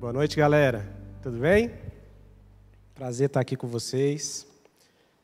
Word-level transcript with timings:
Boa 0.00 0.14
noite, 0.14 0.34
galera. 0.34 0.88
Tudo 1.22 1.36
bem? 1.36 1.70
Prazer 2.94 3.26
estar 3.26 3.40
aqui 3.40 3.54
com 3.54 3.66
vocês 3.66 4.46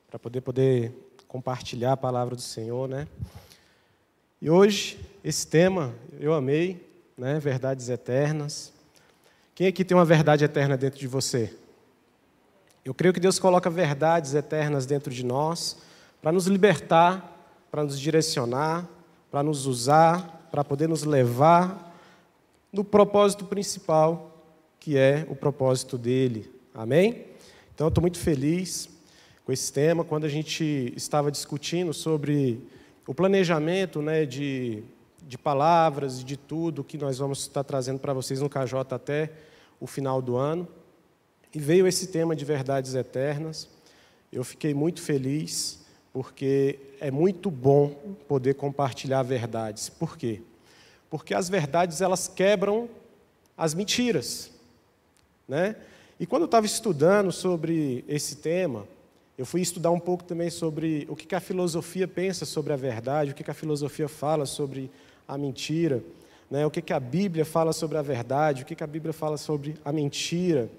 para 0.06 0.18
poder 0.18 0.42
poder 0.42 0.92
compartilhar 1.26 1.92
a 1.92 1.96
palavra 1.96 2.36
do 2.36 2.42
Senhor, 2.42 2.86
né? 2.86 3.08
E 4.38 4.50
hoje 4.50 5.00
esse 5.24 5.46
tema 5.46 5.94
eu 6.20 6.34
amei, 6.34 6.86
né? 7.16 7.38
Verdades 7.38 7.88
eternas. 7.88 8.70
Quem 9.54 9.66
aqui 9.66 9.82
tem 9.82 9.96
uma 9.96 10.04
verdade 10.04 10.44
eterna 10.44 10.76
dentro 10.76 11.00
de 11.00 11.08
você? 11.08 11.56
Eu 12.84 12.92
creio 12.92 13.14
que 13.14 13.20
Deus 13.20 13.38
coloca 13.38 13.70
verdades 13.70 14.34
eternas 14.34 14.84
dentro 14.84 15.10
de 15.10 15.24
nós 15.24 15.78
para 16.20 16.30
nos 16.30 16.46
libertar, 16.48 17.50
para 17.70 17.82
nos 17.82 17.98
direcionar, 17.98 18.86
para 19.30 19.42
nos 19.42 19.64
usar, 19.64 20.50
para 20.52 20.62
poder 20.62 20.86
nos 20.86 21.02
levar 21.02 21.98
no 22.70 22.84
propósito 22.84 23.46
principal 23.46 24.35
que 24.86 24.96
é 24.96 25.26
o 25.28 25.34
propósito 25.34 25.98
dele. 25.98 26.48
Amém? 26.72 27.24
Então, 27.74 27.88
estou 27.88 28.00
muito 28.00 28.20
feliz 28.20 28.88
com 29.44 29.50
esse 29.50 29.72
tema. 29.72 30.04
Quando 30.04 30.26
a 30.26 30.28
gente 30.28 30.92
estava 30.94 31.28
discutindo 31.28 31.92
sobre 31.92 32.62
o 33.04 33.12
planejamento 33.12 34.00
né, 34.00 34.24
de, 34.24 34.84
de 35.26 35.36
palavras 35.36 36.20
e 36.20 36.24
de 36.24 36.36
tudo 36.36 36.84
que 36.84 36.96
nós 36.96 37.18
vamos 37.18 37.40
estar 37.40 37.64
trazendo 37.64 37.98
para 37.98 38.12
vocês 38.12 38.40
no 38.40 38.48
KJ 38.48 38.94
até 38.94 39.32
o 39.80 39.88
final 39.88 40.22
do 40.22 40.36
ano, 40.36 40.68
e 41.52 41.58
veio 41.58 41.88
esse 41.88 42.06
tema 42.06 42.36
de 42.36 42.44
verdades 42.44 42.94
eternas, 42.94 43.68
eu 44.32 44.44
fiquei 44.44 44.72
muito 44.72 45.02
feliz, 45.02 45.84
porque 46.12 46.78
é 47.00 47.10
muito 47.10 47.50
bom 47.50 47.88
poder 48.28 48.54
compartilhar 48.54 49.24
verdades. 49.24 49.88
Por 49.88 50.16
quê? 50.16 50.42
Porque 51.10 51.34
as 51.34 51.48
verdades 51.48 52.00
elas 52.00 52.28
quebram 52.28 52.88
as 53.58 53.74
mentiras. 53.74 54.54
Né? 55.48 55.76
E 56.18 56.26
quando 56.26 56.42
eu 56.42 56.46
estava 56.46 56.66
estudando 56.66 57.30
sobre 57.30 58.04
esse 58.08 58.36
tema, 58.36 58.86
eu 59.36 59.44
fui 59.44 59.60
estudar 59.60 59.90
um 59.90 60.00
pouco 60.00 60.24
também 60.24 60.50
sobre 60.50 61.06
o 61.10 61.16
que 61.16 61.34
a 61.34 61.40
filosofia 61.40 62.08
pensa 62.08 62.46
sobre 62.46 62.72
a 62.72 62.76
verdade, 62.76 63.32
o 63.32 63.34
que 63.34 63.50
a 63.50 63.54
filosofia 63.54 64.08
fala 64.08 64.46
sobre 64.46 64.90
a 65.28 65.36
mentira, 65.36 66.02
né? 66.50 66.64
o 66.64 66.70
que 66.70 66.92
a 66.92 67.00
Bíblia 67.00 67.44
fala 67.44 67.72
sobre 67.72 67.98
a 67.98 68.02
verdade, 68.02 68.62
o 68.62 68.66
que 68.66 68.82
a 68.82 68.86
Bíblia 68.86 69.12
fala 69.12 69.36
sobre 69.36 69.76
a 69.84 69.92
mentira. 69.92 70.70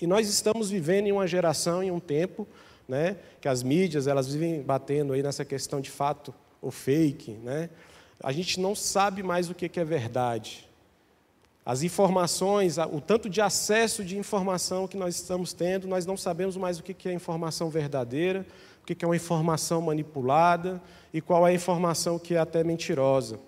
E 0.00 0.06
nós 0.06 0.28
estamos 0.28 0.68
vivendo 0.68 1.06
em 1.06 1.12
uma 1.12 1.26
geração, 1.26 1.82
em 1.82 1.90
um 1.90 2.00
tempo, 2.00 2.46
né, 2.86 3.16
que 3.40 3.48
as 3.48 3.62
mídias 3.62 4.06
elas 4.06 4.32
vivem 4.32 4.62
batendo 4.62 5.12
aí 5.12 5.22
nessa 5.22 5.44
questão 5.44 5.80
de 5.80 5.90
fato 5.90 6.34
ou 6.60 6.70
fake. 6.70 7.32
Né? 7.32 7.70
A 8.22 8.30
gente 8.32 8.60
não 8.60 8.74
sabe 8.74 9.22
mais 9.22 9.48
o 9.48 9.54
que 9.54 9.70
é 9.78 9.84
verdade. 9.84 10.65
As 11.66 11.82
informações, 11.82 12.78
o 12.78 13.00
tanto 13.00 13.28
de 13.28 13.40
acesso 13.40 14.04
de 14.04 14.16
informação 14.16 14.86
que 14.86 14.96
nós 14.96 15.16
estamos 15.16 15.52
tendo, 15.52 15.88
nós 15.88 16.06
não 16.06 16.16
sabemos 16.16 16.56
mais 16.56 16.78
o 16.78 16.82
que 16.84 17.08
é 17.08 17.12
informação 17.12 17.68
verdadeira, 17.68 18.46
o 18.80 18.86
que 18.86 19.04
é 19.04 19.08
uma 19.08 19.16
informação 19.16 19.82
manipulada 19.82 20.80
e 21.12 21.20
qual 21.20 21.44
é 21.44 21.50
a 21.50 21.54
informação 21.54 22.20
que 22.20 22.36
é 22.36 22.38
até 22.38 22.62
mentirosa. 22.62 23.40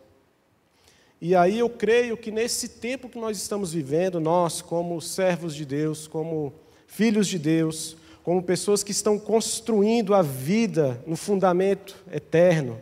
E 1.21 1.37
aí 1.37 1.61
eu 1.61 1.71
creio 1.71 2.17
que 2.17 2.33
nesse 2.33 2.69
tempo 2.69 3.09
que 3.09 3.21
nós 3.21 3.37
estamos 3.37 3.73
vivendo, 3.73 4.19
nós, 4.19 4.61
como 4.61 5.01
servos 5.01 5.55
de 5.55 5.65
Deus, 5.65 6.09
como 6.09 6.53
filhos 6.89 7.29
de 7.29 7.39
Deus, 7.39 7.97
como 8.25 8.43
pessoas 8.43 8.83
que 8.83 8.91
estão 8.91 9.17
construindo 9.17 10.13
a 10.13 10.23
vida 10.23 11.01
no 11.07 11.17
fundamento 11.17 11.97
eterno, 12.11 12.81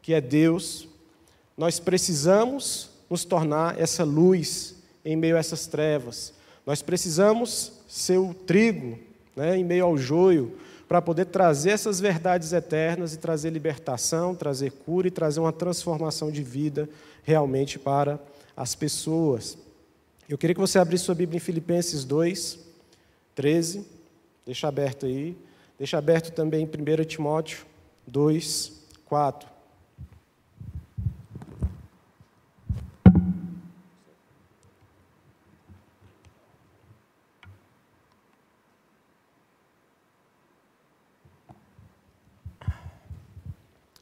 que 0.00 0.14
é 0.14 0.20
Deus, 0.20 0.86
nós 1.56 1.80
precisamos 1.80 2.96
nos 3.08 3.24
tornar 3.24 3.78
essa 3.80 4.04
luz 4.04 4.76
em 5.04 5.16
meio 5.16 5.36
a 5.36 5.38
essas 5.38 5.66
trevas. 5.66 6.32
Nós 6.66 6.82
precisamos 6.82 7.72
ser 7.88 8.18
o 8.18 8.34
trigo 8.34 8.98
né, 9.34 9.56
em 9.56 9.64
meio 9.64 9.84
ao 9.84 9.96
joio 9.96 10.58
para 10.86 11.00
poder 11.02 11.26
trazer 11.26 11.70
essas 11.70 12.00
verdades 12.00 12.52
eternas 12.52 13.12
e 13.14 13.18
trazer 13.18 13.50
libertação, 13.50 14.34
trazer 14.34 14.72
cura 14.72 15.08
e 15.08 15.10
trazer 15.10 15.40
uma 15.40 15.52
transformação 15.52 16.30
de 16.30 16.42
vida 16.42 16.88
realmente 17.22 17.78
para 17.78 18.18
as 18.56 18.74
pessoas. 18.74 19.56
Eu 20.28 20.36
queria 20.36 20.54
que 20.54 20.60
você 20.60 20.78
abrisse 20.78 21.04
sua 21.04 21.14
Bíblia 21.14 21.36
em 21.36 21.40
Filipenses 21.40 22.04
2, 22.04 22.58
13. 23.34 23.86
Deixa 24.44 24.66
aberto 24.66 25.06
aí. 25.06 25.36
Deixa 25.78 25.96
aberto 25.96 26.32
também 26.32 26.64
em 26.64 27.02
1 27.02 27.04
Timóteo 27.04 27.64
2, 28.06 28.72
4. 29.04 29.57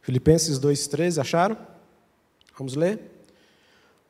Filipenses 0.06 0.60
2,13, 0.60 1.20
acharam? 1.20 1.56
Vamos 2.56 2.76
ler? 2.76 3.00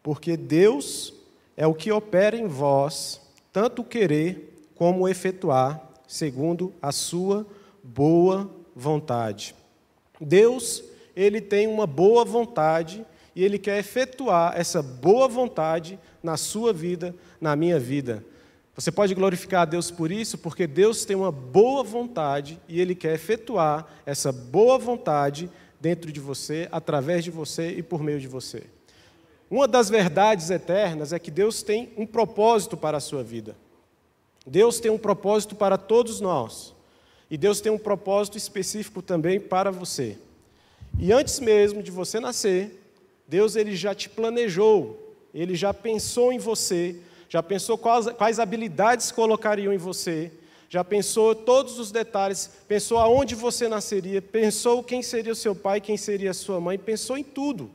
Porque 0.03 0.37
Deus 0.37 1.15
é 1.57 1.67
o 1.67 1.73
que 1.73 1.91
opera 1.91 2.37
em 2.37 2.47
vós, 2.47 3.19
tanto 3.51 3.83
querer 3.83 4.69
como 4.75 5.09
efetuar, 5.09 5.81
segundo 6.07 6.71
a 6.83 6.93
sua 6.93 7.47
boa 7.83 8.51
vontade. 8.75 9.55
Deus, 10.21 10.85
ele 11.17 11.41
tem 11.41 11.67
uma 11.67 11.87
boa 11.87 12.27
vontade 12.27 13.03
e 13.35 13.43
ele 13.43 13.59
quer 13.59 13.79
efetuar 13.79 14.53
essa 14.55 14.83
boa 14.83 15.27
vontade 15.27 15.99
na 16.23 16.37
sua 16.37 16.75
vida, 16.75 17.15
na 17.41 17.57
minha 17.57 17.81
vida. 17.81 18.23
Você 18.75 18.93
pode 18.93 19.15
glorificar 19.15 19.63
a 19.63 19.65
Deus 19.65 19.91
por 19.91 20.13
isso, 20.13 20.37
porque 20.37 20.67
Deus 20.67 21.07
tem 21.07 21.17
uma 21.17 21.33
boa 21.33 21.83
vontade 21.83 22.61
e 22.69 22.79
ele 22.83 22.95
quer 22.95 23.15
efetuar 23.15 23.87
essa 24.05 24.31
boa 24.31 24.77
vontade 24.77 25.51
dentro 25.81 26.11
de 26.11 26.21
você, 26.21 26.69
através 26.73 27.25
de 27.25 27.31
você 27.31 27.71
e 27.71 27.83
por 27.83 28.03
meio 28.03 28.21
de 28.21 28.29
você. 28.29 28.65
Uma 29.51 29.69
das 29.69 29.89
verdades 29.89 30.51
eternas 30.51 31.13
é 31.13 31.19
que 31.19 31.31
Deus 31.31 31.63
tem 31.63 31.93
um 31.97 32.07
propósito 32.07 32.77
para 32.77 32.97
a 32.97 33.01
sua 33.01 33.23
vida. 33.23 33.57
Deus 34.47 34.81
tem 34.81 34.91
um 34.91 34.99
propósito 34.99 35.55
para 35.55 35.79
todos 35.79 36.21
nós. 36.21 36.75
E 37.31 37.37
Deus 37.37 37.61
tem 37.61 37.71
um 37.71 37.79
propósito 37.79 38.39
específico 38.39 39.03
também 39.03 39.41
para 39.41 39.71
você. 39.71 40.17
E 40.99 41.13
antes 41.13 41.41
mesmo 41.41 41.83
de 41.83 41.91
você 41.91 42.21
nascer, 42.21 42.81
Deus 43.27 43.57
ele 43.57 43.75
já 43.75 43.95
te 43.95 44.09
planejou, 44.09 45.15
ele 45.35 45.55
já 45.55 45.75
pensou 45.75 46.33
em 46.33 46.39
você, 46.39 46.97
já 47.29 47.43
pensou 47.43 47.77
quais, 47.77 48.07
quais 48.13 48.39
habilidades 48.39 49.11
colocariam 49.11 49.73
em 49.73 49.79
você, 49.79 50.33
já 50.69 50.83
pensou 50.83 51.35
todos 51.35 51.79
os 51.79 51.93
detalhes, 51.93 52.51
pensou 52.67 52.99
aonde 52.99 53.35
você 53.35 53.69
nasceria, 53.69 54.21
pensou 54.21 54.83
quem 54.83 55.03
seria 55.03 55.33
o 55.33 55.37
seu 55.37 55.55
pai, 55.55 55.81
quem 55.81 55.97
seria 55.97 56.33
a 56.33 56.35
sua 56.35 56.61
mãe, 56.61 56.79
pensou 56.79 57.17
em 57.17 57.25
tudo. 57.25 57.71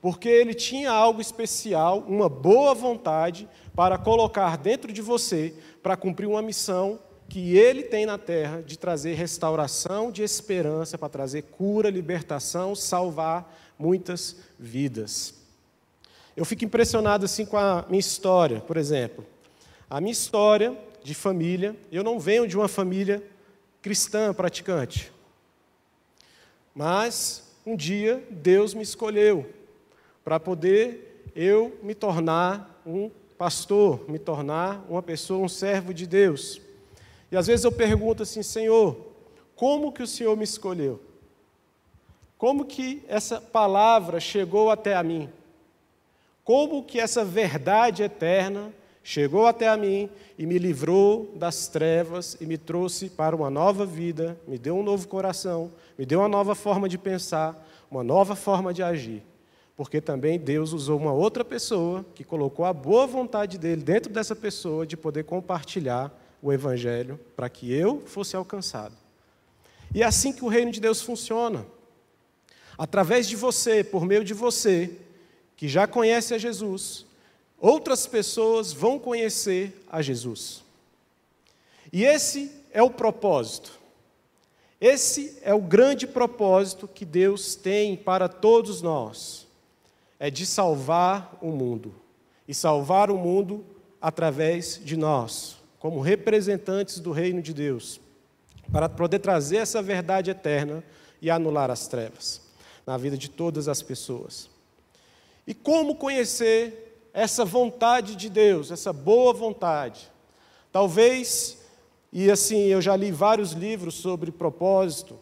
Porque 0.00 0.28
ele 0.28 0.54
tinha 0.54 0.90
algo 0.90 1.20
especial, 1.20 2.04
uma 2.06 2.28
boa 2.28 2.74
vontade 2.74 3.48
para 3.74 3.96
colocar 3.96 4.56
dentro 4.58 4.92
de 4.92 5.00
você, 5.00 5.54
para 5.82 5.96
cumprir 5.96 6.26
uma 6.26 6.42
missão 6.42 6.98
que 7.28 7.56
ele 7.56 7.82
tem 7.82 8.06
na 8.06 8.18
terra 8.18 8.62
de 8.62 8.78
trazer 8.78 9.14
restauração 9.14 10.12
de 10.12 10.22
esperança, 10.22 10.96
para 10.96 11.08
trazer 11.08 11.42
cura, 11.42 11.90
libertação, 11.90 12.74
salvar 12.74 13.52
muitas 13.78 14.36
vidas. 14.58 15.34
Eu 16.36 16.44
fico 16.44 16.64
impressionado 16.64 17.24
assim 17.24 17.46
com 17.46 17.56
a 17.56 17.84
minha 17.88 17.98
história, 17.98 18.60
por 18.60 18.76
exemplo. 18.76 19.24
A 19.88 20.00
minha 20.00 20.12
história 20.12 20.76
de 21.06 21.14
família. 21.14 21.76
Eu 21.92 22.02
não 22.02 22.18
venho 22.18 22.48
de 22.48 22.56
uma 22.56 22.66
família 22.66 23.22
cristã 23.80 24.34
praticante. 24.34 25.12
Mas 26.74 27.54
um 27.64 27.76
dia 27.76 28.26
Deus 28.28 28.74
me 28.74 28.82
escolheu 28.82 29.48
para 30.24 30.40
poder 30.40 31.30
eu 31.34 31.78
me 31.80 31.94
tornar 31.94 32.82
um 32.84 33.08
pastor, 33.38 34.04
me 34.10 34.18
tornar 34.18 34.84
uma 34.88 35.00
pessoa, 35.00 35.44
um 35.44 35.48
servo 35.48 35.94
de 35.94 36.08
Deus. 36.08 36.60
E 37.30 37.36
às 37.36 37.46
vezes 37.46 37.64
eu 37.64 37.70
pergunto 37.70 38.24
assim, 38.24 38.42
Senhor, 38.42 38.96
como 39.54 39.92
que 39.92 40.02
o 40.02 40.06
Senhor 40.08 40.36
me 40.36 40.44
escolheu? 40.44 41.00
Como 42.36 42.64
que 42.64 43.04
essa 43.06 43.40
palavra 43.40 44.18
chegou 44.18 44.70
até 44.70 44.96
a 44.96 45.04
mim? 45.04 45.30
Como 46.42 46.82
que 46.82 46.98
essa 46.98 47.24
verdade 47.24 48.02
eterna 48.02 48.72
chegou 49.06 49.46
até 49.46 49.68
a 49.68 49.76
mim 49.76 50.10
e 50.36 50.44
me 50.44 50.58
livrou 50.58 51.32
das 51.36 51.68
trevas 51.68 52.36
e 52.40 52.44
me 52.44 52.58
trouxe 52.58 53.08
para 53.08 53.36
uma 53.36 53.48
nova 53.48 53.86
vida, 53.86 54.36
me 54.48 54.58
deu 54.58 54.76
um 54.76 54.82
novo 54.82 55.06
coração, 55.06 55.70
me 55.96 56.04
deu 56.04 56.18
uma 56.18 56.28
nova 56.28 56.56
forma 56.56 56.88
de 56.88 56.98
pensar, 56.98 57.64
uma 57.88 58.02
nova 58.02 58.34
forma 58.34 58.74
de 58.74 58.82
agir. 58.82 59.22
Porque 59.76 60.00
também 60.00 60.40
Deus 60.40 60.72
usou 60.72 60.98
uma 60.98 61.12
outra 61.12 61.44
pessoa 61.44 62.04
que 62.16 62.24
colocou 62.24 62.64
a 62.64 62.72
boa 62.72 63.06
vontade 63.06 63.58
dele 63.58 63.80
dentro 63.80 64.12
dessa 64.12 64.34
pessoa 64.34 64.84
de 64.84 64.96
poder 64.96 65.22
compartilhar 65.22 66.12
o 66.42 66.52
evangelho 66.52 67.16
para 67.36 67.48
que 67.48 67.72
eu 67.72 68.02
fosse 68.06 68.34
alcançado. 68.34 68.96
E 69.94 70.02
é 70.02 70.04
assim 70.04 70.32
que 70.32 70.44
o 70.44 70.48
reino 70.48 70.72
de 70.72 70.80
Deus 70.80 71.00
funciona. 71.00 71.64
Através 72.76 73.28
de 73.28 73.36
você, 73.36 73.84
por 73.84 74.04
meio 74.04 74.24
de 74.24 74.34
você, 74.34 74.90
que 75.56 75.68
já 75.68 75.86
conhece 75.86 76.34
a 76.34 76.38
Jesus, 76.38 77.05
outras 77.58 78.06
pessoas 78.06 78.72
vão 78.72 78.98
conhecer 78.98 79.84
a 79.88 80.02
Jesus. 80.02 80.62
E 81.92 82.04
esse 82.04 82.50
é 82.72 82.82
o 82.82 82.90
propósito. 82.90 83.78
Esse 84.80 85.38
é 85.42 85.54
o 85.54 85.60
grande 85.60 86.06
propósito 86.06 86.86
que 86.86 87.04
Deus 87.04 87.54
tem 87.54 87.96
para 87.96 88.28
todos 88.28 88.82
nós: 88.82 89.46
é 90.18 90.30
de 90.30 90.44
salvar 90.44 91.38
o 91.40 91.50
mundo. 91.50 91.94
E 92.46 92.54
salvar 92.54 93.10
o 93.10 93.18
mundo 93.18 93.64
através 94.00 94.80
de 94.84 94.96
nós, 94.96 95.56
como 95.80 96.00
representantes 96.00 97.00
do 97.00 97.10
reino 97.10 97.42
de 97.42 97.52
Deus, 97.52 98.00
para 98.70 98.88
poder 98.88 99.18
trazer 99.18 99.56
essa 99.56 99.82
verdade 99.82 100.30
eterna 100.30 100.84
e 101.20 101.28
anular 101.30 101.70
as 101.70 101.88
trevas 101.88 102.40
na 102.86 102.96
vida 102.96 103.16
de 103.16 103.28
todas 103.28 103.66
as 103.66 103.82
pessoas. 103.82 104.48
E 105.44 105.54
como 105.54 105.96
conhecer 105.96 106.85
essa 107.16 107.46
vontade 107.46 108.14
de 108.14 108.28
Deus, 108.28 108.70
essa 108.70 108.92
boa 108.92 109.32
vontade? 109.32 110.12
Talvez, 110.70 111.56
e 112.12 112.30
assim, 112.30 112.66
eu 112.66 112.82
já 112.82 112.94
li 112.94 113.10
vários 113.10 113.52
livros 113.52 113.94
sobre 113.94 114.30
propósito, 114.30 115.18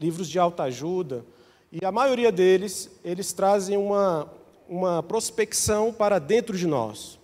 livros 0.00 0.28
de 0.28 0.38
alta 0.38 0.62
ajuda, 0.62 1.24
e 1.72 1.84
a 1.84 1.90
maioria 1.90 2.30
deles, 2.30 2.88
eles 3.04 3.32
trazem 3.32 3.76
uma, 3.76 4.30
uma 4.68 5.02
prospecção 5.02 5.92
para 5.92 6.20
dentro 6.20 6.56
de 6.56 6.64
nós. 6.64 7.18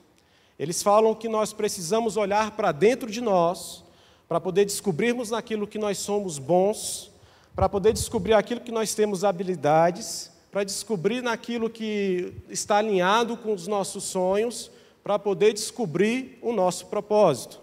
Eles 0.59 0.83
falam 0.83 1.15
que 1.15 1.29
nós 1.29 1.53
precisamos 1.53 2.17
olhar 2.17 2.51
para 2.57 2.73
dentro 2.73 3.09
de 3.09 3.21
nós 3.21 3.85
para 4.27 4.41
poder 4.41 4.65
descobrirmos 4.65 5.31
naquilo 5.31 5.65
que 5.65 5.79
nós 5.79 5.99
somos 5.99 6.41
bons, 6.41 7.13
para 7.55 7.69
poder 7.69 7.93
descobrir 7.93 8.33
aquilo 8.33 8.61
que 8.61 8.73
nós 8.73 8.97
temos 8.97 9.23
habilidades, 9.23 10.33
para 10.51 10.65
descobrir 10.65 11.23
naquilo 11.23 11.71
que 11.71 12.33
está 12.49 12.79
alinhado 12.79 13.37
com 13.37 13.53
os 13.53 13.67
nossos 13.67 14.05
sonhos, 14.05 14.71
para 15.03 15.19
poder 15.19 15.53
descobrir 15.53 16.39
o 16.43 16.53
nosso 16.53 16.87
propósito. 16.87 17.61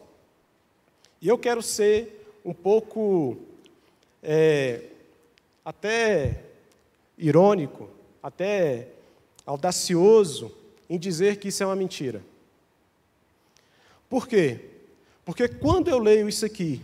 E 1.22 1.28
eu 1.28 1.38
quero 1.38 1.62
ser 1.62 2.26
um 2.44 2.54
pouco 2.54 3.38
é, 4.24 4.84
até 5.64 6.44
irônico, 7.18 7.90
até 8.22 8.88
audacioso 9.46 10.52
em 10.90 10.98
dizer 10.98 11.38
que 11.38 11.50
isso 11.50 11.64
é 11.64 11.66
uma 11.66 11.76
mentira. 11.76 12.22
Por 14.10 14.28
quê? 14.28 14.60
Porque 15.26 15.48
quando 15.48 15.90
eu 15.90 16.00
leio 16.00 16.30
isso 16.30 16.46
aqui, 16.46 16.82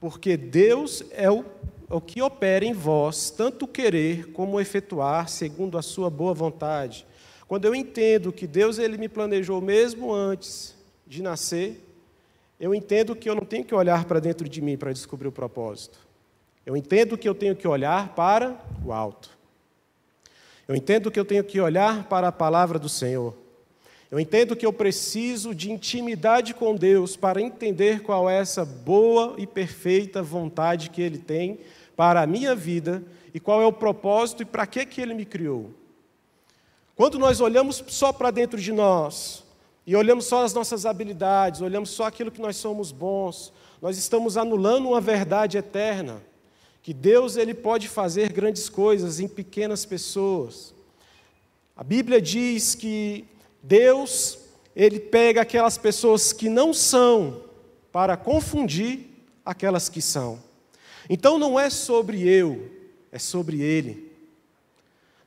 porque 0.00 0.36
Deus 0.36 1.02
é 1.10 1.30
o, 1.30 1.44
o 1.92 2.00
que 2.00 2.22
opera 2.22 2.64
em 2.64 2.72
vós, 2.72 3.30
tanto 3.30 3.68
querer 3.68 4.32
como 4.32 4.58
efetuar, 4.58 5.28
segundo 5.28 5.76
a 5.76 5.82
sua 5.82 6.08
boa 6.08 6.32
vontade. 6.32 7.06
Quando 7.46 7.66
eu 7.66 7.74
entendo 7.74 8.32
que 8.32 8.46
Deus 8.46 8.78
ele 8.78 8.96
me 8.96 9.10
planejou 9.10 9.60
mesmo 9.60 10.10
antes 10.10 10.74
de 11.06 11.22
nascer, 11.22 11.86
eu 12.58 12.74
entendo 12.74 13.14
que 13.14 13.28
eu 13.28 13.34
não 13.34 13.44
tenho 13.44 13.64
que 13.64 13.74
olhar 13.74 14.06
para 14.06 14.20
dentro 14.20 14.48
de 14.48 14.62
mim 14.62 14.78
para 14.78 14.90
descobrir 14.90 15.28
o 15.28 15.32
propósito. 15.32 15.98
Eu 16.64 16.74
entendo 16.76 17.18
que 17.18 17.28
eu 17.28 17.34
tenho 17.34 17.54
que 17.54 17.68
olhar 17.68 18.14
para 18.14 18.58
o 18.82 18.90
alto. 18.90 19.30
Eu 20.66 20.74
entendo 20.74 21.10
que 21.10 21.20
eu 21.20 21.26
tenho 21.26 21.44
que 21.44 21.60
olhar 21.60 22.08
para 22.08 22.28
a 22.28 22.32
palavra 22.32 22.78
do 22.78 22.88
Senhor. 22.88 23.36
Eu 24.10 24.18
entendo 24.18 24.56
que 24.56 24.64
eu 24.64 24.72
preciso 24.72 25.54
de 25.54 25.70
intimidade 25.70 26.54
com 26.54 26.74
Deus 26.74 27.16
para 27.16 27.42
entender 27.42 28.00
qual 28.02 28.30
é 28.30 28.38
essa 28.38 28.64
boa 28.64 29.34
e 29.36 29.46
perfeita 29.46 30.22
vontade 30.22 30.88
que 30.88 31.02
Ele 31.02 31.18
tem 31.18 31.58
para 31.96 32.22
a 32.22 32.26
minha 32.26 32.54
vida 32.54 33.02
e 33.34 33.40
qual 33.40 33.62
é 33.62 33.66
o 33.66 33.72
propósito 33.72 34.42
e 34.42 34.46
para 34.46 34.66
que, 34.66 34.84
que 34.84 35.00
Ele 35.00 35.14
me 35.14 35.24
criou. 35.24 35.70
Quando 36.94 37.18
nós 37.18 37.40
olhamos 37.40 37.82
só 37.88 38.12
para 38.12 38.30
dentro 38.30 38.60
de 38.60 38.72
nós 38.72 39.42
e 39.86 39.96
olhamos 39.96 40.26
só 40.26 40.44
as 40.44 40.54
nossas 40.54 40.86
habilidades, 40.86 41.60
olhamos 41.60 41.90
só 41.90 42.04
aquilo 42.04 42.30
que 42.30 42.40
nós 42.40 42.56
somos 42.56 42.92
bons, 42.92 43.52
nós 43.80 43.98
estamos 43.98 44.36
anulando 44.36 44.88
uma 44.88 45.00
verdade 45.00 45.58
eterna, 45.58 46.22
que 46.82 46.92
Deus 46.92 47.36
ele 47.36 47.54
pode 47.54 47.88
fazer 47.88 48.32
grandes 48.32 48.68
coisas 48.68 49.20
em 49.20 49.28
pequenas 49.28 49.84
pessoas. 49.84 50.74
A 51.76 51.82
Bíblia 51.82 52.20
diz 52.20 52.74
que 52.74 53.24
Deus, 53.62 54.38
ele 54.76 55.00
pega 55.00 55.42
aquelas 55.42 55.78
pessoas 55.78 56.32
que 56.32 56.48
não 56.48 56.74
são 56.74 57.42
para 57.90 58.16
confundir 58.16 59.08
aquelas 59.44 59.88
que 59.88 60.02
são. 60.02 60.38
Então 61.08 61.38
não 61.38 61.58
é 61.58 61.68
sobre 61.70 62.28
eu, 62.28 62.70
é 63.10 63.18
sobre 63.18 63.60
ele. 63.60 64.12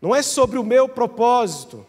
Não 0.02 0.16
é 0.16 0.22
sobre 0.22 0.60
o 0.60 0.64
meu 0.64 0.88
propósito, 0.88 1.86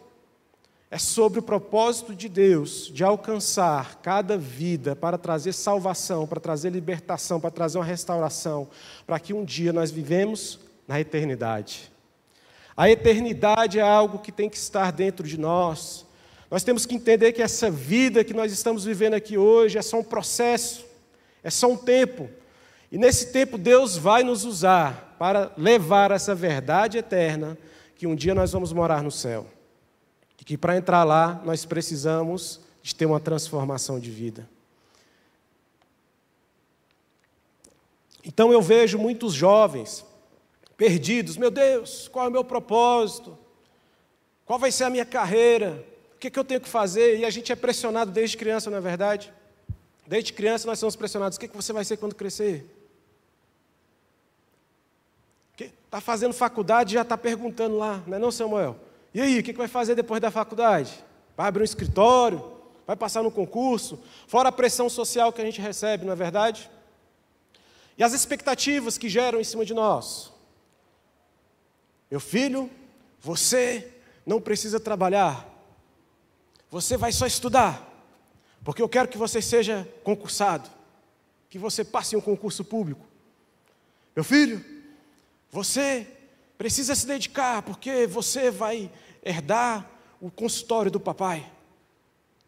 é 0.90 0.98
sobre 0.98 1.40
o 1.40 1.42
propósito 1.42 2.14
de 2.14 2.28
Deus 2.28 2.90
de 2.92 3.02
alcançar 3.02 3.96
cada 3.96 4.38
vida 4.38 4.94
para 4.94 5.18
trazer 5.18 5.52
salvação, 5.52 6.26
para 6.26 6.40
trazer 6.40 6.70
libertação, 6.70 7.40
para 7.40 7.50
trazer 7.50 7.78
uma 7.78 7.84
restauração, 7.84 8.68
para 9.06 9.18
que 9.18 9.34
um 9.34 9.44
dia 9.44 9.72
nós 9.72 9.90
vivemos 9.90 10.58
na 10.86 11.00
eternidade. 11.00 11.90
A 12.76 12.88
eternidade 12.90 13.78
é 13.78 13.82
algo 13.82 14.18
que 14.18 14.30
tem 14.30 14.48
que 14.48 14.56
estar 14.56 14.92
dentro 14.92 15.26
de 15.26 15.38
nós. 15.38 16.06
Nós 16.50 16.62
temos 16.62 16.86
que 16.86 16.94
entender 16.94 17.32
que 17.32 17.42
essa 17.42 17.70
vida 17.70 18.22
que 18.22 18.34
nós 18.34 18.52
estamos 18.52 18.84
vivendo 18.84 19.14
aqui 19.14 19.36
hoje 19.36 19.78
é 19.78 19.82
só 19.82 19.98
um 19.98 20.04
processo, 20.04 20.84
é 21.42 21.50
só 21.50 21.68
um 21.68 21.76
tempo. 21.76 22.28
E 22.90 22.98
nesse 22.98 23.32
tempo 23.32 23.58
Deus 23.58 23.96
vai 23.96 24.22
nos 24.22 24.44
usar 24.44 25.16
para 25.18 25.52
levar 25.56 26.10
essa 26.10 26.34
verdade 26.34 26.98
eterna 26.98 27.58
que 27.96 28.06
um 28.06 28.14
dia 28.14 28.34
nós 28.34 28.52
vamos 28.52 28.72
morar 28.72 29.02
no 29.02 29.10
céu. 29.10 29.46
E 30.40 30.44
que 30.44 30.56
para 30.56 30.76
entrar 30.76 31.02
lá 31.04 31.40
nós 31.44 31.64
precisamos 31.64 32.60
de 32.82 32.94
ter 32.94 33.06
uma 33.06 33.18
transformação 33.18 33.98
de 33.98 34.10
vida. 34.10 34.48
Então 38.24 38.52
eu 38.52 38.60
vejo 38.60 38.98
muitos 38.98 39.32
jovens 39.32 40.04
perdidos, 40.76 41.36
meu 41.36 41.50
Deus, 41.50 42.06
qual 42.08 42.26
é 42.26 42.28
o 42.28 42.32
meu 42.32 42.44
propósito? 42.44 43.36
Qual 44.44 44.58
vai 44.58 44.70
ser 44.70 44.84
a 44.84 44.90
minha 44.90 45.06
carreira? 45.06 45.84
O 46.14 46.18
que, 46.18 46.30
que 46.30 46.38
eu 46.38 46.44
tenho 46.44 46.60
que 46.60 46.68
fazer? 46.68 47.18
E 47.18 47.24
a 47.24 47.30
gente 47.30 47.50
é 47.50 47.56
pressionado 47.56 48.10
desde 48.10 48.36
criança, 48.36 48.70
não 48.70 48.78
é 48.78 48.80
verdade? 48.80 49.32
Desde 50.06 50.32
criança 50.32 50.66
nós 50.66 50.78
somos 50.78 50.94
pressionados. 50.94 51.36
O 51.36 51.40
que, 51.40 51.48
que 51.48 51.56
você 51.56 51.72
vai 51.72 51.84
ser 51.84 51.96
quando 51.96 52.14
crescer? 52.14 52.75
Está 55.86 56.00
fazendo 56.00 56.34
faculdade 56.34 56.94
já 56.94 57.02
está 57.02 57.16
perguntando 57.16 57.78
lá, 57.78 58.02
não 58.06 58.16
é 58.16 58.20
não, 58.20 58.30
Samuel? 58.30 58.76
E 59.14 59.20
aí, 59.20 59.38
o 59.38 59.42
que, 59.42 59.52
que 59.52 59.58
vai 59.58 59.68
fazer 59.68 59.94
depois 59.94 60.20
da 60.20 60.30
faculdade? 60.30 60.92
Vai 61.36 61.48
abrir 61.48 61.62
um 61.62 61.64
escritório? 61.64 62.52
Vai 62.86 62.96
passar 62.96 63.22
no 63.22 63.30
concurso? 63.30 63.98
Fora 64.26 64.50
a 64.50 64.52
pressão 64.52 64.88
social 64.90 65.32
que 65.32 65.40
a 65.40 65.44
gente 65.44 65.60
recebe, 65.60 66.04
não 66.04 66.12
é 66.12 66.16
verdade? 66.16 66.70
E 67.96 68.04
as 68.04 68.12
expectativas 68.12 68.98
que 68.98 69.08
geram 69.08 69.40
em 69.40 69.44
cima 69.44 69.64
de 69.64 69.72
nós. 69.72 70.32
Meu 72.10 72.20
filho, 72.20 72.70
você 73.20 73.92
não 74.24 74.40
precisa 74.40 74.78
trabalhar. 74.78 75.48
Você 76.70 76.96
vai 76.96 77.12
só 77.12 77.26
estudar, 77.26 77.88
porque 78.62 78.82
eu 78.82 78.88
quero 78.88 79.08
que 79.08 79.16
você 79.16 79.40
seja 79.40 79.88
concursado, 80.04 80.68
que 81.48 81.58
você 81.58 81.84
passe 81.84 82.14
em 82.14 82.18
um 82.18 82.22
concurso 82.22 82.64
público. 82.64 83.04
Meu 84.14 84.24
filho, 84.24 84.62
você 85.50 86.06
precisa 86.58 86.94
se 86.94 87.06
dedicar, 87.06 87.62
porque 87.62 88.06
você 88.06 88.50
vai 88.50 88.90
herdar 89.22 89.88
o 90.20 90.30
consultório 90.30 90.90
do 90.90 91.00
papai. 91.00 91.46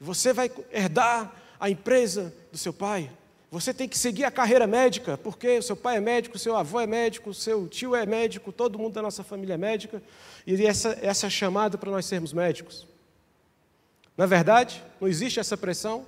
Você 0.00 0.32
vai 0.32 0.50
herdar 0.72 1.34
a 1.58 1.68
empresa 1.68 2.34
do 2.50 2.58
seu 2.58 2.72
pai. 2.72 3.10
Você 3.50 3.72
tem 3.72 3.88
que 3.88 3.96
seguir 3.96 4.24
a 4.24 4.30
carreira 4.30 4.66
médica, 4.66 5.16
porque 5.16 5.58
o 5.58 5.62
seu 5.62 5.74
pai 5.74 5.96
é 5.96 6.00
médico, 6.00 6.38
seu 6.38 6.54
avô 6.56 6.80
é 6.80 6.86
médico, 6.86 7.32
seu 7.32 7.66
tio 7.66 7.94
é 7.96 8.04
médico, 8.04 8.52
todo 8.52 8.78
mundo 8.78 8.94
da 8.94 9.02
nossa 9.02 9.24
família 9.24 9.54
é 9.54 9.56
médica, 9.56 10.02
e 10.46 10.66
essa, 10.66 10.98
essa 11.00 11.26
é 11.26 11.28
a 11.28 11.30
chamada 11.30 11.78
para 11.78 11.90
nós 11.90 12.04
sermos 12.04 12.32
médicos. 12.32 12.86
Não 14.16 14.24
é 14.24 14.28
verdade? 14.28 14.82
Não 15.00 15.08
existe 15.08 15.40
essa 15.40 15.56
pressão? 15.56 16.04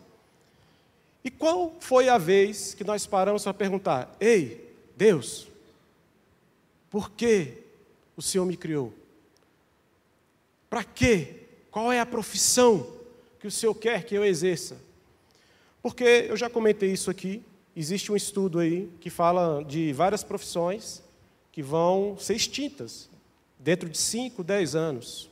E 1.25 1.31
qual 1.31 1.77
foi 1.81 2.09
a 2.09 2.19
vez 2.19 2.75
que 2.75 2.85
nós 2.85 3.07
paramos 3.07 3.43
para 3.45 3.55
perguntar: 3.55 4.15
Ei, 4.21 4.75
Deus, 4.97 5.50
por 6.91 7.13
que 7.13 7.55
o 8.17 8.21
Senhor 8.21 8.45
me 8.45 8.57
criou? 8.57 8.93
Para 10.69 10.85
quê? 10.85 11.47
Qual 11.71 11.93
é 11.93 12.01
a 12.01 12.07
profissão 12.07 12.87
que 13.39 13.47
o 13.47 13.51
Senhor 13.51 13.75
quer 13.75 14.05
que 14.05 14.15
eu 14.15 14.25
exerça? 14.25 14.77
Porque 15.81 16.27
eu 16.29 16.37
já 16.37 16.51
comentei 16.51 16.93
isso 16.93 17.11
aqui, 17.11 17.43
existe 17.75 18.11
um 18.13 18.17
estudo 18.17 18.59
aí 18.59 18.91
que 19.01 19.09
fala 19.09 19.65
de 19.65 19.93
várias 19.93 20.23
profissões 20.23 21.03
que 21.53 21.63
vão 21.63 22.19
ser 22.19 22.35
extintas 22.35 23.09
dentro 23.59 23.89
de 23.89 23.97
5, 23.97 24.43
10 24.43 24.75
anos. 24.75 25.31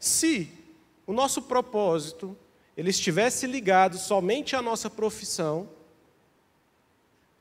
Se 0.00 0.50
o 1.06 1.12
nosso 1.12 1.42
propósito 1.42 2.36
ele 2.76 2.90
estivesse 2.90 3.46
ligado 3.46 3.96
somente 3.98 4.56
à 4.56 4.62
nossa 4.62 4.90
profissão, 4.90 5.68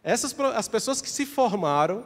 essas 0.03 0.37
as 0.39 0.67
pessoas 0.67 1.01
que 1.01 1.09
se 1.09 1.25
formaram 1.25 2.05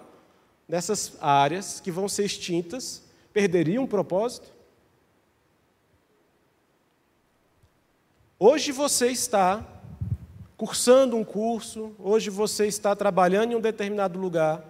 nessas 0.69 1.13
áreas 1.19 1.79
que 1.79 1.91
vão 1.91 2.07
ser 2.07 2.25
extintas 2.25 3.03
perderiam 3.33 3.83
o 3.83 3.87
propósito? 3.87 4.47
Hoje 8.37 8.71
você 8.71 9.07
está 9.07 9.65
cursando 10.55 11.17
um 11.17 11.23
curso, 11.23 11.95
hoje 11.97 12.29
você 12.29 12.67
está 12.67 12.95
trabalhando 12.95 13.53
em 13.53 13.55
um 13.55 13.61
determinado 13.61 14.19
lugar, 14.19 14.63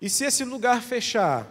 e 0.00 0.08
se 0.08 0.24
esse 0.24 0.44
lugar 0.44 0.82
fechar, 0.82 1.46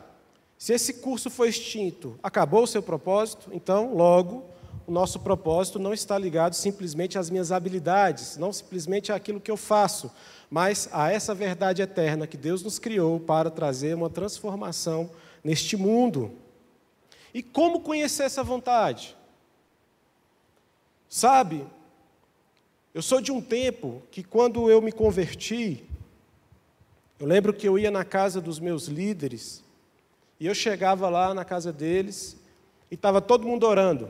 se 0.58 0.74
esse 0.74 0.96
curso 0.96 1.30
for 1.30 1.48
extinto, 1.48 2.20
acabou 2.22 2.64
o 2.64 2.68
seu 2.68 2.84
propósito? 2.84 3.50
Então, 3.54 3.94
logo, 3.94 4.46
o 4.88 4.92
nosso 4.92 5.20
propósito 5.20 5.80
não 5.80 5.94
está 5.94 6.18
ligado 6.18 6.54
simplesmente 6.54 7.18
às 7.18 7.30
minhas 7.30 7.52
habilidades, 7.52 8.38
não 8.38 8.52
simplesmente 8.52 9.12
àquilo 9.12 9.40
que 9.40 9.52
eu 9.52 9.58
faço, 9.58 10.12
mas 10.50 10.90
a 10.92 11.12
essa 11.12 11.34
verdade 11.34 11.82
eterna 11.82 12.28
que 12.28 12.38
Deus 12.38 12.64
nos 12.64 12.80
criou 12.80 13.20
para 13.20 13.50
trazer 13.50 13.96
uma 13.96 14.10
transformação 14.10 15.10
neste 15.44 15.78
mundo. 15.78 16.34
E 17.34 17.42
como 17.42 17.82
conhecer 17.82 18.24
essa 18.24 18.44
vontade? 18.44 19.16
Sabe, 21.08 21.66
eu 22.94 23.02
sou 23.02 23.22
de 23.22 23.32
um 23.32 23.42
tempo 23.42 24.02
que, 24.12 24.24
quando 24.24 24.70
eu 24.70 24.82
me 24.82 24.92
converti, 24.92 25.86
eu 27.20 27.28
lembro 27.28 27.54
que 27.54 27.68
eu 27.68 27.78
ia 27.78 27.92
na 27.92 28.04
casa 28.04 28.42
dos 28.42 28.60
meus 28.60 28.88
líderes, 28.88 29.64
e 30.40 30.48
eu 30.48 30.56
chegava 30.56 31.08
lá 31.08 31.34
na 31.34 31.46
casa 31.46 31.72
deles, 31.72 32.36
e 32.90 32.96
estava 32.96 33.22
todo 33.22 33.48
mundo 33.48 33.66
orando. 33.66 34.10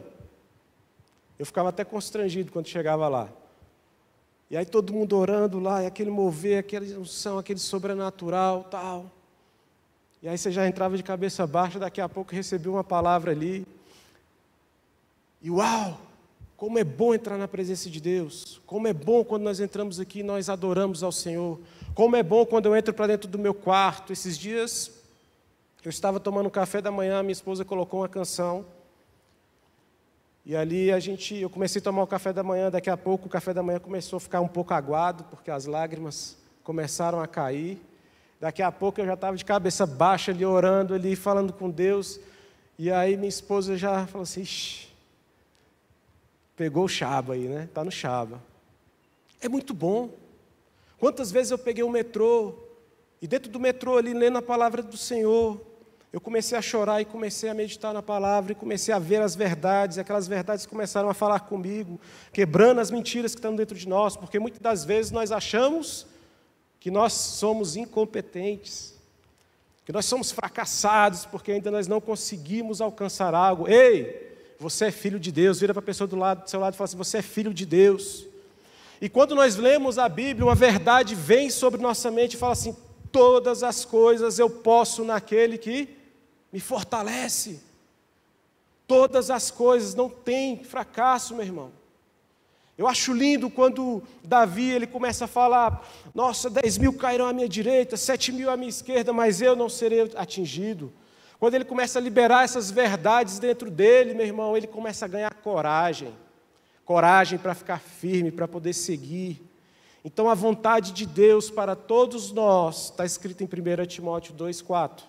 Eu 1.42 1.46
ficava 1.48 1.70
até 1.70 1.84
constrangido 1.84 2.52
quando 2.52 2.68
chegava 2.68 3.08
lá. 3.08 3.28
E 4.48 4.56
aí 4.56 4.64
todo 4.64 4.94
mundo 4.94 5.18
orando 5.18 5.60
lá, 5.60 5.82
e 5.82 5.88
aquele 5.88 6.12
mover, 6.12 6.60
aquela 6.60 6.86
unção, 7.00 7.40
aquele 7.40 7.58
sobrenatural, 7.58 8.66
tal. 8.66 9.08
E 10.22 10.30
aí 10.30 10.38
você 10.38 10.52
já 10.52 10.68
entrava 10.68 10.96
de 10.96 11.02
cabeça 11.02 11.48
baixa, 11.48 11.80
daqui 11.80 12.00
a 12.00 12.08
pouco 12.08 12.32
recebia 12.32 12.72
uma 12.72 12.84
palavra 12.84 13.32
ali. 13.32 13.66
E 15.42 15.50
uau! 15.50 16.00
Como 16.56 16.78
é 16.78 16.84
bom 16.84 17.12
entrar 17.12 17.40
na 17.40 17.48
presença 17.48 17.90
de 17.90 18.00
Deus. 18.00 18.62
Como 18.68 18.88
é 18.88 18.94
bom 18.94 19.24
quando 19.24 19.42
nós 19.42 19.60
entramos 19.60 20.00
aqui 20.00 20.20
e 20.20 20.24
nós 20.24 20.48
adoramos 20.48 21.02
ao 21.02 21.12
Senhor. 21.12 21.60
Como 21.96 22.16
é 22.16 22.22
bom 22.22 22.46
quando 22.46 22.68
eu 22.68 22.76
entro 22.76 22.94
para 22.94 23.08
dentro 23.08 23.28
do 23.28 23.40
meu 23.40 23.56
quarto. 23.56 24.14
Esses 24.14 24.38
dias 24.38 24.92
eu 25.84 25.90
estava 25.90 26.20
tomando 26.20 26.52
café 26.52 26.82
da 26.82 26.92
manhã, 26.92 27.24
minha 27.24 27.32
esposa 27.32 27.66
colocou 27.66 28.02
uma 28.02 28.08
canção. 28.08 28.64
E 30.52 30.56
ali 30.58 30.92
a 30.92 31.00
gente, 31.00 31.34
eu 31.34 31.50
comecei 31.50 31.80
a 31.80 31.82
tomar 31.82 32.04
o 32.04 32.08
café 32.08 32.34
da 32.34 32.44
manhã, 32.44 32.70
daqui 32.70 32.90
a 32.90 32.98
pouco 32.98 33.26
o 33.26 33.30
café 33.30 33.54
da 33.54 33.64
manhã 33.64 33.80
começou 33.80 34.18
a 34.18 34.20
ficar 34.20 34.42
um 34.42 34.50
pouco 34.50 34.74
aguado, 34.74 35.24
porque 35.24 35.50
as 35.50 35.66
lágrimas 35.66 36.38
começaram 36.62 37.22
a 37.22 37.26
cair. 37.26 37.82
Daqui 38.38 38.62
a 38.62 38.70
pouco 38.70 39.00
eu 39.00 39.06
já 39.06 39.14
estava 39.14 39.38
de 39.38 39.46
cabeça 39.46 39.86
baixa 39.86 40.30
ali 40.34 40.46
orando 40.46 40.94
ali, 40.94 41.16
falando 41.16 41.54
com 41.54 41.70
Deus. 41.70 42.20
E 42.78 42.92
aí 42.92 43.16
minha 43.16 43.30
esposa 43.30 43.78
já 43.78 44.06
falou 44.08 44.24
assim: 44.24 44.42
Ixi, 44.42 44.90
Pegou 46.58 46.84
o 46.84 46.90
chaba 46.90 47.36
aí, 47.36 47.48
né? 47.48 47.64
Está 47.64 47.82
no 47.86 47.90
chaba. 47.90 48.44
É 49.40 49.48
muito 49.48 49.74
bom. 49.74 50.10
Quantas 51.00 51.32
vezes 51.32 51.52
eu 51.52 51.58
peguei 51.58 51.86
o 51.86 51.90
metrô 51.90 52.56
e 53.22 53.26
dentro 53.26 53.50
do 53.50 53.58
metrô 53.58 53.98
ali 53.98 54.14
lendo 54.14 54.38
a 54.38 54.42
palavra 54.42 54.84
do 54.84 54.98
Senhor, 54.98 55.62
eu 56.14 56.20
comecei 56.20 56.58
a 56.58 56.62
chorar 56.62 57.00
e 57.02 57.06
comecei 57.06 57.50
a 57.50 57.54
meditar 57.54 57.94
na 57.94 58.02
palavra 58.02 58.52
e 58.52 58.56
comecei 58.56 58.94
a 58.94 59.00
ver 59.00 59.22
as 59.22 59.34
verdades, 59.34 59.96
e 59.96 60.02
aquelas 60.02 60.28
verdades 60.28 60.66
começaram 60.66 61.10
a 61.10 61.14
falar 61.14 61.42
comigo, 61.42 62.00
quebrando 62.34 62.82
as 62.82 62.92
mentiras 62.92 63.34
que 63.34 63.40
estão 63.40 63.56
dentro 63.56 63.78
de 63.78 63.88
nós, 63.88 64.18
porque 64.18 64.38
muitas 64.38 64.60
das 64.60 64.84
vezes 64.84 65.12
nós 65.12 65.32
achamos 65.32 66.06
que 66.82 66.92
nós 66.92 67.14
somos 67.14 67.78
incompetentes, 67.78 68.94
que 69.86 69.94
nós 69.94 70.06
somos 70.06 70.32
fracassados 70.32 71.26
porque 71.26 71.54
ainda 71.54 71.72
nós 71.72 71.88
não 71.88 72.02
conseguimos 72.02 72.82
alcançar 72.82 73.34
algo. 73.34 73.70
Ei, 73.70 74.32
você 74.60 74.86
é 74.86 74.92
filho 74.92 75.20
de 75.20 75.32
Deus. 75.32 75.60
Vira 75.60 75.74
para 75.74 75.82
a 75.82 75.86
pessoa 75.86 76.08
do, 76.08 76.16
lado, 76.16 76.44
do 76.44 76.50
seu 76.50 76.60
lado 76.60 76.74
e 76.74 76.78
fala 76.78 76.86
assim: 76.86 76.98
Você 76.98 77.18
é 77.18 77.22
filho 77.22 77.54
de 77.54 77.66
Deus. 77.66 78.26
E 79.02 79.10
quando 79.10 79.34
nós 79.34 79.56
lemos 79.56 79.98
a 79.98 80.08
Bíblia, 80.08 80.46
uma 80.46 80.56
verdade 80.56 81.16
vem 81.16 81.50
sobre 81.50 81.82
nossa 81.82 82.12
mente 82.12 82.36
e 82.36 82.38
fala 82.38 82.54
assim: 82.54 82.76
Todas 83.12 83.64
as 83.64 83.86
coisas 83.86 84.40
eu 84.40 84.50
posso 84.50 85.04
naquele 85.04 85.58
que 85.58 86.01
me 86.52 86.60
fortalece. 86.60 87.62
Todas 88.88 89.30
as 89.30 89.50
coisas, 89.50 89.96
não 89.96 90.10
tem 90.10 90.64
fracasso, 90.64 91.36
meu 91.36 91.46
irmão. 91.46 91.72
Eu 92.78 92.88
acho 92.88 93.14
lindo 93.14 93.50
quando 93.50 94.02
Davi 94.24 94.70
ele 94.70 94.88
começa 94.88 95.26
a 95.26 95.28
falar: 95.28 95.88
Nossa, 96.16 96.50
dez 96.50 96.78
mil 96.78 96.94
cairão 96.94 97.28
à 97.28 97.34
minha 97.34 97.48
direita, 97.48 97.96
sete 97.96 98.32
mil 98.32 98.50
à 98.50 98.58
minha 98.58 98.70
esquerda, 98.70 99.14
mas 99.14 99.42
eu 99.42 99.56
não 99.56 99.70
serei 99.70 100.12
atingido. 100.16 100.92
Quando 101.40 101.56
ele 101.56 101.66
começa 101.66 101.98
a 101.98 102.02
liberar 102.02 102.44
essas 102.44 102.70
verdades 102.70 103.40
dentro 103.40 103.72
dele, 103.72 104.14
meu 104.14 104.26
irmão, 104.26 104.56
ele 104.56 104.68
começa 104.68 105.06
a 105.06 105.08
ganhar 105.08 105.34
coragem. 105.34 106.14
Coragem 106.86 107.40
para 107.40 107.56
ficar 107.56 107.80
firme, 107.80 108.32
para 108.32 108.48
poder 108.48 108.74
seguir. 108.74 109.42
Então, 110.04 110.30
a 110.30 110.34
vontade 110.34 110.92
de 110.92 111.06
Deus 111.06 111.50
para 111.50 111.76
todos 111.76 112.32
nós 112.32 112.86
está 112.86 113.06
escrito 113.06 113.44
em 113.44 113.46
1 113.46 113.86
Timóteo 113.86 114.34
2,4, 114.34 115.04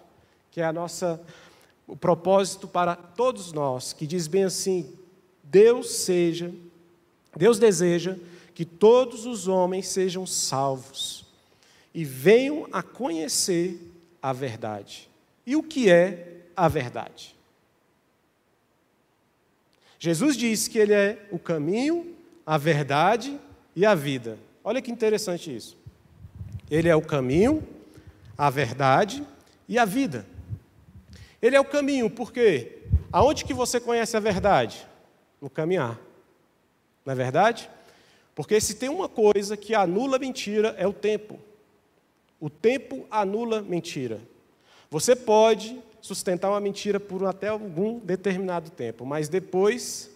que 0.53 0.61
é 0.61 0.65
a 0.65 0.73
nossa, 0.73 1.21
o 1.89 1.97
propósito 1.97 2.69
para 2.69 2.95
todos 2.95 3.53
nós, 3.53 3.93
que 3.93 4.07
diz 4.07 4.29
bem 4.29 4.45
assim: 4.45 4.93
Deus 5.43 5.91
seja, 5.91 6.55
Deus 7.35 7.59
deseja 7.59 8.17
que 8.55 8.65
todos 8.65 9.25
os 9.25 9.49
homens 9.49 9.89
sejam 9.89 10.27
salvos 10.27 11.25
e 11.93 12.05
venham 12.05 12.69
a 12.71 12.83
conhecer 12.83 13.81
a 14.21 14.33
verdade. 14.33 15.09
E 15.47 15.57
o 15.57 15.63
que 15.63 15.91
é 15.91 16.43
a 16.55 16.69
verdade? 16.69 17.35
Jesus 19.99 20.37
disse 20.37 20.69
que 20.69 20.79
Ele 20.79 20.93
é 20.93 21.27
o 21.31 21.39
caminho, 21.39 22.15
a 22.45 22.59
verdade 22.59 23.41
e 23.75 23.87
a 23.87 23.95
vida. 23.95 24.39
Olha 24.63 24.83
que 24.83 24.91
interessante 24.91 25.55
isso. 25.55 25.79
Ele 26.71 26.89
é 26.89 26.97
o 26.97 27.03
caminho, 27.03 27.67
a 28.37 28.51
verdade 28.51 29.27
e 29.69 29.79
a 29.79 29.85
vida. 29.85 30.27
Ele 31.43 31.57
é 31.57 31.61
o 31.61 31.65
caminho, 31.65 32.09
porque 32.09 32.79
aonde 33.13 33.45
que 33.45 33.53
você 33.53 33.81
conhece 33.81 34.17
a 34.17 34.21
verdade? 34.21 34.87
No 35.41 35.51
caminhar. 35.51 35.99
Não 37.05 37.13
é 37.13 37.17
verdade? 37.17 37.69
Porque 38.35 38.61
se 38.61 38.77
tem 38.77 38.89
uma 38.89 39.09
coisa 39.09 39.57
que 39.57 39.75
anula 39.75 40.19
mentira 40.19 40.75
é 40.79 40.87
o 40.87 40.93
tempo. 40.93 41.39
O 42.41 42.49
tempo 42.49 43.07
anula 43.11 43.61
mentira. 43.61 44.21
Você 44.89 45.17
pode 45.17 45.81
sustentar 46.01 46.51
uma 46.51 46.61
mentira 46.61 46.99
por 46.99 47.25
até 47.25 47.49
algum 47.49 47.99
determinado 47.99 48.71
tempo, 48.71 49.05
mas 49.05 49.29
depois 49.29 50.11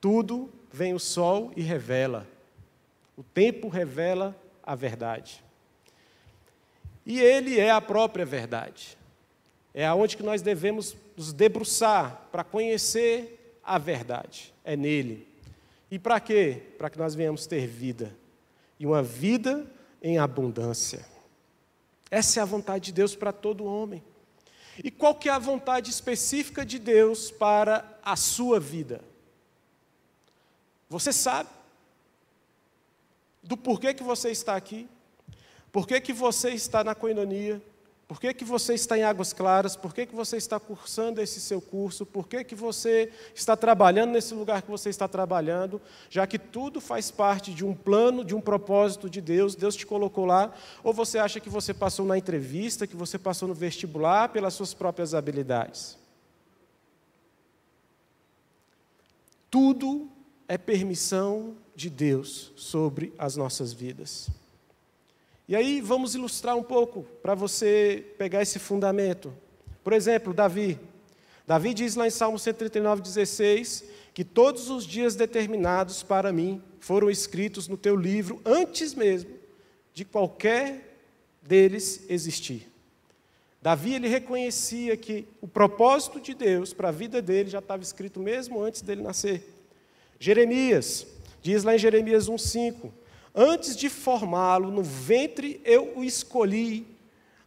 tudo 0.00 0.50
vem 0.72 0.94
o 0.94 0.98
sol 0.98 1.52
e 1.56 1.62
revela. 1.62 2.26
O 3.16 3.22
tempo 3.22 3.68
revela 3.68 4.36
a 4.62 4.74
verdade. 4.74 5.42
E 7.04 7.20
ele 7.20 7.58
é 7.58 7.70
a 7.70 7.80
própria 7.80 8.26
verdade. 8.26 8.95
É 9.76 9.84
aonde 9.86 10.16
que 10.16 10.22
nós 10.22 10.40
devemos 10.40 10.96
nos 11.14 11.34
debruçar 11.34 12.28
para 12.32 12.42
conhecer 12.42 13.58
a 13.62 13.76
verdade. 13.76 14.54
É 14.64 14.74
nele. 14.74 15.28
E 15.90 15.98
para 15.98 16.18
quê? 16.18 16.62
Para 16.78 16.88
que 16.88 16.98
nós 16.98 17.14
venhamos 17.14 17.46
ter 17.46 17.66
vida. 17.66 18.16
E 18.80 18.86
uma 18.86 19.02
vida 19.02 19.70
em 20.02 20.16
abundância. 20.16 21.04
Essa 22.10 22.40
é 22.40 22.42
a 22.42 22.46
vontade 22.46 22.86
de 22.86 22.92
Deus 22.94 23.14
para 23.14 23.32
todo 23.32 23.66
homem. 23.66 24.02
E 24.82 24.90
qual 24.90 25.14
que 25.14 25.28
é 25.28 25.32
a 25.32 25.38
vontade 25.38 25.90
específica 25.90 26.64
de 26.64 26.78
Deus 26.78 27.30
para 27.30 27.98
a 28.02 28.16
sua 28.16 28.58
vida? 28.58 29.02
Você 30.88 31.12
sabe 31.12 31.50
do 33.42 33.58
porquê 33.58 33.92
que 33.92 34.02
você 34.02 34.30
está 34.30 34.56
aqui? 34.56 34.88
Por 35.70 35.86
que, 35.86 36.00
que 36.00 36.14
você 36.14 36.52
está 36.52 36.82
na 36.82 36.94
coinonia? 36.94 37.60
Por 38.08 38.20
que, 38.20 38.32
que 38.32 38.44
você 38.44 38.74
está 38.74 38.96
em 38.96 39.02
Águas 39.02 39.32
Claras? 39.32 39.74
Por 39.74 39.92
que, 39.92 40.06
que 40.06 40.14
você 40.14 40.36
está 40.36 40.60
cursando 40.60 41.20
esse 41.20 41.40
seu 41.40 41.60
curso? 41.60 42.06
Por 42.06 42.28
que, 42.28 42.44
que 42.44 42.54
você 42.54 43.12
está 43.34 43.56
trabalhando 43.56 44.12
nesse 44.12 44.32
lugar 44.32 44.62
que 44.62 44.70
você 44.70 44.90
está 44.90 45.08
trabalhando? 45.08 45.80
Já 46.08 46.24
que 46.24 46.38
tudo 46.38 46.80
faz 46.80 47.10
parte 47.10 47.52
de 47.52 47.64
um 47.64 47.74
plano, 47.74 48.24
de 48.24 48.32
um 48.32 48.40
propósito 48.40 49.10
de 49.10 49.20
Deus, 49.20 49.56
Deus 49.56 49.74
te 49.74 49.84
colocou 49.84 50.24
lá. 50.24 50.54
Ou 50.84 50.92
você 50.92 51.18
acha 51.18 51.40
que 51.40 51.50
você 51.50 51.74
passou 51.74 52.06
na 52.06 52.16
entrevista, 52.16 52.86
que 52.86 52.94
você 52.94 53.18
passou 53.18 53.48
no 53.48 53.54
vestibular 53.54 54.28
pelas 54.28 54.54
suas 54.54 54.72
próprias 54.72 55.12
habilidades? 55.12 55.98
Tudo 59.50 60.08
é 60.46 60.56
permissão 60.56 61.56
de 61.74 61.90
Deus 61.90 62.52
sobre 62.54 63.12
as 63.18 63.36
nossas 63.36 63.72
vidas. 63.72 64.30
E 65.48 65.54
aí 65.54 65.80
vamos 65.80 66.14
ilustrar 66.14 66.56
um 66.56 66.62
pouco 66.62 67.04
para 67.22 67.34
você 67.34 68.04
pegar 68.18 68.42
esse 68.42 68.58
fundamento. 68.58 69.32
Por 69.84 69.92
exemplo, 69.92 70.34
Davi. 70.34 70.78
Davi 71.46 71.72
diz 71.72 71.94
lá 71.94 72.06
em 72.06 72.10
Salmo 72.10 72.38
139, 72.38 73.02
16, 73.02 73.84
que 74.12 74.24
todos 74.24 74.68
os 74.68 74.84
dias 74.84 75.14
determinados 75.14 76.02
para 76.02 76.32
mim 76.32 76.60
foram 76.80 77.08
escritos 77.08 77.68
no 77.68 77.76
teu 77.76 77.94
livro 77.94 78.40
antes 78.44 78.94
mesmo 78.94 79.30
de 79.94 80.04
qualquer 80.04 80.98
deles 81.40 82.04
existir. 82.08 82.68
Davi 83.62 83.94
ele 83.94 84.08
reconhecia 84.08 84.96
que 84.96 85.26
o 85.40 85.46
propósito 85.46 86.20
de 86.20 86.34
Deus 86.34 86.72
para 86.72 86.88
a 86.88 86.92
vida 86.92 87.22
dele 87.22 87.50
já 87.50 87.60
estava 87.60 87.82
escrito 87.82 88.18
mesmo 88.18 88.60
antes 88.60 88.82
dele 88.82 89.02
nascer. 89.02 89.42
Jeremias, 90.18 91.06
diz 91.42 91.62
lá 91.62 91.74
em 91.74 91.78
Jeremias 91.78 92.28
1,5: 92.28 92.90
Antes 93.38 93.76
de 93.76 93.90
formá-lo 93.90 94.70
no 94.70 94.82
ventre 94.82 95.60
eu 95.62 95.92
o 95.98 96.02
escolhi, 96.02 96.86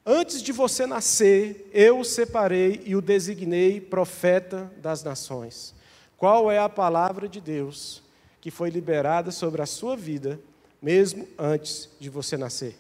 antes 0.05 0.43
de 0.43 0.51
você 0.51 0.86
nascer 0.86 1.67
eu 1.74 2.01
o 2.01 2.05
separei 2.05 2.84
e 2.86 2.96
o 2.96 3.01
designei 3.01 3.81
profeta 3.81 4.72
das 4.77 5.03
nações. 5.03 5.74
Qual 6.15 6.51
é 6.51 6.60
a 6.60 6.69
palavra 6.69 7.27
de 7.27 7.41
Deus 7.41 8.03
que 8.39 8.51
foi 8.51 8.69
liberada 8.69 9.31
sobre 9.31 9.63
a 9.63 9.65
sua 9.65 9.98
vida, 9.98 10.39
mesmo 10.79 11.27
antes 11.39 11.89
de 12.00 12.08
você 12.08 12.38
nascer? 12.38 12.77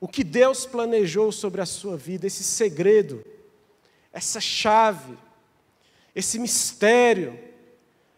O 0.00 0.08
que 0.08 0.24
Deus 0.24 0.64
planejou 0.64 1.30
sobre 1.30 1.60
a 1.60 1.66
sua 1.66 1.98
vida, 1.98 2.26
esse 2.26 2.42
segredo, 2.42 3.22
essa 4.10 4.40
chave, 4.40 5.18
esse 6.14 6.38
mistério, 6.38 7.38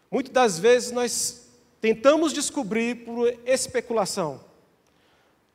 muitas 0.09 0.31
das 0.31 0.57
vezes 0.57 0.91
nós 0.91 1.44
tentamos 1.85 2.33
descobrir 2.33 3.05
por 3.05 3.31
especulação. 3.45 4.39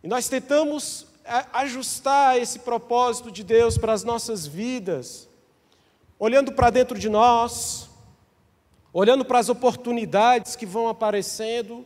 E 0.00 0.06
nós 0.06 0.28
tentamos 0.28 1.04
ajustar 1.52 2.38
esse 2.38 2.60
propósito 2.60 3.32
de 3.32 3.42
Deus 3.42 3.76
para 3.76 3.92
as 3.92 4.04
nossas 4.04 4.46
vidas, 4.46 5.28
olhando 6.20 6.52
para 6.52 6.70
dentro 6.70 6.96
de 6.96 7.08
nós, 7.08 7.90
olhando 8.92 9.24
para 9.24 9.40
as 9.40 9.48
oportunidades 9.48 10.54
que 10.54 10.64
vão 10.64 10.86
aparecendo, 10.86 11.84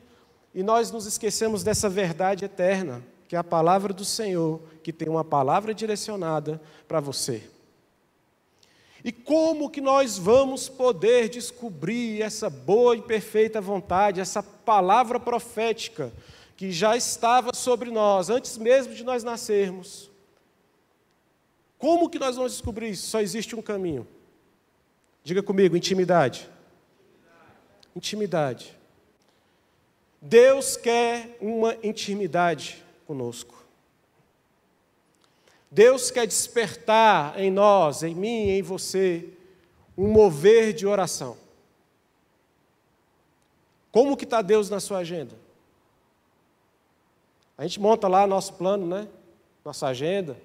e 0.55 0.63
nós 0.63 0.91
nos 0.91 1.07
esquecemos 1.07 1.65
dessa 1.65 1.89
verdade 1.89 2.45
eterna 2.45 3.03
que 3.27 3.35
é 3.35 3.39
a 3.39 3.43
palavra 3.43 3.95
do 3.95 4.05
Senhor, 4.05 4.61
que 4.83 4.93
tem 4.93 5.09
uma 5.09 5.25
palavra 5.25 5.73
direcionada 5.73 6.61
para 6.87 7.01
você. 7.01 7.43
E 9.05 9.13
como 9.13 9.69
que 9.69 9.83
nós 9.83 10.17
vamos 10.17 10.67
poder 10.67 11.29
descobrir 11.29 12.23
essa 12.23 12.49
boa 12.49 12.97
e 12.97 13.03
perfeita 13.03 13.61
vontade, 13.61 14.19
essa 14.19 14.43
palavra 14.43 15.21
profética 15.21 16.11
que 16.57 16.73
já 16.73 16.97
estava 16.97 17.55
sobre 17.55 17.91
nós 17.91 18.31
antes 18.31 18.57
mesmo 18.57 18.95
de 18.95 19.05
nós 19.05 19.23
nascermos? 19.23 20.11
Como 21.77 22.09
que 22.09 22.19
nós 22.19 22.37
vamos 22.37 22.53
descobrir 22.53 22.89
isso? 22.93 23.09
Só 23.09 23.21
existe 23.21 23.55
um 23.55 23.61
caminho. 23.61 24.07
Diga 25.23 25.43
comigo, 25.43 25.77
intimidade. 25.77 26.49
Intimidade. 27.95 28.75
Deus 30.19 30.79
quer 30.79 31.37
uma 31.43 31.77
intimidade 31.83 32.83
conosco. 33.07 33.64
Deus 35.75 36.09
quer 36.09 36.25
despertar 36.25 37.37
em 37.37 37.51
nós, 37.51 38.05
em 38.05 38.15
mim, 38.15 38.49
em 38.49 38.63
você, 38.63 39.29
um 39.99 40.07
mover 40.07 40.73
de 40.73 40.87
oração. 40.87 41.37
Como 43.91 44.17
que 44.17 44.23
está 44.23 44.41
Deus 44.41 44.71
na 44.71 44.79
sua 44.79 44.99
agenda? 44.99 45.35
A 47.59 47.65
gente 47.65 47.81
monta 47.81 48.07
lá 48.07 48.25
nosso 48.25 48.55
plano, 48.55 48.87
né? 48.87 49.09
Nossa 49.65 49.89
agenda. 49.89 50.37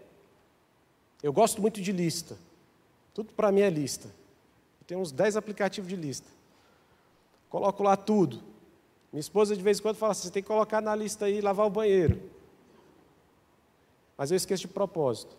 Eu 1.21 1.31
gosto 1.31 1.61
muito 1.61 1.79
de 1.79 1.91
lista. 1.91 2.35
Tudo 3.13 3.31
para 3.31 3.51
mim 3.51 3.61
é 3.61 3.69
lista. 3.69 4.07
Eu 4.07 4.87
tenho 4.87 4.99
uns 4.99 5.11
10 5.11 5.37
aplicativos 5.37 5.87
de 5.87 5.95
lista. 5.95 6.27
Coloco 7.51 7.83
lá 7.83 7.95
tudo. 7.95 8.41
Minha 9.13 9.21
esposa 9.21 9.55
de 9.55 9.61
vez 9.61 9.77
em 9.77 9.83
quando 9.83 9.97
fala 9.97 10.13
assim: 10.13 10.23
você 10.23 10.31
tem 10.31 10.41
que 10.41 10.47
colocar 10.47 10.81
na 10.81 10.95
lista 10.95 11.25
aí 11.25 11.39
lavar 11.39 11.67
o 11.67 11.69
banheiro 11.69 12.38
mas 14.19 14.31
eu 14.31 14.35
esqueço 14.35 14.63
de 14.63 14.67
propósito. 14.67 15.33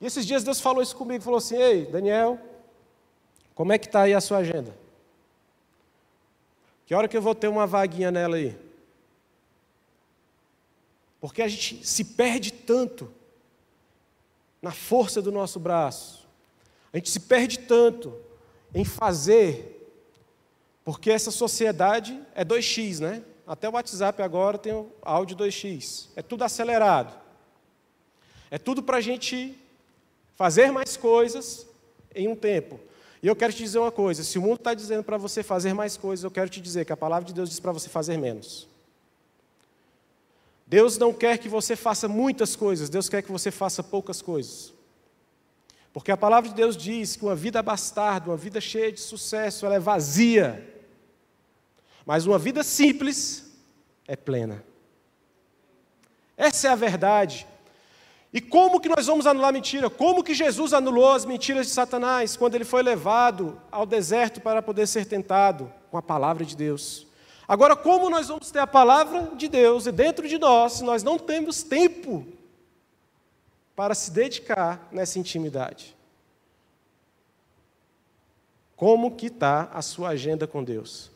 E 0.00 0.06
esses 0.06 0.26
dias 0.26 0.42
Deus 0.42 0.60
falou 0.60 0.82
isso 0.82 0.96
comigo, 0.96 1.22
falou 1.22 1.38
assim: 1.38 1.56
Ei, 1.56 1.86
Daniel, 1.86 2.40
como 3.54 3.72
é 3.72 3.78
que 3.78 3.86
está 3.86 4.02
aí 4.02 4.12
a 4.12 4.20
sua 4.20 4.38
agenda? 4.38 4.76
Que 6.86 6.92
hora 6.92 7.06
que 7.06 7.16
eu 7.16 7.22
vou 7.22 7.36
ter 7.36 7.46
uma 7.46 7.68
vaguinha 7.68 8.10
nela 8.10 8.34
aí? 8.34 8.58
Porque 11.20 11.40
a 11.40 11.46
gente 11.46 11.86
se 11.86 12.04
perde 12.04 12.52
tanto 12.52 13.14
na 14.60 14.72
força 14.72 15.22
do 15.22 15.30
nosso 15.30 15.60
braço, 15.60 16.26
a 16.92 16.96
gente 16.96 17.10
se 17.10 17.20
perde 17.20 17.60
tanto 17.60 18.12
em 18.74 18.84
fazer, 18.84 19.88
porque 20.84 21.12
essa 21.12 21.30
sociedade 21.30 22.20
é 22.34 22.44
2x, 22.44 22.98
né? 22.98 23.24
Até 23.46 23.68
o 23.68 23.72
WhatsApp 23.72 24.22
agora 24.22 24.56
tem 24.56 24.72
o 24.72 24.90
áudio 25.02 25.36
2x. 25.36 26.08
É 26.16 26.22
tudo 26.22 26.44
acelerado. 26.44 27.14
É 28.50 28.58
tudo 28.58 28.82
para 28.82 28.98
a 28.98 29.00
gente 29.00 29.56
fazer 30.34 30.70
mais 30.70 30.96
coisas 30.96 31.66
em 32.14 32.28
um 32.28 32.36
tempo. 32.36 32.80
E 33.22 33.26
eu 33.26 33.34
quero 33.36 33.52
te 33.52 33.62
dizer 33.62 33.78
uma 33.78 33.90
coisa: 33.90 34.22
se 34.22 34.38
o 34.38 34.42
mundo 34.42 34.56
está 34.56 34.74
dizendo 34.74 35.02
para 35.02 35.16
você 35.16 35.42
fazer 35.42 35.74
mais 35.74 35.96
coisas, 35.96 36.24
eu 36.24 36.30
quero 36.30 36.48
te 36.48 36.60
dizer 36.60 36.84
que 36.84 36.92
a 36.92 36.96
palavra 36.96 37.24
de 37.26 37.34
Deus 37.34 37.48
diz 37.48 37.60
para 37.60 37.72
você 37.72 37.88
fazer 37.88 38.16
menos. 38.16 38.68
Deus 40.66 40.96
não 40.96 41.12
quer 41.12 41.38
que 41.38 41.48
você 41.48 41.76
faça 41.76 42.08
muitas 42.08 42.56
coisas, 42.56 42.88
Deus 42.88 43.08
quer 43.08 43.22
que 43.22 43.30
você 43.30 43.50
faça 43.50 43.82
poucas 43.82 44.22
coisas. 44.22 44.72
Porque 45.92 46.10
a 46.10 46.16
palavra 46.16 46.48
de 46.50 46.56
Deus 46.56 46.76
diz 46.76 47.14
que 47.14 47.24
uma 47.24 47.36
vida 47.36 47.62
bastarda, 47.62 48.30
uma 48.30 48.36
vida 48.36 48.60
cheia 48.60 48.90
de 48.90 49.00
sucesso, 49.00 49.64
ela 49.64 49.76
é 49.76 49.78
vazia. 49.80 50.73
Mas 52.04 52.26
uma 52.26 52.38
vida 52.38 52.62
simples 52.62 53.52
é 54.06 54.16
plena. 54.16 54.64
Essa 56.36 56.68
é 56.68 56.70
a 56.70 56.76
verdade. 56.76 57.46
E 58.32 58.40
como 58.40 58.80
que 58.80 58.88
nós 58.88 59.06
vamos 59.06 59.26
anular 59.26 59.52
mentira? 59.52 59.88
Como 59.88 60.24
que 60.24 60.34
Jesus 60.34 60.72
anulou 60.72 61.12
as 61.12 61.24
mentiras 61.24 61.66
de 61.66 61.72
Satanás 61.72 62.36
quando 62.36 62.56
ele 62.56 62.64
foi 62.64 62.82
levado 62.82 63.60
ao 63.70 63.86
deserto 63.86 64.40
para 64.40 64.60
poder 64.60 64.88
ser 64.88 65.06
tentado 65.06 65.72
com 65.90 65.96
a 65.96 66.02
palavra 66.02 66.44
de 66.44 66.56
Deus? 66.56 67.06
Agora, 67.46 67.76
como 67.76 68.10
nós 68.10 68.28
vamos 68.28 68.50
ter 68.50 68.58
a 68.58 68.66
palavra 68.66 69.36
de 69.36 69.46
Deus 69.46 69.84
dentro 69.84 70.26
de 70.26 70.38
nós 70.38 70.72
se 70.72 70.84
nós 70.84 71.02
não 71.02 71.16
temos 71.18 71.62
tempo 71.62 72.26
para 73.76 73.94
se 73.94 74.10
dedicar 74.10 74.88
nessa 74.90 75.18
intimidade? 75.18 75.94
Como 78.74 79.14
que 79.14 79.26
está 79.26 79.70
a 79.72 79.80
sua 79.80 80.08
agenda 80.08 80.46
com 80.46 80.64
Deus? 80.64 81.13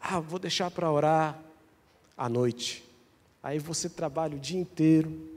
Ah, 0.00 0.18
vou 0.18 0.38
deixar 0.38 0.70
para 0.70 0.90
orar 0.90 1.38
à 2.16 2.28
noite. 2.28 2.84
Aí 3.42 3.58
você 3.58 3.88
trabalha 3.88 4.36
o 4.36 4.40
dia 4.40 4.58
inteiro, 4.58 5.28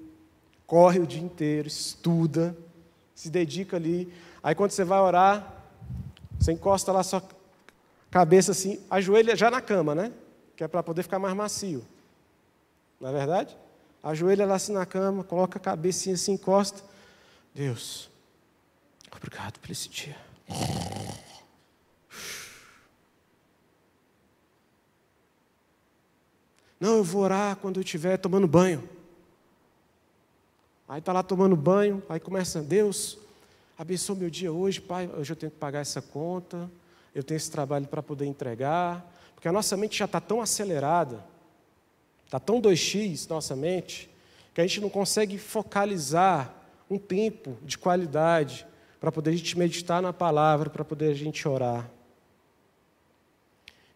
corre 0.66 1.00
o 1.00 1.08
dia 1.08 1.22
inteiro, 1.22 1.68
estuda, 1.68 2.56
se 3.14 3.30
dedica 3.30 3.78
ali. 3.78 4.12
Aí 4.42 4.56
quando 4.56 4.72
você 4.72 4.84
vai 4.84 5.00
orar, 5.00 5.64
você 6.40 6.52
encosta 6.52 6.92
lá 6.92 7.04
sua 7.04 7.24
cabeça 8.10 8.52
assim, 8.52 8.84
ajoelha 8.90 9.36
já 9.36 9.50
na 9.50 9.62
cama, 9.62 9.96
né? 9.96 10.12
Que 10.56 10.64
é 10.64 10.68
para 10.68 10.84
poder 10.84 11.04
ficar 11.04 11.20
mais 11.20 11.36
macio. 11.36 11.86
Não 13.00 13.10
é 13.10 13.12
verdade? 13.12 13.58
Ajoelha 14.02 14.46
lá 14.46 14.56
assim 14.56 14.74
na 14.74 14.86
cama, 14.86 15.24
coloca 15.24 15.58
a 15.58 15.62
cabecinha 15.62 16.16
assim, 16.16 16.34
encosta. 16.34 16.84
Deus, 17.56 18.10
obrigado 19.16 19.60
por 19.60 19.72
esse 19.72 19.88
dia. 19.88 20.18
Não, 26.84 26.98
eu 26.98 27.04
vou 27.06 27.22
orar 27.22 27.56
quando 27.56 27.78
eu 27.78 27.82
estiver 27.82 28.18
tomando 28.18 28.46
banho. 28.46 28.84
Aí 30.86 31.00
está 31.00 31.14
lá 31.14 31.24
tomando 31.24 31.56
banho, 31.56 32.04
aí 32.10 32.20
começa, 32.20 32.62
Deus, 32.62 33.18
abençoa 33.78 34.18
meu 34.18 34.30
dia 34.30 34.52
hoje, 34.52 34.82
Pai, 34.82 35.10
hoje 35.18 35.32
eu 35.32 35.36
tenho 35.38 35.50
que 35.50 35.58
pagar 35.58 35.80
essa 35.80 36.02
conta, 36.02 36.70
eu 37.16 37.24
tenho 37.24 37.38
esse 37.38 37.50
trabalho 37.50 37.88
para 37.88 38.04
poder 38.04 38.26
entregar, 38.26 39.10
porque 39.34 39.48
a 39.48 39.52
nossa 39.54 39.78
mente 39.78 39.98
já 39.98 40.04
está 40.04 40.20
tão 40.20 40.42
acelerada, 40.42 41.24
está 42.26 42.38
tão 42.38 42.62
2x 42.62 43.30
nossa 43.30 43.56
mente, 43.56 44.10
que 44.54 44.60
a 44.60 44.68
gente 44.68 44.82
não 44.82 44.90
consegue 44.90 45.38
focalizar 45.38 46.54
um 46.90 46.98
tempo 46.98 47.58
de 47.62 47.78
qualidade 47.78 48.68
para 49.00 49.10
poder 49.10 49.30
a 49.30 49.36
gente 49.38 49.58
meditar 49.58 50.02
na 50.02 50.12
palavra, 50.12 50.70
para 50.70 50.84
poder 50.84 51.12
a 51.12 51.16
gente 51.16 51.48
orar. 51.48 51.90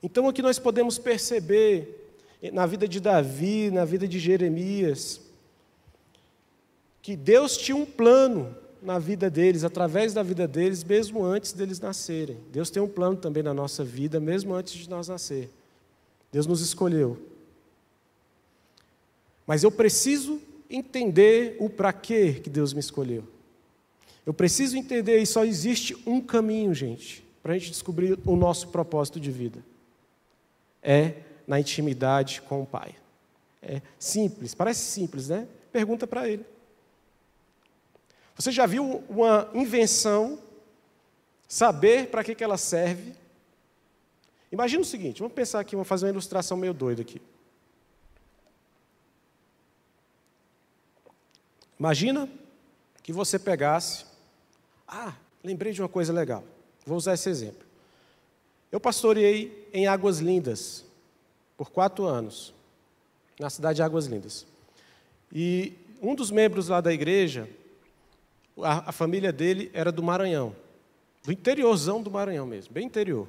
Então 0.02 0.30
aqui 0.30 0.42
nós 0.42 0.58
podemos 0.58 0.98
perceber 0.98 2.06
na 2.54 2.66
vida 2.66 2.88
de 2.88 3.00
Davi, 3.00 3.72
na 3.72 3.84
vida 3.86 4.08
de 4.08 4.20
Jeremias, 4.20 5.22
que 7.02 7.16
Deus 7.16 7.58
tinha 7.58 7.76
um 7.76 7.86
plano 7.86 8.56
na 8.82 9.00
vida 9.00 9.30
deles, 9.30 9.64
através 9.64 10.14
da 10.14 10.22
vida 10.22 10.48
deles, 10.48 10.84
mesmo 10.84 11.24
antes 11.24 11.52
deles 11.54 11.80
nascerem. 11.80 12.38
Deus 12.52 12.70
tem 12.70 12.82
um 12.82 12.88
plano 12.88 13.18
também 13.18 13.42
na 13.42 13.54
nossa 13.54 13.84
vida, 13.84 14.20
mesmo 14.20 14.54
antes 14.54 14.74
de 14.74 14.90
nós 14.90 15.08
nascer. 15.08 15.50
Deus 16.32 16.46
nos 16.46 16.62
escolheu. 16.62 17.18
Mas 19.46 19.64
eu 19.64 19.72
preciso 19.72 20.40
entender 20.70 21.56
o 21.60 21.70
para 21.70 21.94
quê 21.94 22.34
que 22.44 22.50
Deus 22.50 22.74
me 22.74 22.80
escolheu. 22.80 23.24
Eu 24.26 24.34
preciso 24.34 24.78
entender, 24.78 25.20
e 25.20 25.26
só 25.26 25.46
existe 25.46 25.98
um 26.06 26.20
caminho, 26.20 26.74
gente, 26.74 27.24
para 27.42 27.54
a 27.54 27.58
gente 27.58 27.72
descobrir 27.72 28.20
o 28.26 28.36
nosso 28.36 28.68
propósito 28.68 29.20
de 29.20 29.32
vida. 29.32 29.64
É 30.84 31.14
na 31.48 31.60
intimidade 31.60 32.42
com 32.42 32.62
o 32.62 32.66
Pai. 32.66 32.94
É 33.62 33.82
simples, 33.98 34.54
parece 34.54 34.82
simples, 34.92 35.30
né? 35.30 35.48
Pergunta 35.72 36.06
para 36.06 36.28
ele. 36.28 36.46
Você 38.36 38.52
já 38.52 38.66
viu 38.66 39.04
uma 39.10 39.50
invenção 39.54 40.40
saber 41.48 42.10
para 42.10 42.24
que, 42.24 42.36
que 42.36 42.44
ela 42.44 42.58
serve. 42.58 43.16
Imagina 44.52 44.82
o 44.82 44.86
seguinte, 44.86 45.20
vamos 45.20 45.34
pensar 45.34 45.60
aqui, 45.60 45.76
vamos 45.76 45.88
fazer 45.88 46.06
uma 46.06 46.12
ilustração 46.12 46.56
meio 46.58 46.74
doida 46.74 47.02
aqui. 47.02 47.22
Imagina 51.80 52.30
que 53.02 53.14
você 53.14 53.40
pegasse. 53.40 54.06
Ah, 54.88 55.14
lembrei 55.44 55.74
de 55.74 55.82
uma 55.82 55.90
coisa 55.90 56.12
legal. 56.12 56.44
Vou 56.86 56.98
usar 56.98 57.14
esse 57.14 57.30
exemplo. 57.30 57.66
Eu 58.72 58.80
pastoreei 58.80 59.70
em 59.74 59.88
Águas 59.88 60.20
Lindas 60.20 60.87
por 61.58 61.72
quatro 61.72 62.06
anos, 62.06 62.54
na 63.40 63.50
cidade 63.50 63.78
de 63.78 63.82
Águas 63.82 64.06
Lindas. 64.06 64.46
E 65.34 65.74
um 66.02 66.16
dos 66.16 66.30
membros 66.32 66.68
lá 66.68 66.80
da 66.80 66.94
igreja, 66.94 67.50
a, 68.62 68.90
a 68.90 68.92
família 68.92 69.34
dele 69.34 69.72
era 69.74 69.92
do 69.92 70.04
Maranhão, 70.04 70.56
do 71.24 71.32
interiorzão 71.32 72.02
do 72.02 72.12
Maranhão 72.12 72.46
mesmo, 72.46 72.74
bem 72.74 72.86
interior. 72.86 73.28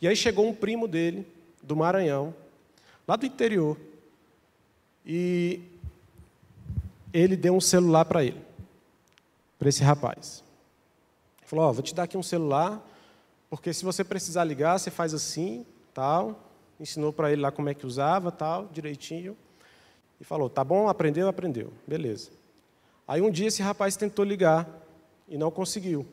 E 0.00 0.08
aí 0.08 0.16
chegou 0.16 0.46
um 0.46 0.54
primo 0.54 0.86
dele, 0.86 1.26
do 1.62 1.76
Maranhão, 1.76 2.34
lá 3.06 3.16
do 3.16 3.26
interior, 3.26 3.76
e 5.06 5.60
ele 7.12 7.36
deu 7.36 7.54
um 7.54 7.60
celular 7.60 8.04
para 8.04 8.24
ele, 8.24 8.40
para 9.58 9.68
esse 9.68 9.82
rapaz. 9.82 10.44
Falou: 11.46 11.68
oh, 11.68 11.72
vou 11.72 11.82
te 11.82 11.94
dar 11.94 12.02
aqui 12.02 12.16
um 12.16 12.22
celular, 12.22 12.84
porque 13.48 13.72
se 13.72 13.84
você 13.84 14.04
precisar 14.04 14.44
ligar, 14.44 14.78
você 14.78 14.90
faz 14.90 15.14
assim, 15.14 15.64
tal. 15.94 16.47
Ensinou 16.80 17.12
para 17.12 17.32
ele 17.32 17.42
lá 17.42 17.50
como 17.50 17.68
é 17.68 17.74
que 17.74 17.86
usava, 17.86 18.30
tal, 18.30 18.66
direitinho. 18.72 19.36
E 20.20 20.24
falou: 20.24 20.48
Tá 20.48 20.62
bom, 20.62 20.88
aprendeu, 20.88 21.28
aprendeu. 21.28 21.72
Beleza. 21.86 22.30
Aí 23.06 23.20
um 23.20 23.30
dia 23.30 23.48
esse 23.48 23.62
rapaz 23.62 23.96
tentou 23.96 24.24
ligar 24.24 24.68
e 25.28 25.38
não 25.38 25.50
conseguiu. 25.50 26.06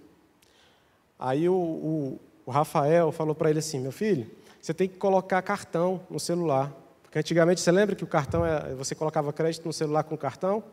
Aí 1.20 1.48
o, 1.48 1.54
o, 1.56 2.20
o 2.46 2.52
Rafael 2.52 3.12
falou 3.12 3.36
para 3.36 3.50
ele 3.50 3.60
assim: 3.60 3.80
Meu 3.80 3.92
filho, 3.92 4.30
você 4.62 4.74
tem 4.74 4.88
que 4.88 4.98
colocar 4.98 5.42
cartão 5.42 6.02
no 6.10 6.20
celular. 6.20 6.74
Porque 7.04 7.20
antigamente 7.20 7.62
você 7.62 7.72
lembra 7.72 7.96
que 7.96 8.04
o 8.04 8.08
cartão 8.08 8.46
é, 8.46 8.74
você 8.76 8.96
colocava 8.96 9.32
crédito 9.32 9.66
no 9.66 9.72
celular 9.74 10.04
com 10.04 10.18
cartão? 10.18 10.64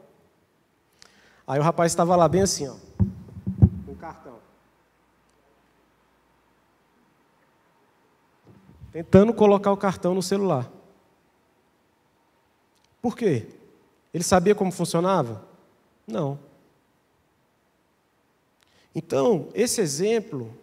Aí 1.47 1.59
o 1.61 1.63
rapaz 1.63 1.93
estava 1.93 2.17
lá 2.17 2.29
bem 2.29 2.43
assim, 2.43 2.69
ó, 2.69 2.75
com 3.85 3.95
cartão. 3.95 4.42
Tentando 8.93 9.33
colocar 9.33 9.73
o 9.73 9.77
cartão 9.77 10.15
no 10.15 10.23
celular. 10.23 10.71
Por 13.01 13.17
quê? 13.17 13.49
Ele 14.13 14.23
sabia 14.23 14.55
como 14.55 14.71
funcionava? 14.71 15.45
Não. 16.07 16.39
Então, 18.95 19.49
esse 19.55 19.81
exemplo 19.81 20.55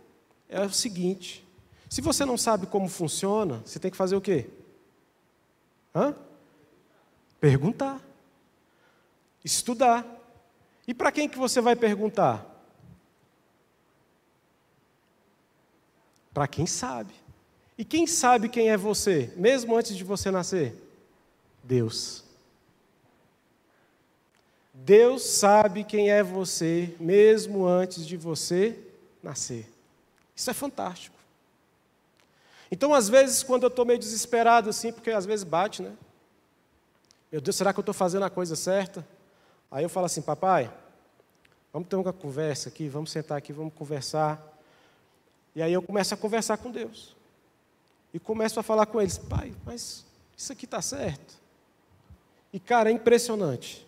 é 0.47 0.61
o 0.61 0.71
seguinte: 0.71 1.43
se 1.89 2.01
você 2.01 2.23
não 2.23 2.37
sabe 2.37 2.67
como 2.67 2.87
funciona, 2.87 3.63
você 3.65 3.79
tem 3.79 3.89
que 3.89 3.97
fazer 3.97 4.15
o 4.15 4.21
quê? 4.21 4.47
Hã? 5.93 6.15
Perguntar. 7.39 7.99
Estudar. 9.43 10.05
E 10.87 10.93
para 10.93 11.11
quem 11.11 11.27
que 11.27 11.37
você 11.37 11.59
vai 11.61 11.75
perguntar? 11.75 12.45
Para 16.31 16.47
quem 16.47 16.67
sabe. 16.67 17.18
E 17.79 17.85
quem 17.85 18.05
sabe 18.05 18.49
quem 18.49 18.69
é 18.69 18.75
você, 18.75 19.31
mesmo 19.37 19.73
antes 19.73 19.95
de 19.95 20.03
você 20.03 20.29
nascer? 20.29 20.75
Deus. 21.63 22.25
Deus 24.73 25.23
sabe 25.23 25.85
quem 25.85 26.11
é 26.11 26.21
você, 26.21 26.93
mesmo 26.99 27.65
antes 27.65 28.05
de 28.05 28.17
você 28.17 28.77
nascer. 29.23 29.65
Isso 30.35 30.49
é 30.49 30.53
fantástico. 30.53 31.15
Então, 32.69 32.93
às 32.93 33.07
vezes, 33.07 33.43
quando 33.43 33.63
eu 33.63 33.69
estou 33.69 33.85
meio 33.85 33.97
desesperado 33.97 34.69
assim, 34.69 34.91
porque 34.91 35.11
às 35.11 35.25
vezes 35.25 35.45
bate, 35.45 35.81
né? 35.81 35.95
Meu 37.31 37.39
Deus, 37.39 37.55
será 37.55 37.71
que 37.71 37.79
eu 37.79 37.83
estou 37.83 37.93
fazendo 37.93 38.25
a 38.25 38.29
coisa 38.29 38.57
certa? 38.57 39.07
Aí 39.71 39.85
eu 39.85 39.89
falo 39.89 40.05
assim, 40.05 40.21
papai, 40.21 40.69
vamos 41.71 41.87
ter 41.87 41.95
uma 41.95 42.11
conversa 42.11 42.67
aqui, 42.67 42.89
vamos 42.89 43.09
sentar 43.09 43.37
aqui, 43.37 43.53
vamos 43.53 43.73
conversar. 43.73 44.45
E 45.55 45.61
aí 45.61 45.71
eu 45.71 45.81
começo 45.81 46.13
a 46.13 46.17
conversar 46.17 46.57
com 46.57 46.69
Deus. 46.69 47.17
E 48.13 48.19
começo 48.19 48.59
a 48.59 48.63
falar 48.63 48.85
com 48.87 48.99
eles, 48.99 49.17
pai, 49.17 49.53
mas 49.65 50.05
isso 50.35 50.51
aqui 50.51 50.65
está 50.65 50.81
certo. 50.81 51.35
E 52.51 52.59
cara, 52.59 52.89
é 52.89 52.93
impressionante. 52.93 53.85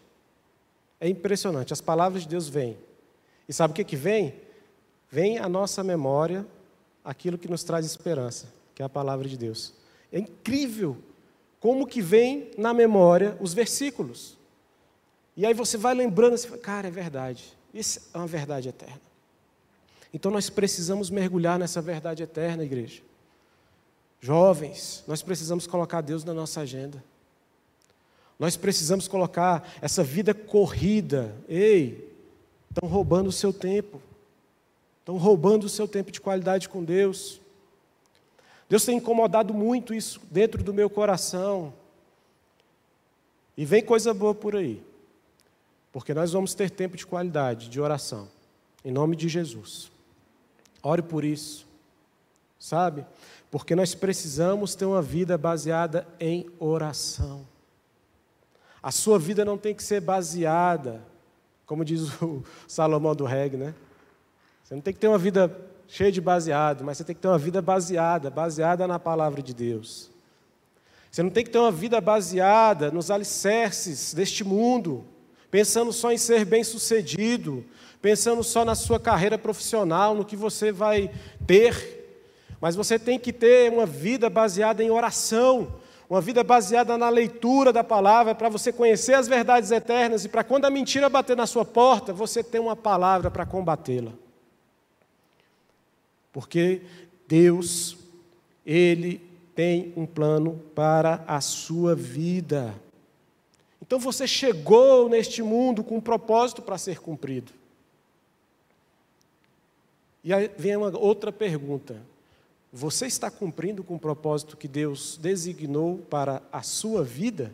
É 1.00 1.08
impressionante. 1.08 1.74
As 1.74 1.82
palavras 1.82 2.24
de 2.24 2.30
Deus 2.30 2.48
vêm. 2.48 2.78
E 3.50 3.54
sabe 3.54 3.72
o 3.72 3.76
que, 3.76 3.84
que 3.84 3.96
vem? 3.96 4.36
Vem 5.10 5.40
à 5.40 5.50
nossa 5.50 5.84
memória 5.84 6.46
aquilo 7.04 7.38
que 7.38 7.48
nos 7.48 7.64
traz 7.64 7.86
esperança, 7.86 8.48
que 8.76 8.82
é 8.82 8.86
a 8.86 8.90
palavra 8.90 9.28
de 9.28 9.38
Deus. 9.38 9.74
É 10.12 10.20
incrível 10.20 10.98
como 11.60 11.88
que 11.88 12.02
vem 12.02 12.52
na 12.58 12.74
memória 12.74 13.36
os 13.40 13.54
versículos. 13.54 14.38
E 15.36 15.46
aí 15.46 15.54
você 15.54 15.78
vai 15.78 15.94
lembrando, 15.94 16.34
assim, 16.34 16.56
cara, 16.58 16.88
é 16.88 16.92
verdade. 16.92 17.58
Isso 17.74 18.10
é 18.14 18.18
uma 18.18 18.28
verdade 18.28 18.70
eterna. 18.70 19.02
Então 20.14 20.32
nós 20.32 20.50
precisamos 20.50 21.10
mergulhar 21.10 21.58
nessa 21.58 21.82
verdade 21.82 22.22
eterna, 22.22 22.64
igreja. 22.64 23.02
Jovens, 24.22 25.04
nós 25.08 25.24
precisamos 25.24 25.66
colocar 25.66 26.02
Deus 26.02 26.24
na 26.24 26.34
nossa 26.34 26.62
agenda. 26.62 27.04
Nós 28.38 28.56
precisamos 28.56 29.08
colocar 29.08 29.68
essa 29.82 30.04
vida 30.04 30.34
corrida. 30.34 31.36
Ei, 31.50 32.16
estão 32.70 32.88
roubando 32.88 33.28
o 33.28 33.32
seu 33.32 33.52
tempo. 33.52 34.00
Estão 35.00 35.18
roubando 35.18 35.64
o 35.64 35.70
seu 35.70 35.88
tempo 35.88 36.12
de 36.12 36.22
qualidade 36.22 36.70
com 36.70 36.84
Deus. 36.84 37.42
Deus 38.70 38.86
tem 38.86 38.98
incomodado 38.98 39.54
muito 39.54 39.94
isso 39.94 40.22
dentro 40.30 40.64
do 40.64 40.74
meu 40.74 40.90
coração. 40.90 41.74
E 43.58 43.66
vem 43.66 43.84
coisa 43.84 44.14
boa 44.14 44.34
por 44.36 44.56
aí. 44.56 44.82
Porque 45.92 46.14
nós 46.14 46.32
vamos 46.32 46.54
ter 46.54 46.70
tempo 46.70 46.96
de 46.96 47.06
qualidade, 47.06 47.70
de 47.70 47.82
oração. 47.82 48.30
Em 48.86 48.92
nome 48.92 49.16
de 49.16 49.28
Jesus. 49.28 49.92
Ore 50.82 51.02
por 51.02 51.24
isso. 51.24 51.68
Sabe? 52.58 53.06
Porque 53.52 53.76
nós 53.76 53.94
precisamos 53.94 54.74
ter 54.74 54.86
uma 54.86 55.02
vida 55.02 55.38
baseada 55.38 56.08
em 56.18 56.50
oração. 56.58 57.46
A 58.82 58.92
sua 58.92 59.20
vida 59.20 59.44
não 59.44 59.58
tem 59.58 59.76
que 59.76 59.84
ser 59.84 60.00
baseada, 60.00 61.04
como 61.66 61.86
diz 61.86 62.22
o 62.22 62.44
Salomão 62.66 63.14
do 63.14 63.26
reggae, 63.26 63.58
né? 63.58 63.76
Você 64.64 64.74
não 64.74 64.82
tem 64.82 64.94
que 64.94 65.00
ter 65.00 65.10
uma 65.10 65.18
vida 65.18 65.54
cheia 65.86 66.12
de 66.12 66.22
baseado, 66.22 66.84
mas 66.86 66.98
você 66.98 67.04
tem 67.04 67.14
que 67.14 67.22
ter 67.22 67.28
uma 67.28 67.38
vida 67.38 67.62
baseada, 67.62 68.30
baseada 68.30 68.88
na 68.88 68.98
palavra 68.98 69.42
de 69.42 69.54
Deus. 69.54 70.10
Você 71.12 71.22
não 71.22 71.30
tem 71.30 71.44
que 71.44 71.50
ter 71.50 71.60
uma 71.60 71.72
vida 71.72 72.00
baseada 72.00 72.90
nos 72.90 73.12
alicerces 73.12 74.14
deste 74.14 74.46
mundo, 74.46 75.04
pensando 75.52 75.92
só 75.92 76.10
em 76.10 76.18
ser 76.18 76.46
bem-sucedido, 76.46 77.66
pensando 78.02 78.42
só 78.46 78.64
na 78.64 78.76
sua 78.76 78.98
carreira 78.98 79.38
profissional, 79.38 80.16
no 80.16 80.24
que 80.24 80.38
você 80.38 80.72
vai 80.72 81.12
ter. 81.46 82.01
Mas 82.62 82.76
você 82.76 83.00
tem 83.00 83.18
que 83.18 83.34
ter 83.34 83.72
uma 83.72 83.88
vida 83.88 84.30
baseada 84.30 84.84
em 84.84 84.92
oração, 84.92 85.74
uma 86.08 86.22
vida 86.22 86.44
baseada 86.44 86.96
na 86.96 87.10
leitura 87.10 87.74
da 87.74 87.84
palavra, 87.84 88.36
para 88.36 88.50
você 88.50 88.72
conhecer 88.72 89.16
as 89.16 89.28
verdades 89.28 89.72
eternas 89.72 90.24
e 90.24 90.30
para 90.30 90.44
quando 90.44 90.66
a 90.66 90.70
mentira 90.70 91.10
bater 91.10 91.36
na 91.36 91.48
sua 91.48 91.66
porta, 91.66 92.14
você 92.14 92.44
ter 92.44 92.60
uma 92.60 92.76
palavra 92.76 93.32
para 93.32 93.48
combatê-la. 93.48 94.12
Porque 96.32 96.82
Deus, 97.28 97.98
Ele 98.64 99.20
tem 99.56 99.92
um 99.98 100.06
plano 100.06 100.62
para 100.76 101.24
a 101.28 101.42
sua 101.42 101.96
vida. 101.96 102.76
Então 103.82 103.98
você 103.98 104.28
chegou 104.28 105.10
neste 105.10 105.42
mundo 105.42 105.84
com 105.84 105.98
um 105.98 106.02
propósito 106.02 106.62
para 106.62 106.78
ser 106.78 107.00
cumprido. 107.00 107.52
E 110.24 110.32
aí 110.32 110.52
vem 110.58 110.76
uma 110.76 110.96
outra 110.98 111.32
pergunta: 111.32 112.11
você 112.72 113.06
está 113.06 113.30
cumprindo 113.30 113.84
com 113.84 113.96
o 113.96 114.00
propósito 114.00 114.56
que 114.56 114.68
Deus 114.68 115.18
designou 115.18 115.98
para 115.98 116.42
a 116.52 116.62
sua 116.62 117.04
vida? 117.04 117.52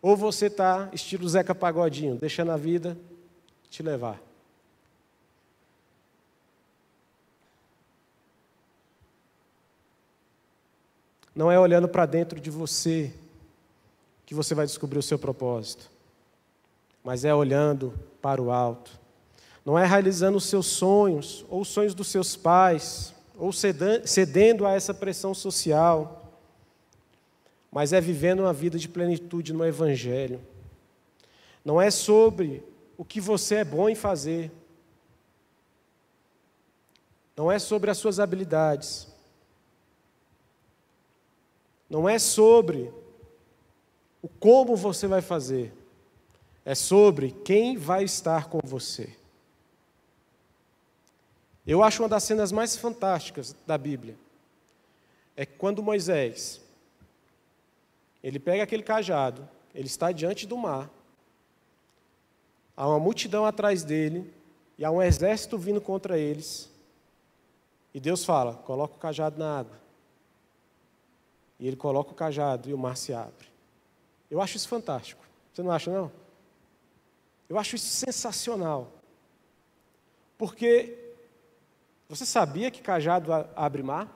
Ou 0.00 0.16
você 0.16 0.46
está 0.46 0.88
estilo 0.92 1.28
Zeca 1.28 1.54
Pagodinho, 1.54 2.14
deixando 2.14 2.52
a 2.52 2.56
vida 2.56 2.96
te 3.68 3.82
levar? 3.82 4.22
Não 11.34 11.50
é 11.50 11.58
olhando 11.58 11.88
para 11.88 12.06
dentro 12.06 12.38
de 12.38 12.48
você 12.48 13.12
que 14.24 14.34
você 14.34 14.54
vai 14.54 14.66
descobrir 14.66 15.00
o 15.00 15.02
seu 15.02 15.18
propósito, 15.18 15.90
mas 17.02 17.24
é 17.24 17.34
olhando 17.34 17.92
para 18.22 18.40
o 18.40 18.52
alto 18.52 19.03
não 19.64 19.78
é 19.78 19.86
realizando 19.86 20.36
os 20.36 20.44
seus 20.44 20.66
sonhos, 20.66 21.44
ou 21.48 21.62
os 21.62 21.68
sonhos 21.68 21.94
dos 21.94 22.08
seus 22.08 22.36
pais, 22.36 23.14
ou 23.36 23.50
cedendo 23.52 24.66
a 24.66 24.72
essa 24.72 24.92
pressão 24.92 25.34
social, 25.34 26.32
mas 27.72 27.92
é 27.92 28.00
vivendo 28.00 28.40
uma 28.40 28.52
vida 28.52 28.78
de 28.78 28.88
plenitude 28.88 29.52
no 29.52 29.64
Evangelho. 29.64 30.40
Não 31.64 31.80
é 31.80 31.90
sobre 31.90 32.62
o 32.96 33.04
que 33.04 33.20
você 33.20 33.56
é 33.56 33.64
bom 33.64 33.88
em 33.88 33.94
fazer, 33.94 34.52
não 37.36 37.50
é 37.50 37.58
sobre 37.58 37.90
as 37.90 37.98
suas 37.98 38.20
habilidades, 38.20 39.08
não 41.90 42.08
é 42.08 42.18
sobre 42.18 42.92
o 44.22 44.28
como 44.28 44.76
você 44.76 45.06
vai 45.06 45.20
fazer, 45.20 45.72
é 46.64 46.74
sobre 46.74 47.32
quem 47.32 47.76
vai 47.76 48.04
estar 48.04 48.48
com 48.48 48.60
você. 48.62 49.16
Eu 51.66 51.82
acho 51.82 52.02
uma 52.02 52.08
das 52.08 52.24
cenas 52.24 52.52
mais 52.52 52.76
fantásticas 52.76 53.56
da 53.66 53.78
Bíblia 53.78 54.16
é 55.36 55.46
quando 55.46 55.82
Moisés 55.82 56.60
ele 58.22 58.38
pega 58.38 58.62
aquele 58.62 58.82
cajado, 58.82 59.48
ele 59.74 59.86
está 59.86 60.12
diante 60.12 60.46
do 60.46 60.56
mar, 60.56 60.90
há 62.76 62.88
uma 62.88 62.98
multidão 62.98 63.44
atrás 63.44 63.82
dele 63.82 64.32
e 64.78 64.84
há 64.84 64.90
um 64.90 65.02
exército 65.02 65.58
vindo 65.58 65.80
contra 65.80 66.18
eles. 66.18 66.70
E 67.92 68.00
Deus 68.00 68.24
fala: 68.24 68.54
coloca 68.54 68.94
o 68.94 68.98
cajado 68.98 69.38
na 69.38 69.58
água. 69.60 69.84
E 71.58 71.66
ele 71.66 71.76
coloca 71.76 72.10
o 72.10 72.14
cajado 72.14 72.68
e 72.68 72.74
o 72.74 72.78
mar 72.78 72.96
se 72.96 73.12
abre. 73.12 73.46
Eu 74.30 74.40
acho 74.40 74.56
isso 74.56 74.68
fantástico. 74.68 75.24
Você 75.52 75.62
não 75.62 75.70
acha, 75.70 75.90
não? 75.90 76.10
Eu 77.48 77.58
acho 77.58 77.76
isso 77.76 77.86
sensacional. 77.86 78.90
Porque 80.36 81.03
você 82.08 82.26
sabia 82.26 82.70
que 82.70 82.82
cajado 82.82 83.32
abre 83.56 83.82
mar? 83.82 84.08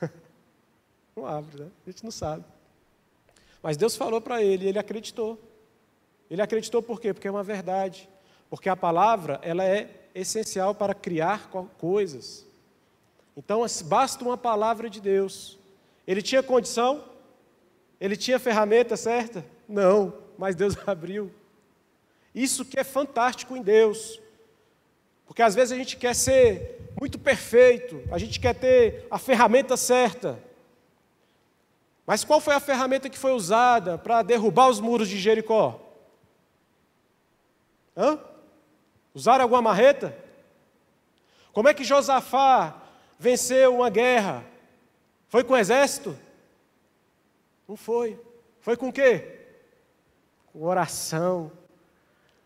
não 1.16 1.26
abre, 1.26 1.64
né? 1.64 1.70
A 1.86 1.90
gente 1.90 2.04
não 2.04 2.10
sabe. 2.10 2.44
Mas 3.62 3.76
Deus 3.76 3.96
falou 3.96 4.20
para 4.20 4.42
ele 4.42 4.66
e 4.66 4.68
ele 4.68 4.78
acreditou. 4.78 5.38
Ele 6.30 6.42
acreditou 6.42 6.82
por 6.82 7.00
quê? 7.00 7.12
Porque 7.12 7.26
é 7.26 7.30
uma 7.30 7.42
verdade. 7.42 8.08
Porque 8.50 8.68
a 8.68 8.76
palavra, 8.76 9.40
ela 9.42 9.64
é 9.64 10.08
essencial 10.14 10.74
para 10.74 10.94
criar 10.94 11.50
coisas. 11.78 12.46
Então, 13.36 13.64
basta 13.86 14.24
uma 14.24 14.36
palavra 14.36 14.88
de 14.88 15.00
Deus. 15.00 15.58
Ele 16.06 16.22
tinha 16.22 16.42
condição? 16.42 17.04
Ele 18.00 18.16
tinha 18.16 18.38
ferramenta 18.38 18.96
certa? 18.96 19.44
Não, 19.68 20.14
mas 20.38 20.54
Deus 20.54 20.76
abriu. 20.86 21.32
Isso 22.34 22.64
que 22.64 22.78
é 22.78 22.84
fantástico 22.84 23.56
em 23.56 23.62
Deus. 23.62 24.20
Porque 25.26 25.42
às 25.42 25.54
vezes 25.54 25.72
a 25.72 25.76
gente 25.76 25.96
quer 25.96 26.14
ser 26.14 26.92
muito 26.98 27.18
perfeito, 27.18 28.02
a 28.10 28.18
gente 28.18 28.38
quer 28.38 28.54
ter 28.54 29.06
a 29.10 29.18
ferramenta 29.18 29.76
certa. 29.76 30.38
Mas 32.06 32.22
qual 32.22 32.40
foi 32.40 32.54
a 32.54 32.60
ferramenta 32.60 33.08
que 33.08 33.18
foi 33.18 33.32
usada 33.32 33.96
para 33.96 34.22
derrubar 34.22 34.68
os 34.68 34.80
muros 34.80 35.08
de 35.08 35.18
Jericó? 35.18 35.80
Hã? 37.96 38.18
Usaram 39.14 39.42
alguma 39.44 39.62
marreta? 39.62 40.16
Como 41.52 41.68
é 41.68 41.74
que 41.74 41.84
Josafá 41.84 42.82
venceu 43.18 43.76
uma 43.76 43.88
guerra? 43.88 44.44
Foi 45.28 45.44
com 45.44 45.56
exército? 45.56 46.16
Não 47.66 47.76
foi. 47.76 48.20
Foi 48.60 48.76
com 48.76 48.88
o 48.88 48.92
quê? 48.92 49.40
Com 50.52 50.64
oração, 50.64 51.50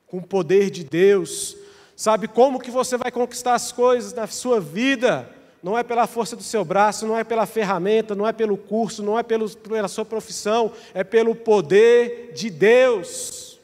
com 0.07 0.19
o 0.19 0.27
poder 0.27 0.71
de 0.71 0.85
Deus. 0.85 1.57
Sabe 1.99 2.29
como 2.29 2.61
que 2.61 2.71
você 2.71 2.97
vai 2.97 3.11
conquistar 3.11 3.55
as 3.55 3.73
coisas 3.73 4.13
na 4.13 4.29
sua 4.29 4.61
vida? 4.61 5.29
Não 5.61 5.77
é 5.77 5.83
pela 5.83 6.07
força 6.07 6.37
do 6.37 6.45
seu 6.45 6.65
braço, 6.65 7.05
não 7.05 7.19
é 7.19 7.25
pela 7.25 7.45
ferramenta, 7.45 8.15
não 8.15 8.25
é 8.25 8.33
pelo 8.33 8.57
curso, 8.57 9.03
não 9.03 9.19
é 9.19 9.25
pelo, 9.25 9.51
pela 9.57 9.89
sua 9.89 10.05
profissão, 10.05 10.73
é 10.95 11.03
pelo 11.03 11.35
poder 11.35 12.33
de 12.35 12.51
Deus. 12.51 13.59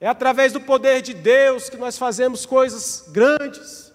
É 0.00 0.08
através 0.08 0.52
do 0.52 0.60
poder 0.60 1.00
de 1.00 1.14
Deus 1.14 1.70
que 1.70 1.76
nós 1.76 1.96
fazemos 1.96 2.44
coisas 2.44 3.04
grandes. 3.12 3.92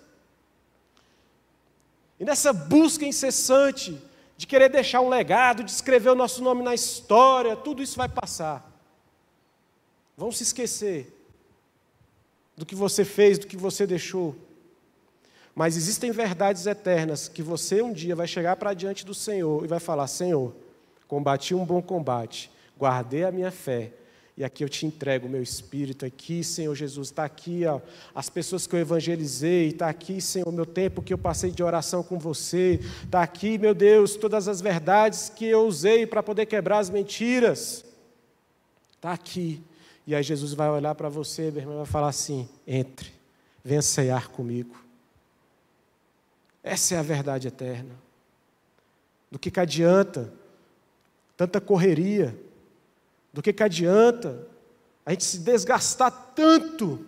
E 2.17 2.23
nessa 2.23 2.53
busca 2.53 3.03
incessante 3.03 4.01
de 4.37 4.47
querer 4.47 4.69
deixar 4.69 5.01
um 5.01 5.09
legado, 5.09 5.65
de 5.65 5.71
escrever 5.71 6.11
o 6.11 6.15
nosso 6.15 6.41
nome 6.41 6.63
na 6.63 6.73
história, 6.73 7.57
tudo 7.57 7.83
isso 7.83 7.97
vai 7.97 8.07
passar. 8.07 8.71
Vão 10.15 10.31
se 10.31 10.43
esquecer 10.43 11.16
do 12.57 12.65
que 12.65 12.75
você 12.75 13.05
fez, 13.05 13.37
do 13.37 13.45
que 13.45 13.55
você 13.55 13.85
deixou. 13.85 14.35
Mas 15.53 15.77
existem 15.77 16.11
verdades 16.11 16.65
eternas 16.65 17.27
que 17.27 17.43
você 17.43 17.81
um 17.81 17.93
dia 17.93 18.15
vai 18.15 18.27
chegar 18.27 18.55
para 18.55 18.73
diante 18.73 19.05
do 19.05 19.13
Senhor 19.13 19.63
e 19.63 19.67
vai 19.67 19.79
falar: 19.79 20.07
Senhor, 20.07 20.53
combati 21.07 21.53
um 21.53 21.63
bom 21.63 21.81
combate, 21.81 22.51
guardei 22.77 23.23
a 23.23 23.31
minha 23.31 23.51
fé, 23.51 23.91
e 24.35 24.43
aqui 24.43 24.63
eu 24.63 24.69
te 24.69 24.85
entrego 24.85 25.25
o 25.27 25.29
meu 25.29 25.41
espírito, 25.41 26.05
aqui, 26.05 26.43
Senhor 26.43 26.75
Jesus, 26.75 27.07
está 27.07 27.25
aqui 27.25 27.65
ó, 27.65 27.79
as 28.13 28.29
pessoas 28.29 28.67
que 28.67 28.75
eu 28.75 28.79
evangelizei, 28.79 29.69
está 29.69 29.89
aqui, 29.89 30.21
Senhor, 30.21 30.51
meu 30.51 30.65
tempo 30.65 31.01
que 31.01 31.11
eu 31.11 31.17
passei 31.17 31.49
de 31.49 31.63
oração 31.63 32.03
com 32.03 32.19
você, 32.19 32.79
está 33.03 33.23
aqui, 33.23 33.57
meu 33.57 33.73
Deus, 33.73 34.15
todas 34.15 34.47
as 34.47 34.61
verdades 34.61 35.29
que 35.29 35.45
eu 35.45 35.65
usei 35.65 36.05
para 36.05 36.21
poder 36.21 36.45
quebrar 36.45 36.77
as 36.77 36.89
mentiras, 36.91 37.83
está 38.95 39.11
aqui. 39.11 39.59
E 40.07 40.15
aí 40.15 40.23
Jesus 40.23 40.53
vai 40.53 40.69
olhar 40.69 40.95
para 40.95 41.09
você, 41.09 41.51
meu 41.51 41.61
irmão, 41.61 41.75
e 41.75 41.77
vai 41.79 41.85
falar 41.85 42.07
assim: 42.07 42.47
entre, 42.65 43.11
venha 43.61 43.81
ceiar 43.81 44.29
comigo. 44.29 44.81
Essa 46.63 46.95
é 46.95 46.97
a 46.97 47.01
verdade 47.01 47.49
eterna. 47.49 47.93
Do 49.29 49.37
que, 49.37 49.51
que 49.51 49.59
adianta 49.59 50.33
tanta 51.35 51.59
correria? 51.59 52.39
Do 53.33 53.41
que, 53.41 53.51
que 53.51 53.61
adianta 53.61 54.47
a 55.05 55.11
gente 55.11 55.25
se 55.25 55.39
desgastar 55.39 56.11
tanto 56.33 57.05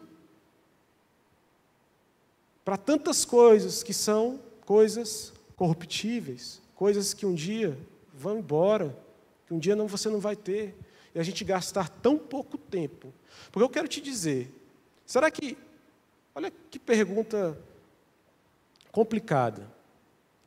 para 2.66 2.76
tantas 2.76 3.24
coisas 3.24 3.82
que 3.82 3.94
são 3.94 4.40
coisas 4.66 5.34
corruptíveis, 5.56 6.62
coisas 6.76 7.14
que 7.14 7.26
um 7.26 7.34
dia 7.34 7.78
vão 8.14 8.40
embora, 8.40 8.96
que 9.48 9.54
um 9.54 9.60
dia 9.60 9.76
não, 9.76 9.88
você 9.88 10.10
não 10.10 10.20
vai 10.20 10.36
ter, 10.36 10.78
e 11.14 11.20
a 11.20 11.24
gente 11.24 11.44
gastar 11.44 11.90
tão 11.90 12.18
pouco 12.18 12.58
tempo. 12.58 13.14
Porque 13.52 13.64
eu 13.64 13.70
quero 13.70 13.88
te 13.88 14.02
dizer, 14.02 14.54
será 15.06 15.30
que, 15.32 15.58
olha 16.36 16.52
que 16.70 16.78
pergunta 16.78 17.58
complicada, 18.92 19.68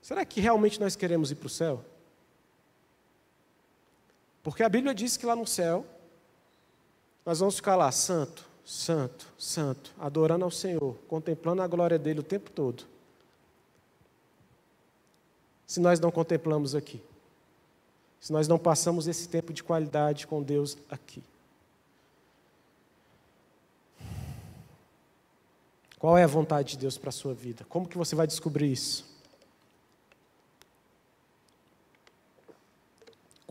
será 0.00 0.24
que 0.24 0.40
realmente 0.40 0.80
nós 0.80 0.96
queremos 0.96 1.30
ir 1.30 1.36
para 1.36 1.46
o 1.46 1.50
céu? 1.50 1.84
Porque 4.42 4.62
a 4.62 4.68
Bíblia 4.68 4.94
diz 4.94 5.16
que 5.16 5.26
lá 5.26 5.36
no 5.36 5.46
céu, 5.46 5.86
nós 7.24 7.38
vamos 7.38 7.56
ficar 7.56 7.76
lá, 7.76 7.90
santo, 7.92 8.44
santo, 8.64 9.32
santo, 9.38 9.92
adorando 9.98 10.44
ao 10.44 10.50
Senhor, 10.50 10.96
contemplando 11.08 11.62
a 11.62 11.66
glória 11.66 11.98
dele 11.98 12.20
o 12.20 12.24
tempo 12.24 12.50
todo. 12.50 12.84
Se 15.66 15.80
nós 15.80 16.00
não 16.00 16.10
contemplamos 16.10 16.74
aqui, 16.74 17.00
se 18.22 18.32
nós 18.32 18.48
não 18.48 18.58
passamos 18.58 19.06
esse 19.06 19.28
tempo 19.28 19.52
de 19.52 19.62
qualidade 19.62 20.26
com 20.26 20.42
Deus 20.42 20.78
aqui. 20.88 21.22
Qual 25.98 26.16
é 26.16 26.24
a 26.24 26.26
vontade 26.26 26.70
de 26.70 26.78
Deus 26.78 26.96
para 26.96 27.10
a 27.10 27.12
sua 27.12 27.34
vida? 27.34 27.66
Como 27.68 27.86
que 27.86 27.98
você 27.98 28.14
vai 28.14 28.26
descobrir 28.26 28.72
isso? 28.72 29.12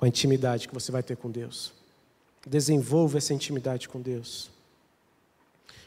com 0.02 0.06
a 0.06 0.08
intimidade 0.08 0.68
que 0.68 0.74
você 0.74 0.92
vai 0.92 1.04
ter 1.04 1.16
com 1.16 1.30
Deus. 1.30 1.72
Desenvolva 2.48 3.20
essa 3.20 3.36
intimidade 3.36 3.88
com 3.88 4.02
Deus. 4.02 4.50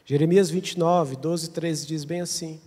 Jeremias 0.05 0.49
29, 0.49 1.17
12 1.17 1.47
e 1.47 1.49
13 1.49 1.85
diz 1.85 2.05
bem 2.05 2.21
assim: 2.21 2.61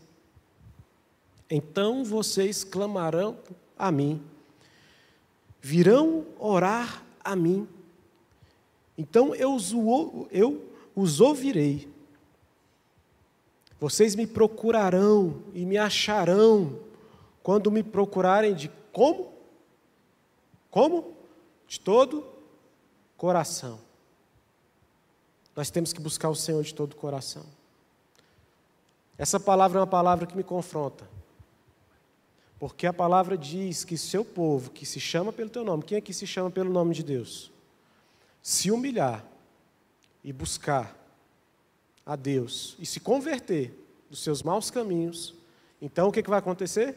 Então 1.49 2.05
vocês 2.05 2.65
clamarão 2.65 3.39
a 3.79 3.91
mim, 3.91 4.23
virão 5.69 6.25
orar 6.39 7.05
a 7.23 7.37
mim, 7.37 7.69
então 8.97 9.35
eu 9.35 9.55
os, 9.55 11.21
ouvirei. 11.21 11.93
Vocês 13.79 14.15
me 14.15 14.27
procurarão 14.27 15.43
e 15.53 15.67
me 15.67 15.77
acharão 15.77 16.81
quando 17.43 17.71
me 17.71 17.83
procurarem 17.83 18.55
de 18.55 18.71
como? 18.91 19.31
Como? 20.71 21.19
de 21.67 21.79
todo 21.79 22.25
coração. 23.19 23.79
Nós 25.55 25.69
temos 25.71 25.93
que 25.93 26.01
buscar 26.01 26.31
o 26.31 26.35
Senhor 26.35 26.63
de 26.63 26.73
todo 26.75 26.97
coração. 26.97 27.45
Essa 29.19 29.39
palavra 29.39 29.79
é 29.79 29.81
uma 29.83 29.87
palavra 29.87 30.27
que 30.27 30.35
me 30.35 30.43
confronta. 30.43 31.07
Porque 32.59 32.87
a 32.87 32.93
palavra 32.93 33.37
diz 33.37 33.85
que 33.85 33.97
seu 33.97 34.25
povo, 34.25 34.71
que 34.71 34.85
se 34.85 34.99
chama 34.99 35.33
pelo 35.33 35.51
teu 35.51 35.65
nome, 35.65 35.85
quem 35.85 35.99
aqui 35.99 36.13
se 36.13 36.27
chama 36.27 36.51
pelo 36.51 36.71
nome 36.71 36.95
de 36.95 37.03
Deus? 37.03 37.53
Se 38.43 38.71
humilhar 38.71 39.25
e 40.25 40.33
buscar 40.33 40.97
a 42.05 42.17
Deus 42.17 42.77
e 42.79 42.87
se 42.87 43.01
converter 43.01 43.73
dos 44.11 44.23
seus 44.23 44.43
maus 44.43 44.71
caminhos, 44.71 45.35
então 45.81 46.09
o 46.09 46.13
que, 46.13 46.23
que 46.23 46.31
vai 46.31 46.39
acontecer? 46.39 46.97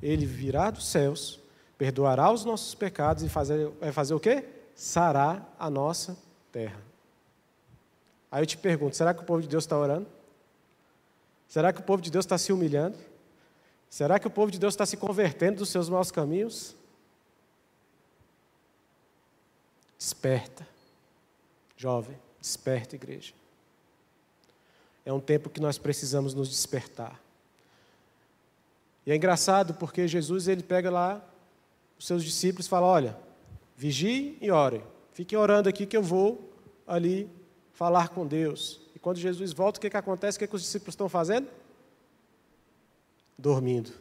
Ele 0.00 0.24
virá 0.24 0.70
dos 0.70 0.86
céus 0.86 1.42
perdoará 1.82 2.30
os 2.30 2.44
nossos 2.44 2.76
pecados 2.76 3.24
e 3.24 3.28
fazer, 3.28 3.68
vai 3.80 3.90
fazer 3.90 4.14
o 4.14 4.20
quê? 4.20 4.44
Sarar 4.72 5.52
a 5.58 5.68
nossa 5.68 6.16
terra. 6.52 6.80
Aí 8.30 8.40
eu 8.40 8.46
te 8.46 8.56
pergunto: 8.56 8.96
será 8.96 9.12
que 9.12 9.20
o 9.20 9.24
povo 9.24 9.42
de 9.42 9.48
Deus 9.48 9.64
está 9.64 9.76
orando? 9.76 10.06
Será 11.48 11.72
que 11.72 11.80
o 11.80 11.82
povo 11.82 12.00
de 12.00 12.08
Deus 12.08 12.24
está 12.24 12.38
se 12.38 12.52
humilhando? 12.52 12.96
Será 13.92 14.18
que 14.18 14.26
o 14.26 14.30
povo 14.30 14.50
de 14.50 14.58
Deus 14.58 14.72
está 14.72 14.86
se 14.86 14.96
convertendo 14.96 15.58
dos 15.58 15.68
seus 15.68 15.86
maus 15.90 16.10
caminhos? 16.10 16.74
Desperta, 19.98 20.66
jovem, 21.76 22.18
desperta, 22.40 22.96
igreja. 22.96 23.34
É 25.04 25.12
um 25.12 25.20
tempo 25.20 25.50
que 25.50 25.60
nós 25.60 25.76
precisamos 25.76 26.32
nos 26.32 26.48
despertar. 26.48 27.20
E 29.04 29.12
é 29.12 29.14
engraçado 29.14 29.74
porque 29.74 30.08
Jesus 30.08 30.48
ele 30.48 30.62
pega 30.62 30.90
lá 30.90 31.22
os 31.98 32.06
seus 32.06 32.24
discípulos 32.24 32.64
e 32.64 32.70
fala: 32.70 32.86
Olha, 32.86 33.18
vigiem 33.76 34.38
e 34.40 34.50
orem. 34.50 34.82
Fiquem 35.12 35.36
orando 35.36 35.68
aqui 35.68 35.84
que 35.84 35.98
eu 35.98 36.02
vou 36.02 36.50
ali 36.86 37.28
falar 37.74 38.08
com 38.08 38.26
Deus. 38.26 38.80
E 38.96 38.98
quando 38.98 39.18
Jesus 39.18 39.52
volta, 39.52 39.76
o 39.76 39.82
que, 39.82 39.90
que 39.90 39.98
acontece? 39.98 40.36
O 40.36 40.38
que, 40.38 40.46
que 40.46 40.56
os 40.56 40.62
discípulos 40.62 40.94
estão 40.94 41.10
fazendo? 41.10 41.46
Dormindo. 43.38 43.92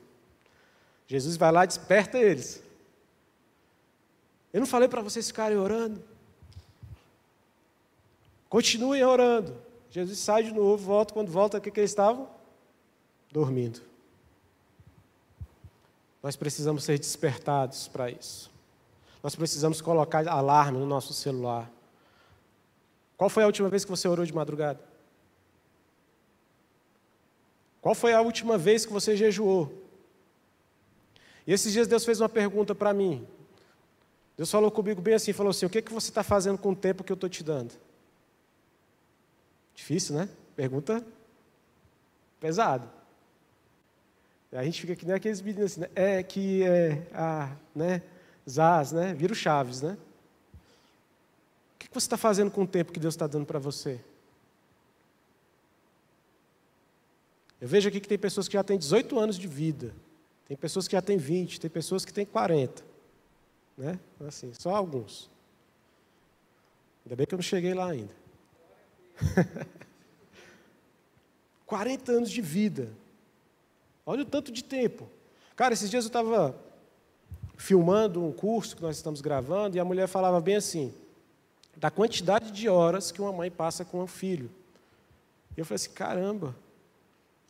Jesus 1.08 1.36
vai 1.38 1.52
lá 1.52 1.64
e 1.64 1.68
desperta 1.68 2.18
eles. 2.18 2.64
Eu 4.54 4.60
não 4.60 4.68
falei 4.68 4.88
para 4.88 5.02
vocês 5.02 5.28
ficarem 5.28 5.58
orando. 5.58 6.04
Continuem 8.50 9.04
orando. 9.04 9.56
Jesus 9.90 10.20
sai 10.20 10.44
de 10.44 10.54
novo, 10.54 10.84
volta. 10.84 11.14
Quando 11.14 11.32
volta, 11.32 11.58
o 11.58 11.62
que, 11.62 11.72
que 11.72 11.80
eles 11.80 11.92
estavam? 11.92 12.30
Dormindo. 13.32 13.82
Nós 16.22 16.36
precisamos 16.36 16.84
ser 16.84 17.00
despertados 17.00 17.88
para 17.88 18.12
isso. 18.12 18.52
Nós 19.24 19.36
precisamos 19.36 19.82
colocar 19.82 20.28
alarme 20.28 20.78
no 20.78 20.86
nosso 20.86 21.14
celular. 21.14 21.72
Qual 23.18 23.30
foi 23.30 23.44
a 23.44 23.48
última 23.48 23.70
vez 23.70 23.86
que 23.86 23.92
você 23.92 24.08
orou 24.08 24.26
de 24.26 24.34
madrugada? 24.34 24.91
Qual 27.82 27.96
foi 27.96 28.14
a 28.14 28.22
última 28.22 28.58
vez 28.58 28.86
que 28.86 28.94
você 28.94 29.18
jejuou? 29.18 29.74
E 31.46 31.52
esses 31.52 31.74
dias 31.74 31.88
Deus 31.88 32.06
fez 32.06 32.22
uma 32.22 32.30
pergunta 32.30 32.76
para 32.76 32.94
mim. 32.94 33.28
Deus 34.38 34.50
falou 34.50 34.72
comigo 34.72 35.02
bem 35.02 35.16
assim, 35.16 35.34
falou 35.34 35.50
assim, 35.50 35.66
o 35.66 35.70
que, 35.70 35.82
que 35.82 35.92
você 35.92 36.10
está 36.10 36.24
fazendo 36.24 36.58
com 36.58 36.72
o 36.72 36.76
tempo 36.76 37.04
que 37.04 37.12
eu 37.12 37.16
estou 37.16 37.30
te 37.30 37.44
dando? 37.44 37.74
Difícil, 39.76 40.16
né? 40.16 40.30
Pergunta 40.56 41.04
pesada. 42.40 42.88
A 44.52 44.64
gente 44.64 44.82
fica 44.82 44.94
aqui 44.94 45.06
nem 45.06 45.16
aqueles 45.16 45.42
meninos 45.42 45.72
assim, 45.72 45.82
né? 45.82 45.90
É 45.96 46.24
que 46.24 46.64
é, 46.64 47.08
ah, 47.14 47.56
né? 47.74 48.02
Zaz, 48.50 48.92
né? 48.92 49.14
Vira 49.14 49.32
o 49.32 49.36
Chaves, 49.36 49.82
né? 49.82 49.98
O 51.76 51.80
que 51.80 51.88
você 51.94 52.06
está 52.06 52.18
fazendo 52.18 52.52
com 52.52 52.64
o 52.64 52.68
tempo 52.68 52.92
que 52.92 53.00
Deus 53.00 53.14
está 53.14 53.28
dando 53.28 53.46
para 53.46 53.60
você? 53.60 54.00
Eu 57.62 57.68
vejo 57.68 57.88
aqui 57.88 58.00
que 58.00 58.08
tem 58.08 58.18
pessoas 58.18 58.48
que 58.48 58.54
já 58.54 58.64
têm 58.64 58.78
18 58.78 59.20
anos 59.20 59.38
de 59.38 59.48
vida, 59.48 59.94
tem 60.48 60.58
pessoas 60.58 60.88
que 60.88 60.94
já 60.96 61.02
têm 61.02 61.18
20, 61.18 61.62
tem 61.62 61.70
pessoas 61.70 62.04
que 62.04 62.12
têm 62.12 62.26
40. 62.26 62.84
Né? 63.78 64.00
Assim, 64.28 64.52
só 64.54 64.76
alguns. 64.76 65.30
Ainda 67.06 67.16
bem 67.16 67.28
que 67.28 67.36
eu 67.36 67.38
não 67.38 67.44
cheguei 67.44 67.76
lá 67.76 67.92
ainda. 67.92 68.14
40 71.68 72.12
anos 72.12 72.32
de 72.32 72.42
vida. 72.42 72.92
Olha 74.06 74.24
o 74.24 74.26
tanto 74.26 74.52
de 74.52 74.64
tempo. 74.64 75.08
Cara, 75.56 75.74
esses 75.74 75.90
dias 75.90 76.04
eu 76.04 76.10
estava 76.10 76.56
filmando 77.56 78.26
um 78.26 78.32
curso 78.32 78.76
que 78.76 78.82
nós 78.82 78.98
estamos 78.98 79.22
gravando 79.22 79.78
e 79.78 79.80
a 79.80 79.86
mulher 79.86 80.08
falava 80.08 80.42
bem 80.42 80.56
assim, 80.56 80.92
da 81.78 81.92
quantidade 81.92 82.52
de 82.52 82.68
horas 82.68 83.12
que 83.12 83.22
uma 83.22 83.32
mãe 83.32 83.52
passa 83.52 83.86
com 83.86 84.02
um 84.02 84.08
filho. 84.08 84.50
E 85.56 85.60
eu 85.60 85.66
falei 85.66 85.76
assim, 85.76 85.92
caramba, 85.92 86.56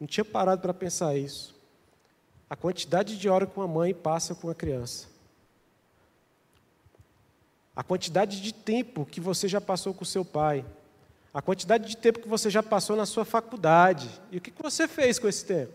não 0.02 0.08
tinha 0.08 0.26
parado 0.26 0.64
para 0.64 0.74
pensar 0.74 1.16
isso. 1.16 1.54
A 2.50 2.56
quantidade 2.56 3.20
de 3.20 3.30
horas 3.30 3.48
que 3.48 3.56
uma 3.56 3.68
mãe 3.68 3.94
passa 3.94 4.34
com 4.34 4.50
a 4.50 4.56
criança. 4.56 5.08
A 7.76 7.84
quantidade 7.84 8.42
de 8.42 8.52
tempo 8.52 9.06
que 9.06 9.22
você 9.22 9.48
já 9.48 9.62
passou 9.62 9.94
com 9.94 10.04
seu 10.04 10.26
pai. 10.26 10.66
A 11.32 11.40
quantidade 11.40 11.88
de 11.88 11.96
tempo 11.96 12.20
que 12.20 12.28
você 12.28 12.50
já 12.50 12.64
passou 12.64 12.96
na 12.96 13.06
sua 13.06 13.24
faculdade. 13.24 14.10
E 14.32 14.38
o 14.38 14.42
que 14.42 14.52
você 14.60 14.88
fez 14.88 15.20
com 15.20 15.28
esse 15.28 15.46
tempo? 15.46 15.72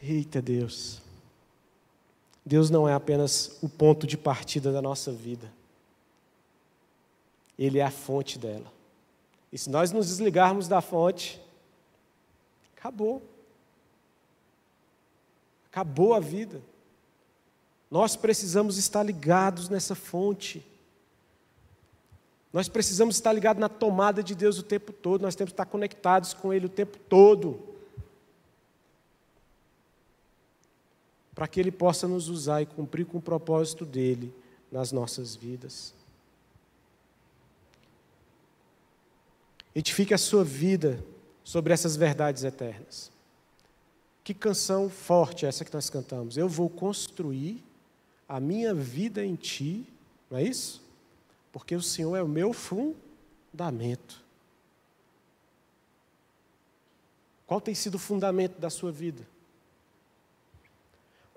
Eita 0.00 0.40
Deus. 0.40 1.02
Deus 2.46 2.70
não 2.70 2.88
é 2.88 2.94
apenas 2.94 3.58
o 3.60 3.68
ponto 3.68 4.06
de 4.06 4.16
partida 4.16 4.70
da 4.70 4.80
nossa 4.80 5.10
vida. 5.10 5.52
Ele 7.58 7.80
é 7.80 7.84
a 7.84 7.90
fonte 7.90 8.38
dela. 8.38 8.79
E 9.52 9.58
se 9.58 9.68
nós 9.68 9.90
nos 9.90 10.08
desligarmos 10.08 10.68
da 10.68 10.80
fonte, 10.80 11.40
acabou. 12.76 13.22
Acabou 15.66 16.14
a 16.14 16.20
vida. 16.20 16.62
Nós 17.90 18.14
precisamos 18.14 18.76
estar 18.76 19.02
ligados 19.02 19.68
nessa 19.68 19.94
fonte. 19.94 20.64
Nós 22.52 22.68
precisamos 22.68 23.16
estar 23.16 23.32
ligados 23.32 23.60
na 23.60 23.68
tomada 23.68 24.22
de 24.22 24.34
Deus 24.34 24.58
o 24.58 24.62
tempo 24.62 24.92
todo, 24.92 25.22
nós 25.22 25.36
temos 25.36 25.50
que 25.50 25.54
estar 25.54 25.66
conectados 25.66 26.34
com 26.34 26.52
Ele 26.52 26.66
o 26.66 26.70
tempo 26.70 26.98
todo. 27.08 27.60
Para 31.34 31.46
que 31.46 31.60
Ele 31.60 31.70
possa 31.70 32.08
nos 32.08 32.28
usar 32.28 32.62
e 32.62 32.66
cumprir 32.66 33.06
com 33.06 33.18
o 33.18 33.22
propósito 33.22 33.84
dele 33.84 34.34
nas 34.70 34.90
nossas 34.90 35.34
vidas. 35.36 35.94
Edifique 39.74 40.12
a 40.12 40.18
sua 40.18 40.44
vida 40.44 41.04
sobre 41.44 41.72
essas 41.72 41.96
verdades 41.96 42.44
eternas. 42.44 43.10
Que 44.22 44.34
canção 44.34 44.90
forte 44.90 45.46
é 45.46 45.48
essa 45.48 45.64
que 45.64 45.72
nós 45.72 45.88
cantamos? 45.88 46.36
Eu 46.36 46.48
vou 46.48 46.68
construir 46.68 47.62
a 48.28 48.38
minha 48.38 48.74
vida 48.74 49.24
em 49.24 49.34
Ti, 49.34 49.84
não 50.30 50.38
é 50.38 50.42
isso? 50.42 50.82
Porque 51.52 51.74
o 51.74 51.82
Senhor 51.82 52.16
é 52.16 52.22
o 52.22 52.28
meu 52.28 52.52
fundamento. 52.52 54.22
Qual 57.46 57.60
tem 57.60 57.74
sido 57.74 57.96
o 57.96 57.98
fundamento 57.98 58.60
da 58.60 58.70
sua 58.70 58.92
vida? 58.92 59.26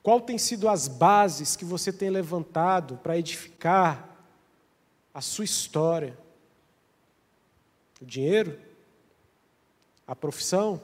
Qual 0.03 0.19
tem 0.19 0.37
sido 0.37 0.67
as 0.67 0.87
bases 0.87 1.55
que 1.55 1.65
você 1.65 1.91
tem 1.91 2.09
levantado 2.09 2.97
para 2.97 3.17
edificar 3.17 4.07
a 5.13 5.21
sua 5.21 5.45
história? 5.45 6.15
O 8.03 8.05
dinheiro? 8.05 8.59
A 10.05 10.13
profissão? 10.13 10.81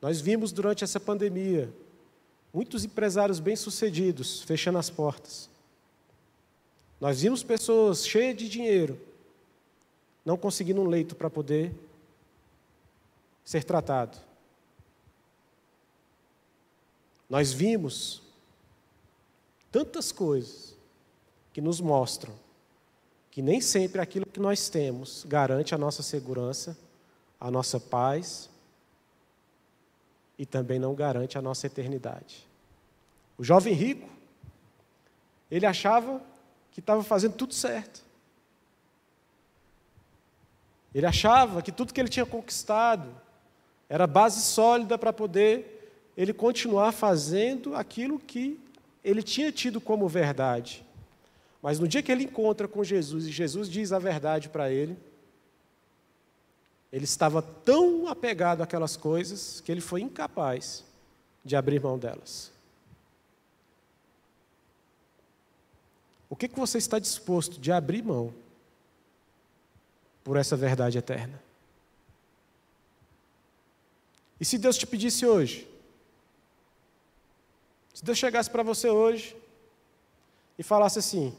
Nós 0.00 0.20
vimos 0.20 0.52
durante 0.52 0.84
essa 0.84 1.00
pandemia 1.00 1.68
muitos 2.54 2.84
empresários 2.84 3.40
bem-sucedidos 3.40 4.42
fechando 4.42 4.78
as 4.78 4.88
portas. 4.88 5.50
Nós 7.00 7.22
vimos 7.22 7.42
pessoas 7.42 8.06
cheias 8.06 8.36
de 8.36 8.48
dinheiro 8.48 9.00
não 10.24 10.36
conseguindo 10.36 10.80
um 10.80 10.86
leito 10.86 11.16
para 11.16 11.28
poder 11.28 11.74
ser 13.44 13.64
tratado. 13.64 14.16
Nós 17.28 17.52
vimos 17.52 18.22
tantas 19.72 20.12
coisas 20.12 20.76
que 21.52 21.60
nos 21.60 21.80
mostram 21.80 22.47
que 23.38 23.42
nem 23.42 23.60
sempre 23.60 24.00
aquilo 24.00 24.26
que 24.26 24.40
nós 24.40 24.68
temos 24.68 25.24
garante 25.24 25.72
a 25.72 25.78
nossa 25.78 26.02
segurança, 26.02 26.76
a 27.38 27.52
nossa 27.52 27.78
paz 27.78 28.50
e 30.36 30.44
também 30.44 30.80
não 30.80 30.92
garante 30.92 31.38
a 31.38 31.40
nossa 31.40 31.64
eternidade. 31.68 32.44
O 33.38 33.44
jovem 33.44 33.72
rico, 33.72 34.08
ele 35.48 35.64
achava 35.64 36.20
que 36.72 36.80
estava 36.80 37.04
fazendo 37.04 37.34
tudo 37.34 37.54
certo. 37.54 38.02
Ele 40.92 41.06
achava 41.06 41.62
que 41.62 41.70
tudo 41.70 41.94
que 41.94 42.00
ele 42.00 42.08
tinha 42.08 42.26
conquistado 42.26 43.08
era 43.88 44.04
base 44.04 44.40
sólida 44.40 44.98
para 44.98 45.12
poder 45.12 46.10
ele 46.16 46.32
continuar 46.32 46.90
fazendo 46.90 47.76
aquilo 47.76 48.18
que 48.18 48.58
ele 49.04 49.22
tinha 49.22 49.52
tido 49.52 49.80
como 49.80 50.08
verdade. 50.08 50.84
Mas 51.62 51.78
no 51.78 51.88
dia 51.88 52.02
que 52.02 52.12
ele 52.12 52.24
encontra 52.24 52.68
com 52.68 52.84
Jesus 52.84 53.26
e 53.26 53.30
Jesus 53.30 53.68
diz 53.68 53.92
a 53.92 53.98
verdade 53.98 54.48
para 54.48 54.70
ele, 54.70 54.96
ele 56.92 57.04
estava 57.04 57.42
tão 57.42 58.06
apegado 58.06 58.62
àquelas 58.62 58.96
coisas 58.96 59.60
que 59.60 59.70
ele 59.70 59.80
foi 59.80 60.00
incapaz 60.00 60.84
de 61.44 61.56
abrir 61.56 61.80
mão 61.80 61.98
delas. 61.98 62.52
O 66.30 66.36
que, 66.36 66.48
que 66.48 66.58
você 66.58 66.78
está 66.78 66.98
disposto 66.98 67.60
de 67.60 67.72
abrir 67.72 68.02
mão 68.02 68.34
por 70.22 70.36
essa 70.36 70.56
verdade 70.56 70.98
eterna? 70.98 71.42
E 74.40 74.44
se 74.44 74.58
Deus 74.58 74.76
te 74.78 74.86
pedisse 74.86 75.26
hoje? 75.26 75.68
Se 77.92 78.04
Deus 78.04 78.16
chegasse 78.16 78.48
para 78.48 78.62
você 78.62 78.88
hoje 78.88 79.36
e 80.58 80.62
falasse 80.62 80.98
assim: 80.98 81.36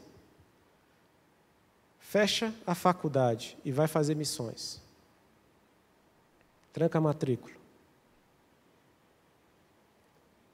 fecha 2.10 2.52
a 2.66 2.74
faculdade 2.74 3.56
e 3.64 3.70
vai 3.70 3.86
fazer 3.86 4.16
missões. 4.16 4.82
tranca 6.72 6.98
a 6.98 7.00
matrícula. 7.00 7.54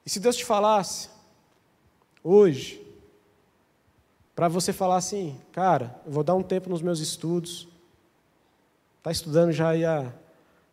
E 0.04 0.10
se 0.10 0.20
Deus 0.20 0.36
te 0.36 0.44
falasse, 0.44 1.08
hoje, 2.22 2.86
para 4.34 4.48
você 4.48 4.70
falar 4.70 4.96
assim, 4.96 5.40
cara, 5.50 5.98
eu 6.04 6.12
vou 6.12 6.22
dar 6.22 6.34
um 6.34 6.42
tempo 6.42 6.68
nos 6.68 6.82
meus 6.82 7.00
estudos, 7.00 7.66
está 8.98 9.10
estudando 9.10 9.50
já 9.50 9.70
há 9.72 10.12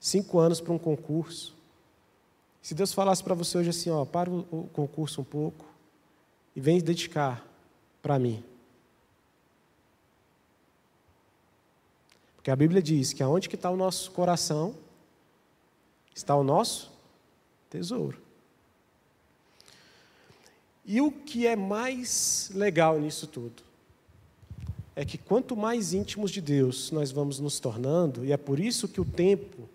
cinco 0.01 0.37
anos 0.37 0.59
para 0.59 0.73
um 0.73 0.77
concurso. 0.77 1.55
Se 2.61 2.73
Deus 2.73 2.91
falasse 2.91 3.23
para 3.23 3.33
você 3.33 3.57
hoje 3.57 3.69
assim, 3.69 3.89
ó, 3.89 4.03
para 4.03 4.29
o 4.29 4.69
concurso 4.73 5.21
um 5.21 5.25
pouco 5.25 5.65
e 6.53 6.59
vem 6.59 6.81
dedicar 6.81 7.41
para 8.01 8.19
mim. 8.19 8.43
Porque 12.43 12.51
a 12.51 12.57
Bíblia 12.57 12.81
diz 12.81 13.13
que 13.13 13.23
aonde 13.23 13.47
que 13.47 13.55
está 13.55 13.69
o 13.69 13.77
nosso 13.77 14.11
coração, 14.11 14.75
está 16.13 16.35
o 16.35 16.43
nosso 16.43 16.91
tesouro. 17.69 18.17
E 20.85 20.99
o 20.99 21.09
que 21.09 21.47
é 21.47 21.55
mais 21.55 22.51
legal 22.53 22.99
nisso 22.99 23.27
tudo 23.27 23.63
é 24.93 25.05
que 25.05 25.17
quanto 25.17 25.55
mais 25.55 25.93
íntimos 25.93 26.31
de 26.31 26.41
Deus 26.41 26.91
nós 26.91 27.13
vamos 27.13 27.39
nos 27.39 27.61
tornando, 27.61 28.25
e 28.25 28.33
é 28.33 28.37
por 28.37 28.59
isso 28.59 28.89
que 28.89 28.99
o 28.99 29.05
tempo, 29.05 29.69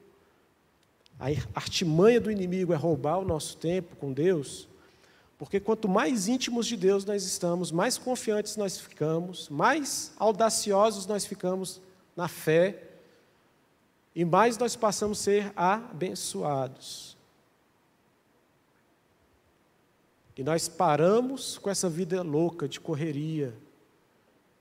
a 1.18 1.28
artimanha 1.54 2.20
do 2.20 2.30
inimigo 2.30 2.74
é 2.74 2.76
roubar 2.76 3.16
o 3.16 3.24
nosso 3.24 3.56
tempo 3.56 3.96
com 3.96 4.12
Deus, 4.12 4.68
porque 5.38 5.58
quanto 5.58 5.88
mais 5.88 6.28
íntimos 6.28 6.66
de 6.66 6.76
Deus 6.76 7.02
nós 7.06 7.24
estamos, 7.24 7.72
mais 7.72 7.96
confiantes 7.96 8.56
nós 8.58 8.78
ficamos, 8.78 9.48
mais 9.48 10.12
audaciosos 10.18 11.06
nós 11.06 11.24
ficamos 11.24 11.80
na 12.18 12.26
fé, 12.26 12.82
e 14.12 14.24
mais 14.24 14.58
nós 14.58 14.74
passamos 14.74 15.20
a 15.20 15.22
ser 15.22 15.52
abençoados. 15.54 17.16
E 20.36 20.42
nós 20.42 20.66
paramos 20.66 21.58
com 21.58 21.70
essa 21.70 21.88
vida 21.88 22.20
louca 22.22 22.66
de 22.66 22.80
correria 22.80 23.54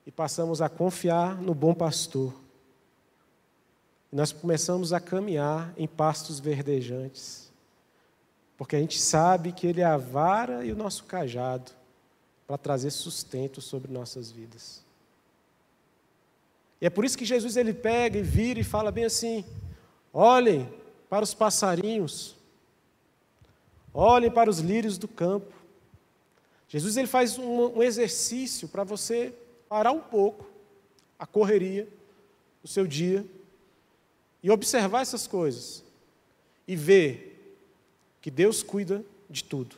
e 0.06 0.12
passamos 0.12 0.62
a 0.62 0.68
confiar 0.68 1.42
no 1.42 1.52
bom 1.52 1.74
pastor. 1.74 2.32
E 4.12 4.14
nós 4.14 4.30
começamos 4.30 4.92
a 4.92 5.00
caminhar 5.00 5.74
em 5.76 5.88
pastos 5.88 6.38
verdejantes, 6.38 7.50
porque 8.56 8.76
a 8.76 8.78
gente 8.78 9.00
sabe 9.00 9.50
que 9.50 9.66
Ele 9.66 9.80
é 9.80 9.84
a 9.84 9.96
vara 9.96 10.64
e 10.64 10.70
o 10.70 10.76
nosso 10.76 11.02
cajado 11.06 11.72
para 12.46 12.56
trazer 12.56 12.92
sustento 12.92 13.60
sobre 13.60 13.92
nossas 13.92 14.30
vidas. 14.30 14.86
E 16.80 16.86
é 16.86 16.90
por 16.90 17.04
isso 17.04 17.18
que 17.18 17.24
Jesus 17.24 17.56
ele 17.56 17.74
pega 17.74 18.18
e 18.18 18.22
vira 18.22 18.60
e 18.60 18.64
fala 18.64 18.92
bem 18.92 19.04
assim: 19.04 19.44
olhem 20.12 20.68
para 21.08 21.24
os 21.24 21.34
passarinhos, 21.34 22.36
olhem 23.92 24.30
para 24.30 24.48
os 24.48 24.58
lírios 24.58 24.96
do 24.96 25.08
campo. 25.08 25.52
Jesus 26.68 26.96
ele 26.96 27.08
faz 27.08 27.38
um, 27.38 27.78
um 27.78 27.82
exercício 27.82 28.68
para 28.68 28.84
você 28.84 29.34
parar 29.68 29.92
um 29.92 30.00
pouco 30.00 30.46
a 31.18 31.26
correria 31.26 31.88
do 32.62 32.68
seu 32.68 32.86
dia 32.86 33.26
e 34.42 34.50
observar 34.50 35.00
essas 35.00 35.26
coisas 35.26 35.82
e 36.66 36.76
ver 36.76 37.58
que 38.20 38.30
Deus 38.30 38.62
cuida 38.62 39.04
de 39.28 39.42
tudo. 39.42 39.76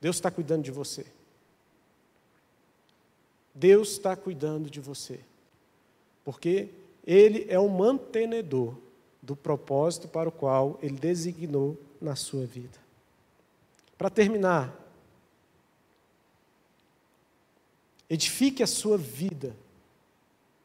Deus 0.00 0.16
está 0.16 0.30
cuidando 0.30 0.62
de 0.62 0.70
você. 0.70 1.06
Deus 3.54 3.92
está 3.92 4.16
cuidando 4.16 4.68
de 4.68 4.80
você 4.80 5.20
porque 6.26 6.70
ele 7.06 7.46
é 7.48 7.56
o 7.56 7.68
mantenedor 7.68 8.74
do 9.22 9.36
propósito 9.36 10.08
para 10.08 10.28
o 10.28 10.32
qual 10.32 10.76
ele 10.82 10.96
designou 10.96 11.80
na 12.00 12.16
sua 12.16 12.44
vida. 12.44 12.76
Para 13.96 14.10
terminar, 14.10 14.74
edifique 18.10 18.60
a 18.60 18.66
sua 18.66 18.98
vida 18.98 19.54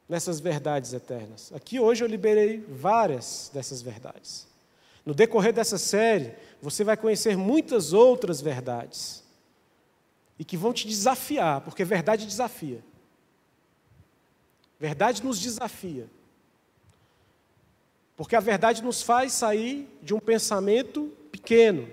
nessas 0.09 0.39
verdades 0.39 0.93
eternas. 0.93 1.53
Aqui 1.53 1.79
hoje 1.79 2.03
eu 2.03 2.07
liberei 2.07 2.57
várias 2.67 3.51
dessas 3.53 3.83
verdades. 3.83 4.47
No 5.05 5.13
decorrer 5.13 5.53
dessa 5.53 5.77
série, 5.77 6.33
você 6.59 6.83
vai 6.83 6.97
conhecer 6.97 7.37
muitas 7.37 7.93
outras 7.93 8.41
verdades 8.41 9.23
e 10.39 10.43
que 10.43 10.57
vão 10.57 10.73
te 10.73 10.87
desafiar, 10.87 11.61
porque 11.61 11.85
verdade 11.85 12.25
desafia. 12.25 12.83
Verdade 14.81 15.23
nos 15.23 15.39
desafia. 15.39 16.09
Porque 18.17 18.35
a 18.35 18.39
verdade 18.39 18.81
nos 18.81 19.03
faz 19.03 19.31
sair 19.31 19.87
de 20.01 20.11
um 20.11 20.19
pensamento 20.19 21.15
pequeno 21.31 21.87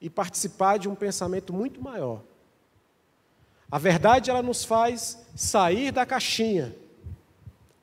e 0.00 0.08
participar 0.08 0.78
de 0.78 0.88
um 0.88 0.94
pensamento 0.94 1.52
muito 1.52 1.78
maior. 1.82 2.22
A 3.70 3.76
verdade 3.76 4.30
ela 4.30 4.42
nos 4.42 4.64
faz 4.64 5.22
sair 5.34 5.92
da 5.92 6.06
caixinha, 6.06 6.74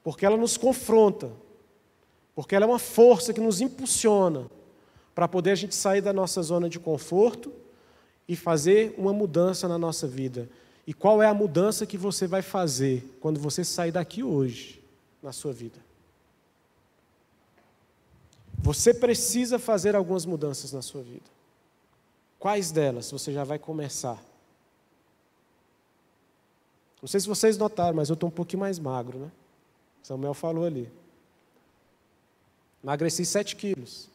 porque 0.03 0.25
ela 0.25 0.37
nos 0.37 0.57
confronta, 0.57 1.29
porque 2.33 2.55
ela 2.55 2.65
é 2.65 2.67
uma 2.67 2.79
força 2.79 3.31
que 3.31 3.39
nos 3.39 3.61
impulsiona 3.61 4.49
para 5.13 5.27
poder 5.27 5.51
a 5.51 5.55
gente 5.55 5.75
sair 5.75 6.01
da 6.01 6.11
nossa 6.11 6.41
zona 6.41 6.67
de 6.67 6.79
conforto 6.79 7.53
e 8.27 8.35
fazer 8.35 8.95
uma 8.97 9.13
mudança 9.13 9.67
na 9.67 9.77
nossa 9.77 10.07
vida. 10.07 10.49
E 10.85 10.93
qual 10.93 11.21
é 11.21 11.27
a 11.27 11.33
mudança 11.33 11.85
que 11.85 11.97
você 11.97 12.27
vai 12.27 12.41
fazer 12.41 13.17
quando 13.21 13.39
você 13.39 13.63
sair 13.63 13.91
daqui 13.91 14.21
hoje 14.21 14.83
na 15.21 15.31
sua 15.31 15.53
vida? 15.53 15.79
Você 18.61 18.93
precisa 18.93 19.57
fazer 19.59 19.95
algumas 19.95 20.25
mudanças 20.25 20.71
na 20.71 20.81
sua 20.81 21.01
vida. 21.01 21.25
Quais 22.39 22.71
delas 22.71 23.09
você 23.11 23.31
já 23.31 23.43
vai 23.43 23.57
começar? 23.57 24.21
Não 27.01 27.07
sei 27.07 27.19
se 27.19 27.27
vocês 27.27 27.57
notaram, 27.57 27.95
mas 27.95 28.09
eu 28.09 28.13
estou 28.13 28.29
um 28.29 28.31
pouquinho 28.31 28.61
mais 28.61 28.79
magro, 28.79 29.19
né? 29.19 29.31
Samuel 30.01 30.33
falou 30.33 30.65
ali. 30.65 30.89
Emagreci 32.81 33.25
7 33.25 33.55
quilos, 33.55 34.09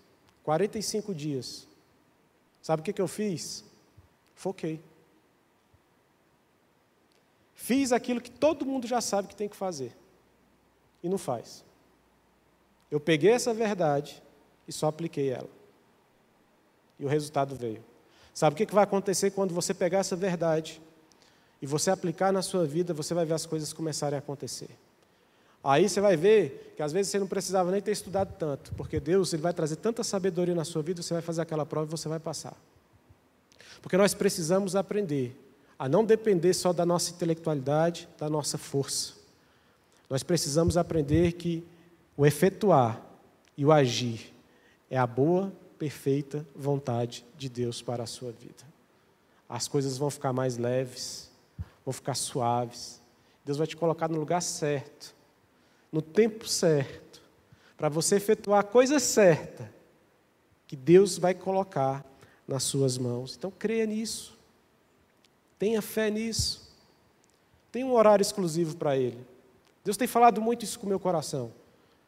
45 0.44 1.14
dias. 1.14 1.66
Sabe 2.62 2.80
o 2.80 2.84
que, 2.84 2.92
que 2.92 3.00
eu 3.00 3.08
fiz? 3.08 3.64
Foquei. 4.34 4.80
Fiz 7.60 7.90
aquilo 7.90 8.20
que 8.20 8.30
todo 8.30 8.64
mundo 8.64 8.86
já 8.86 9.00
sabe 9.00 9.26
que 9.26 9.34
tem 9.34 9.48
que 9.48 9.56
fazer 9.56 9.92
e 11.02 11.08
não 11.08 11.18
faz. 11.18 11.64
Eu 12.88 13.00
peguei 13.00 13.32
essa 13.32 13.52
verdade 13.52 14.22
e 14.66 14.72
só 14.72 14.86
apliquei 14.86 15.30
ela. 15.30 15.50
E 17.00 17.04
o 17.04 17.08
resultado 17.08 17.56
veio. 17.56 17.84
Sabe 18.32 18.54
o 18.54 18.56
que 18.56 18.72
vai 18.72 18.84
acontecer 18.84 19.32
quando 19.32 19.52
você 19.52 19.74
pegar 19.74 19.98
essa 19.98 20.14
verdade 20.14 20.80
e 21.60 21.66
você 21.66 21.90
aplicar 21.90 22.32
na 22.32 22.42
sua 22.42 22.64
vida, 22.64 22.94
você 22.94 23.12
vai 23.12 23.26
ver 23.26 23.34
as 23.34 23.44
coisas 23.44 23.72
começarem 23.72 24.14
a 24.14 24.20
acontecer. 24.20 24.70
Aí 25.62 25.88
você 25.88 26.00
vai 26.00 26.16
ver 26.16 26.74
que 26.76 26.82
às 26.82 26.92
vezes 26.92 27.10
você 27.10 27.18
não 27.18 27.26
precisava 27.26 27.72
nem 27.72 27.82
ter 27.82 27.90
estudado 27.90 28.36
tanto, 28.38 28.72
porque 28.76 29.00
Deus 29.00 29.32
ele 29.32 29.42
vai 29.42 29.52
trazer 29.52 29.76
tanta 29.76 30.04
sabedoria 30.04 30.54
na 30.54 30.64
sua 30.64 30.80
vida, 30.80 31.02
você 31.02 31.12
vai 31.12 31.22
fazer 31.22 31.42
aquela 31.42 31.66
prova 31.66 31.88
e 31.88 31.90
você 31.90 32.08
vai 32.08 32.20
passar. 32.20 32.56
Porque 33.82 33.96
nós 33.96 34.14
precisamos 34.14 34.76
aprender 34.76 35.36
a 35.78 35.88
não 35.88 36.04
depender 36.04 36.52
só 36.54 36.72
da 36.72 36.84
nossa 36.84 37.12
intelectualidade, 37.12 38.08
da 38.18 38.28
nossa 38.28 38.58
força. 38.58 39.14
Nós 40.10 40.22
precisamos 40.22 40.76
aprender 40.76 41.32
que 41.32 41.64
o 42.16 42.26
efetuar 42.26 43.00
e 43.56 43.64
o 43.64 43.70
agir 43.70 44.34
é 44.90 44.98
a 44.98 45.06
boa, 45.06 45.52
perfeita 45.78 46.44
vontade 46.56 47.24
de 47.36 47.48
Deus 47.48 47.80
para 47.80 48.02
a 48.02 48.06
sua 48.06 48.32
vida. 48.32 48.64
As 49.48 49.68
coisas 49.68 49.96
vão 49.96 50.10
ficar 50.10 50.32
mais 50.32 50.56
leves, 50.56 51.30
vão 51.84 51.92
ficar 51.92 52.14
suaves. 52.14 53.00
Deus 53.44 53.56
vai 53.56 53.66
te 53.66 53.76
colocar 53.76 54.08
no 54.08 54.18
lugar 54.18 54.42
certo, 54.42 55.14
no 55.90 56.02
tempo 56.02 56.46
certo, 56.46 57.22
para 57.76 57.88
você 57.88 58.16
efetuar 58.16 58.60
a 58.60 58.64
coisa 58.64 58.98
certa 58.98 59.72
que 60.66 60.76
Deus 60.76 61.16
vai 61.16 61.34
colocar 61.34 62.04
nas 62.46 62.62
suas 62.62 62.98
mãos. 62.98 63.36
Então 63.36 63.50
creia 63.50 63.86
nisso. 63.86 64.37
Tenha 65.58 65.82
fé 65.82 66.10
nisso. 66.10 66.68
Tem 67.72 67.84
um 67.84 67.92
horário 67.92 68.22
exclusivo 68.22 68.76
para 68.76 68.96
ele. 68.96 69.18
Deus 69.84 69.96
tem 69.96 70.06
falado 70.06 70.40
muito 70.40 70.64
isso 70.64 70.78
com 70.78 70.86
o 70.86 70.88
meu 70.88 71.00
coração. 71.00 71.52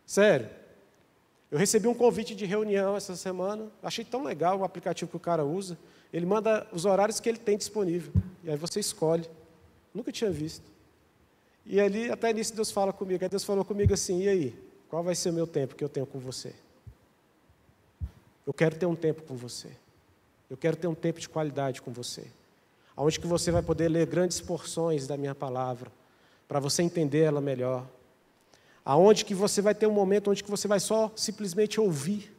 Sério. 0.07 0.49
Eu 1.51 1.59
recebi 1.59 1.89
um 1.89 1.95
convite 1.95 2.35
de 2.35 2.47
reunião 2.47 2.97
essa 2.97 3.17
semana. 3.17 3.67
Achei 3.83 4.05
tão 4.05 4.23
legal 4.23 4.61
o 4.61 4.65
aplicativo 4.65 5.11
que 5.11 5.17
o 5.17 5.21
cara 5.21 5.45
usa. 5.45 5.77
Ele 6.13 6.25
manda 6.25 6.67
os 6.73 6.85
horários 6.85 7.19
que 7.19 7.29
ele 7.29 7.39
tem 7.39 7.59
disponível. 7.59 8.13
E 8.45 8.51
aí 8.51 8.57
você 8.57 8.79
escolhe. 8.79 9.29
Nunca 9.93 10.13
tinha 10.13 10.31
visto. 10.31 10.65
E 11.67 11.81
ali, 11.81 12.11
até 12.11 12.33
nisso, 12.33 12.55
Deus 12.55 12.71
fala 12.71 12.93
comigo. 12.93 13.23
Aí 13.23 13.29
Deus 13.29 13.45
falou 13.45 13.65
comigo 13.65 13.93
assim: 13.93 14.23
e 14.23 14.29
aí? 14.29 14.71
Qual 14.89 15.03
vai 15.03 15.15
ser 15.15 15.31
o 15.31 15.33
meu 15.33 15.47
tempo 15.47 15.75
que 15.75 15.83
eu 15.83 15.89
tenho 15.89 16.07
com 16.07 16.19
você? 16.19 16.55
Eu 18.47 18.53
quero 18.53 18.77
ter 18.77 18.87
um 18.87 18.97
tempo 18.97 19.23
com 19.23 19.37
você. 19.37 19.71
Eu 20.49 20.57
quero 20.57 20.77
ter 20.77 20.87
um 20.87 20.95
tempo 20.95 21.21
de 21.21 21.29
qualidade 21.29 21.83
com 21.83 21.93
você 21.93 22.27
onde 23.03 23.19
que 23.19 23.27
você 23.27 23.51
vai 23.51 23.63
poder 23.63 23.89
ler 23.89 24.07
grandes 24.07 24.41
porções 24.41 25.07
da 25.07 25.17
minha 25.17 25.35
palavra, 25.35 25.91
para 26.47 26.61
você 26.61 26.83
entender 26.83 27.21
ela 27.21 27.41
melhor. 27.41 27.87
aonde 28.85 29.25
que 29.25 29.35
você 29.35 29.61
vai 29.63 29.75
ter 29.75 29.87
um 29.87 29.93
momento 29.93 30.31
onde 30.31 30.43
que 30.43 30.51
você 30.51 30.67
vai 30.67 30.81
só 30.81 31.13
simplesmente 31.15 31.81
ouvir, 31.81 32.35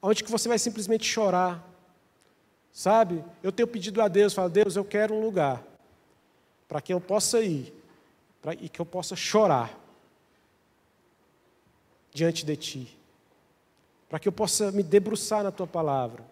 aonde 0.00 0.22
que 0.22 0.30
você 0.30 0.48
vai 0.48 0.58
simplesmente 0.58 1.06
chorar, 1.06 1.66
sabe? 2.72 3.24
Eu 3.42 3.52
tenho 3.52 3.66
pedido 3.66 4.02
a 4.02 4.08
Deus, 4.08 4.34
falo, 4.34 4.50
Deus, 4.50 4.76
eu 4.76 4.84
quero 4.84 5.14
um 5.14 5.22
lugar 5.22 5.62
para 6.68 6.80
que 6.80 6.92
eu 6.92 7.00
possa 7.00 7.40
ir 7.40 7.72
pra, 8.40 8.54
e 8.54 8.68
que 8.68 8.80
eu 8.80 8.86
possa 8.86 9.14
chorar 9.14 9.78
diante 12.12 12.44
de 12.44 12.56
Ti, 12.56 12.98
para 14.08 14.18
que 14.18 14.28
eu 14.28 14.32
possa 14.32 14.70
me 14.72 14.82
debruçar 14.82 15.44
na 15.44 15.50
Tua 15.50 15.66
palavra. 15.66 16.24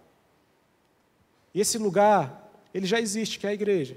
E 1.54 1.60
esse 1.60 1.78
lugar, 1.78 2.49
ele 2.72 2.86
já 2.86 3.00
existe, 3.00 3.38
que 3.38 3.46
é 3.46 3.50
a 3.50 3.54
igreja. 3.54 3.96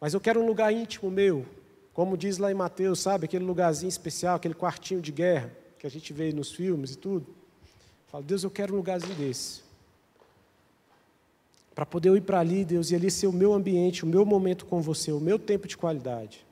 Mas 0.00 0.14
eu 0.14 0.20
quero 0.20 0.40
um 0.40 0.46
lugar 0.46 0.72
íntimo 0.72 1.10
meu, 1.10 1.46
como 1.92 2.16
diz 2.16 2.38
lá 2.38 2.50
em 2.50 2.54
Mateus, 2.54 3.00
sabe? 3.00 3.26
Aquele 3.26 3.44
lugarzinho 3.44 3.88
especial, 3.88 4.36
aquele 4.36 4.54
quartinho 4.54 5.00
de 5.00 5.12
guerra 5.12 5.52
que 5.78 5.86
a 5.86 5.90
gente 5.90 6.12
vê 6.12 6.32
nos 6.32 6.52
filmes 6.52 6.92
e 6.92 6.96
tudo. 6.96 7.26
Eu 7.28 8.10
falo, 8.10 8.24
Deus, 8.24 8.42
eu 8.44 8.50
quero 8.50 8.72
um 8.72 8.76
lugarzinho 8.76 9.14
desse. 9.14 9.62
Para 11.74 11.86
poder 11.86 12.10
eu 12.10 12.16
ir 12.16 12.20
para 12.20 12.38
ali, 12.38 12.64
Deus, 12.64 12.90
e 12.90 12.94
ali 12.94 13.10
ser 13.10 13.26
o 13.26 13.32
meu 13.32 13.52
ambiente, 13.52 14.04
o 14.04 14.06
meu 14.06 14.24
momento 14.24 14.66
com 14.66 14.80
você, 14.80 15.10
o 15.10 15.20
meu 15.20 15.38
tempo 15.38 15.66
de 15.66 15.76
qualidade. 15.76 16.46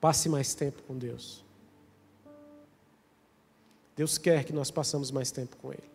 Passe 0.00 0.28
mais 0.28 0.54
tempo 0.54 0.82
com 0.82 0.96
Deus. 0.96 1.44
Deus 3.96 4.16
quer 4.16 4.44
que 4.44 4.52
nós 4.52 4.70
passemos 4.70 5.10
mais 5.10 5.30
tempo 5.30 5.56
com 5.56 5.72
Ele. 5.72 5.89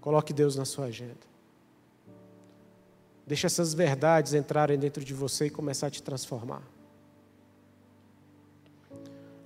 Coloque 0.00 0.32
Deus 0.32 0.56
na 0.56 0.64
sua 0.64 0.86
agenda. 0.86 1.30
Deixe 3.26 3.46
essas 3.46 3.74
verdades 3.74 4.34
entrarem 4.34 4.78
dentro 4.78 5.04
de 5.04 5.14
você 5.14 5.46
e 5.46 5.50
começar 5.50 5.86
a 5.86 5.90
te 5.90 6.02
transformar. 6.02 6.62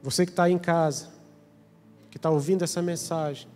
Você 0.03 0.25
que 0.25 0.33
está 0.33 0.45
aí 0.45 0.53
em 0.53 0.59
casa, 0.59 1.11
que 2.11 2.17
está 2.17 2.31
ouvindo 2.31 2.63
essa 2.63 2.81
mensagem, 2.81 3.49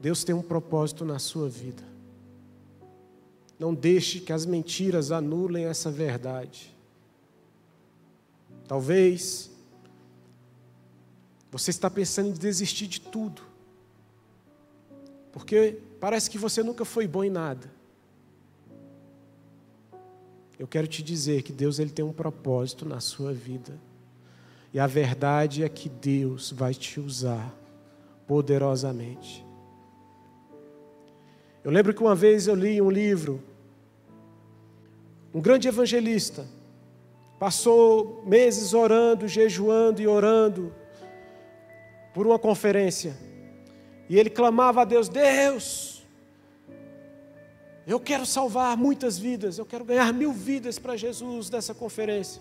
Deus 0.00 0.22
tem 0.22 0.34
um 0.34 0.42
propósito 0.42 1.04
na 1.04 1.18
sua 1.18 1.48
vida. 1.48 1.82
Não 3.58 3.74
deixe 3.74 4.20
que 4.20 4.32
as 4.32 4.44
mentiras 4.44 5.10
anulem 5.10 5.64
essa 5.64 5.90
verdade. 5.90 6.76
Talvez 8.68 9.50
você 11.58 11.70
está 11.70 11.88
pensando 11.88 12.28
em 12.28 12.32
desistir 12.32 12.86
de 12.86 13.00
tudo. 13.00 13.42
Porque 15.32 15.78
parece 15.98 16.30
que 16.30 16.38
você 16.38 16.62
nunca 16.62 16.84
foi 16.84 17.06
bom 17.06 17.24
em 17.24 17.30
nada. 17.30 17.70
Eu 20.58 20.66
quero 20.66 20.86
te 20.86 21.02
dizer 21.02 21.42
que 21.42 21.52
Deus 21.52 21.78
ele 21.78 21.90
tem 21.90 22.04
um 22.04 22.12
propósito 22.12 22.86
na 22.86 23.00
sua 23.00 23.32
vida. 23.32 23.78
E 24.72 24.78
a 24.78 24.86
verdade 24.86 25.62
é 25.62 25.68
que 25.68 25.88
Deus 25.88 26.50
vai 26.50 26.74
te 26.74 27.00
usar 27.00 27.54
poderosamente. 28.26 29.44
Eu 31.64 31.70
lembro 31.70 31.94
que 31.94 32.02
uma 32.02 32.14
vez 32.14 32.46
eu 32.46 32.54
li 32.54 32.80
um 32.80 32.90
livro, 32.90 33.42
um 35.34 35.40
grande 35.40 35.68
evangelista, 35.68 36.46
passou 37.38 38.22
meses 38.26 38.72
orando, 38.72 39.26
jejuando 39.26 40.00
e 40.00 40.06
orando 40.06 40.72
por 42.16 42.26
uma 42.26 42.38
conferência. 42.38 43.14
E 44.08 44.18
ele 44.18 44.30
clamava 44.30 44.80
a 44.80 44.84
Deus: 44.86 45.06
Deus, 45.06 46.02
eu 47.86 48.00
quero 48.00 48.24
salvar 48.24 48.74
muitas 48.74 49.18
vidas, 49.18 49.58
eu 49.58 49.66
quero 49.66 49.84
ganhar 49.84 50.14
mil 50.14 50.32
vidas 50.32 50.78
para 50.78 50.96
Jesus 50.96 51.50
dessa 51.50 51.74
conferência. 51.74 52.40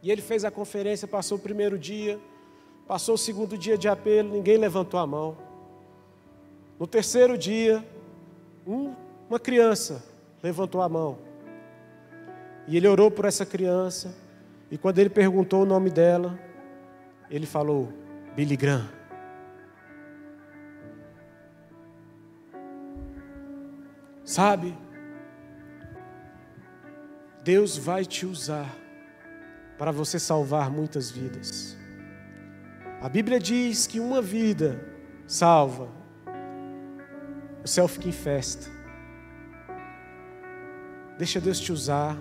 E 0.00 0.12
ele 0.12 0.22
fez 0.22 0.44
a 0.44 0.50
conferência, 0.50 1.08
passou 1.08 1.38
o 1.38 1.40
primeiro 1.40 1.76
dia, 1.76 2.20
passou 2.86 3.16
o 3.16 3.18
segundo 3.18 3.58
dia 3.58 3.76
de 3.76 3.88
apelo, 3.88 4.30
ninguém 4.30 4.56
levantou 4.56 5.00
a 5.00 5.06
mão. 5.08 5.36
No 6.78 6.86
terceiro 6.86 7.36
dia, 7.36 7.84
um, 8.64 8.94
uma 9.28 9.40
criança 9.40 10.04
levantou 10.40 10.82
a 10.82 10.88
mão. 10.88 11.18
E 12.68 12.76
ele 12.76 12.86
orou 12.86 13.10
por 13.10 13.24
essa 13.24 13.44
criança. 13.44 14.14
E 14.70 14.78
quando 14.78 15.00
ele 15.00 15.10
perguntou 15.10 15.62
o 15.62 15.66
nome 15.66 15.90
dela, 15.90 16.38
ele 17.28 17.44
falou: 17.44 18.02
Billy 18.34 18.56
Graham. 18.56 18.88
Sabe? 24.24 24.76
Deus 27.44 27.76
vai 27.76 28.04
te 28.04 28.24
usar 28.24 28.70
para 29.76 29.90
você 29.90 30.18
salvar 30.18 30.70
muitas 30.70 31.10
vidas. 31.10 31.76
A 33.00 33.08
Bíblia 33.08 33.40
diz 33.40 33.86
que 33.86 33.98
uma 33.98 34.22
vida 34.22 34.80
salva, 35.26 35.88
o 37.64 37.68
céu 37.68 37.88
fica 37.88 38.08
em 38.08 38.12
festa. 38.12 38.70
Deixa 41.18 41.40
Deus 41.40 41.58
te 41.58 41.72
usar. 41.72 42.16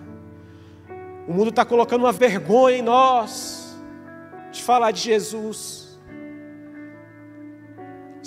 O 1.28 1.34
mundo 1.34 1.50
está 1.50 1.64
colocando 1.64 2.02
uma 2.02 2.12
vergonha 2.12 2.78
em 2.78 2.82
nós 2.82 3.78
de 4.52 4.62
falar 4.62 4.92
de 4.92 5.02
Jesus. 5.02 5.91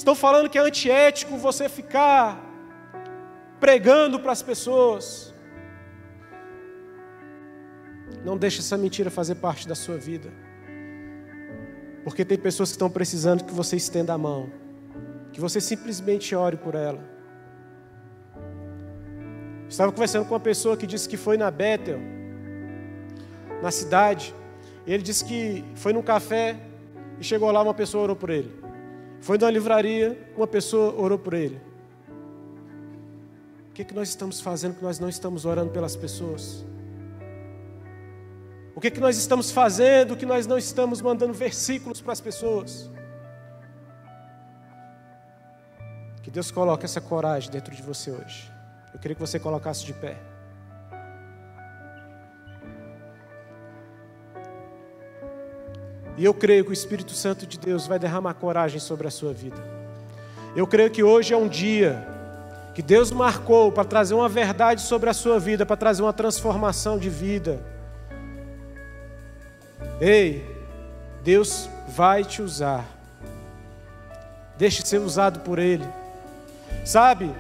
Estão 0.05 0.15
falando 0.15 0.51
que 0.51 0.59
é 0.59 0.61
antiético 0.61 1.39
você 1.39 1.67
ficar 1.67 2.39
pregando 3.59 4.21
para 4.21 4.33
as 4.33 4.43
pessoas. 4.43 5.33
Não 8.23 8.37
deixe 8.37 8.59
essa 8.59 8.77
mentira 8.77 9.11
fazer 9.11 9.37
parte 9.37 9.67
da 9.67 9.75
sua 9.75 9.97
vida. 9.97 10.31
Porque 12.05 12.23
tem 12.23 12.37
pessoas 12.37 12.69
que 12.69 12.75
estão 12.75 12.91
precisando 12.91 13.45
que 13.45 13.55
você 13.55 13.77
estenda 13.77 14.13
a 14.13 14.19
mão. 14.19 14.51
Que 15.33 15.41
você 15.41 15.59
simplesmente 15.59 16.37
ore 16.37 16.59
por 16.59 16.75
ela. 16.75 17.03
Estava 19.71 19.91
conversando 19.91 20.27
com 20.27 20.35
uma 20.35 20.41
pessoa 20.41 20.77
que 20.77 20.87
disse 20.87 21.09
que 21.09 21.17
foi 21.17 21.39
na 21.39 21.51
Bethel, 21.51 21.99
na 23.63 23.71
cidade. 23.71 24.35
E 24.87 24.93
ele 24.93 25.03
disse 25.03 25.25
que 25.25 25.65
foi 25.77 25.95
num 25.95 26.03
café 26.03 26.61
e 27.19 27.25
chegou 27.25 27.51
lá, 27.51 27.63
uma 27.63 27.73
pessoa 27.73 28.03
orou 28.05 28.17
por 28.17 28.29
ele. 28.29 28.64
Foi 29.25 29.39
numa 29.39 29.51
livraria, 29.51 30.19
uma 30.37 30.47
pessoa 30.47 30.95
orou 31.01 31.19
por 31.19 31.33
ele. 31.33 31.59
O 33.71 33.73
que, 33.73 33.81
é 33.81 33.85
que 33.87 33.95
nós 33.95 34.11
estamos 34.11 34.39
fazendo 34.39 34.75
que 34.75 34.83
nós 34.83 34.99
não 34.99 35.09
estamos 35.09 35.47
orando 35.47 35.71
pelas 35.71 35.97
pessoas? 35.97 36.63
O 38.75 38.81
que, 38.83 38.89
é 38.89 38.91
que 38.91 39.01
nós 39.01 39.17
estamos 39.17 39.51
fazendo 39.51 40.15
que 40.15 40.27
nós 40.27 40.47
não 40.47 40.59
estamos 40.59 41.01
mandando 41.01 41.33
versículos 41.33 42.03
para 42.03 42.13
as 42.13 42.21
pessoas? 42.21 42.91
Que 46.23 46.31
Deus 46.31 46.51
coloque 46.51 46.85
essa 46.85 47.01
coragem 47.01 47.51
dentro 47.51 47.75
de 47.75 47.83
você 47.83 48.11
hoje. 48.11 48.53
Eu 48.93 49.01
queria 49.01 49.15
que 49.15 49.23
você 49.23 49.41
colocasse 49.41 49.87
de 49.87 49.95
pé. 49.95 50.19
E 56.17 56.25
eu 56.25 56.33
creio 56.33 56.65
que 56.65 56.71
o 56.71 56.73
Espírito 56.73 57.13
Santo 57.13 57.47
de 57.47 57.59
Deus 57.59 57.87
vai 57.87 57.99
derramar 57.99 58.35
coragem 58.35 58.79
sobre 58.79 59.07
a 59.07 59.11
sua 59.11 59.33
vida. 59.33 59.57
Eu 60.55 60.67
creio 60.67 60.91
que 60.91 61.03
hoje 61.03 61.35
é 61.35 61.37
um 61.37 61.49
dia 61.49 62.07
que 62.75 62.83
Deus 62.83 63.11
marcou 63.11 63.73
para 63.73 63.85
trazer 63.85 64.15
uma 64.15 64.29
verdade 64.29 64.81
sobre 64.81 65.11
a 65.11 65.15
sua 65.15 65.39
vida, 65.39 65.65
para 65.67 65.77
trazer 65.77 66.03
uma 66.03 66.13
transformação 66.13 66.99
de 66.99 67.09
vida. 67.09 67.61
Ei, 70.01 70.45
Deus 71.23 71.69
vai 71.89 72.25
te 72.25 72.43
usar. 72.43 72.85
Deixe 74.57 74.85
ser 74.85 74.99
usado 74.99 75.41
por 75.41 75.59
Ele. 75.59 75.87
Sabe, 76.85 77.35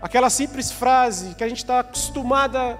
aquela 0.00 0.30
simples 0.30 0.70
frase 0.70 1.34
que 1.34 1.44
a 1.44 1.48
gente 1.48 1.58
está 1.58 1.80
acostumada 1.80 2.78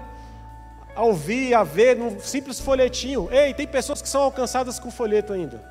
a 0.95 1.03
ouvir, 1.03 1.53
a 1.53 1.63
ver 1.63 1.95
num 1.95 2.19
simples 2.19 2.59
folhetinho. 2.59 3.29
Ei, 3.31 3.53
tem 3.53 3.67
pessoas 3.67 4.01
que 4.01 4.09
são 4.09 4.21
alcançadas 4.21 4.79
com 4.79 4.91
folheto 4.91 5.33
ainda. 5.33 5.61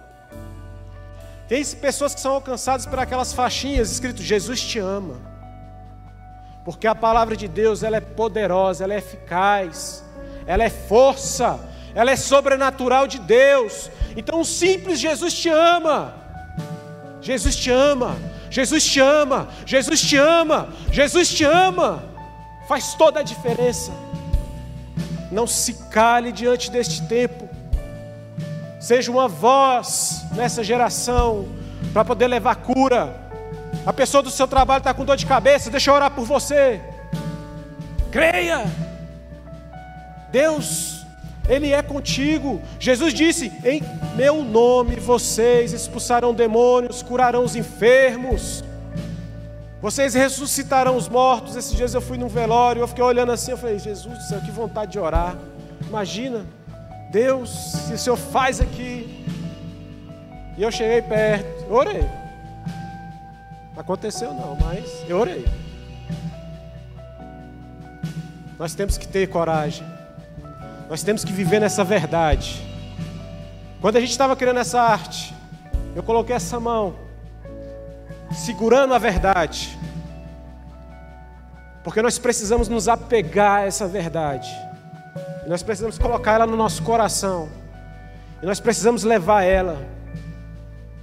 Tem 1.49 1.65
pessoas 1.65 2.15
que 2.15 2.21
são 2.21 2.35
alcançadas 2.35 2.87
por 2.87 2.99
aquelas 2.99 3.33
faixinhas 3.33 3.91
escrito 3.91 4.23
Jesus 4.23 4.61
te 4.61 4.79
ama. 4.79 5.17
Porque 6.65 6.87
a 6.87 6.95
palavra 6.95 7.37
de 7.37 7.49
Deus, 7.49 7.83
ela 7.83 7.97
é 7.97 8.01
poderosa, 8.01 8.85
ela 8.85 8.95
é 8.95 8.99
eficaz, 8.99 10.05
ela 10.47 10.63
é 10.63 10.71
força, 10.71 11.59
ela 11.95 12.11
é 12.11 12.17
sobrenatural 12.17 13.07
de 13.07 13.19
Deus. 13.19 13.91
Então, 14.17 14.41
o 14.41 14.45
simples 14.45 15.01
Jesus 15.01 15.35
te 15.35 15.49
ama. 15.49 16.15
Jesus 17.21 17.57
te 17.57 17.71
ama. 17.71 18.17
Jesus 18.51 18.85
te 18.85 19.01
ama. 19.01 19.49
Jesus 19.67 20.01
te 20.01 20.17
ama. 20.17 20.69
Jesus 20.93 21.29
te 21.31 21.45
ama. 21.45 22.03
Faz 22.69 22.95
toda 22.95 23.21
a 23.21 23.23
diferença. 23.23 23.93
Não 25.31 25.47
se 25.47 25.75
cale 25.91 26.33
diante 26.33 26.71
deste 26.71 27.03
tempo. 27.03 27.49
Seja 28.81 29.11
uma 29.11 29.29
voz 29.29 30.25
nessa 30.33 30.65
geração 30.65 31.49
para 31.93 32.05
poder 32.05 32.27
levar 32.27 32.57
cura 32.57 33.31
a 33.87 33.93
pessoa 33.93 34.23
do 34.23 34.31
seu 34.31 34.47
trabalho 34.47 34.81
está 34.81 34.93
com 34.93 35.05
dor 35.05 35.17
de 35.17 35.25
cabeça, 35.25 35.71
deixa 35.71 35.91
eu 35.91 35.95
orar 35.95 36.11
por 36.11 36.25
você. 36.25 36.81
Creia. 38.11 38.65
Deus, 40.31 41.07
Ele 41.49 41.73
é 41.73 41.81
contigo. 41.83 42.61
Jesus 42.79 43.15
disse: 43.15 43.53
Em 43.65 43.83
meu 44.17 44.45
nome 44.45 44.97
vocês 44.97 45.73
expulsarão 45.73 46.35
demônios, 46.35 47.03
curarão 47.03 47.43
os 47.43 47.57
enfermos. 47.57 48.63
Vocês 49.81 50.13
ressuscitarão 50.13 50.97
os 50.97 51.09
mortos. 51.09 51.57
Esses 51.57 51.75
dias 51.75 51.95
eu 51.95 52.01
fui 52.01 52.19
num 52.19 52.29
velório, 52.29 52.83
eu 52.83 52.89
fiquei 52.89 53.03
olhando 53.03 53.33
assim, 53.33 53.53
eu 53.53 53.57
falei, 53.57 53.79
Jesus 53.79 54.19
do 54.19 54.25
céu, 54.25 54.41
que 54.41 54.51
vontade 54.51 54.93
de 54.93 54.99
orar. 54.99 55.37
Imagina, 55.87 56.45
Deus, 57.11 57.51
se 57.51 57.95
o 57.95 57.99
Senhor 57.99 58.17
faz 58.17 58.61
aqui. 58.61 59.25
E 60.59 60.63
eu 60.63 60.71
cheguei 60.71 61.01
perto, 61.01 61.73
orei. 61.73 62.05
Aconteceu 63.77 64.35
não, 64.35 64.57
mas 64.57 64.85
eu 65.09 65.19
orei. 65.19 65.47
Nós 68.59 68.75
temos 68.75 68.99
que 68.99 69.09
ter 69.09 69.27
coragem. 69.29 69.87
Nós 70.91 71.03
temos 71.03 71.25
que 71.25 71.33
viver 71.33 71.61
nessa 71.61 71.83
verdade. 71.83 72.61
Quando 73.81 73.97
a 73.97 74.01
gente 74.01 74.11
estava 74.11 74.37
criando 74.37 74.61
essa 74.61 74.83
arte, 74.83 75.35
eu 75.97 76.03
coloquei 76.03 76.37
essa 76.37 76.61
mão 76.61 76.95
segurando 78.31 78.95
a 78.95 78.99
verdade. 78.99 79.79
Porque 81.83 82.03
nós 82.03 82.19
precisamos 82.19 82.69
nos 82.69 82.89
apegar 82.89 83.61
a 83.61 83.67
essa 83.67 83.87
verdade. 83.87 84.49
nós 85.47 85.63
precisamos 85.63 85.99
colocar 85.99 86.35
ela 86.35 86.47
no 86.47 86.57
nosso 86.57 86.83
coração. 86.83 87.49
E 88.43 88.47
nós 88.47 88.61
precisamos 88.61 89.03
levar 89.03 89.43
ela 89.43 89.79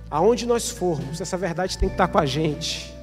aonde 0.09 0.45
nós 0.45 0.69
formos. 0.69 1.19
Essa 1.19 1.38
verdade 1.38 1.78
tem 1.78 1.89
que 1.89 1.95
estar 1.95 2.07
com 2.07 2.17
a 2.17 2.25
gente. 2.25 2.93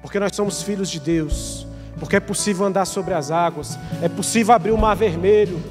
Porque 0.00 0.20
nós 0.20 0.34
somos 0.36 0.62
filhos 0.62 0.90
de 0.90 1.00
Deus. 1.00 1.66
Porque 1.98 2.16
é 2.16 2.20
possível 2.20 2.66
andar 2.66 2.84
sobre 2.84 3.14
as 3.14 3.30
águas. 3.30 3.78
É 4.02 4.08
possível 4.08 4.54
abrir 4.54 4.72
o 4.72 4.78
mar 4.78 4.94
vermelho. 4.94 5.62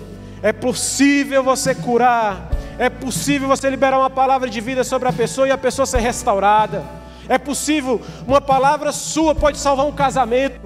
É 0.42 0.52
possível 0.52 1.44
você 1.44 1.74
curar. 1.74 2.50
É 2.78 2.90
possível 2.90 3.48
você 3.48 3.70
liberar 3.70 4.00
uma 4.00 4.10
palavra 4.10 4.50
de 4.50 4.60
vida 4.60 4.84
sobre 4.84 5.08
a 5.08 5.14
pessoa 5.14 5.48
e 5.48 5.52
a 5.52 5.58
pessoa 5.58 5.86
ser 5.86 6.00
restaurada. 6.00 6.84
É 7.28 7.38
possível, 7.38 8.02
uma 8.28 8.42
palavra 8.42 8.92
sua 8.92 9.34
pode 9.34 9.58
salvar 9.58 9.86
um 9.86 9.92
casamento, 9.92 10.60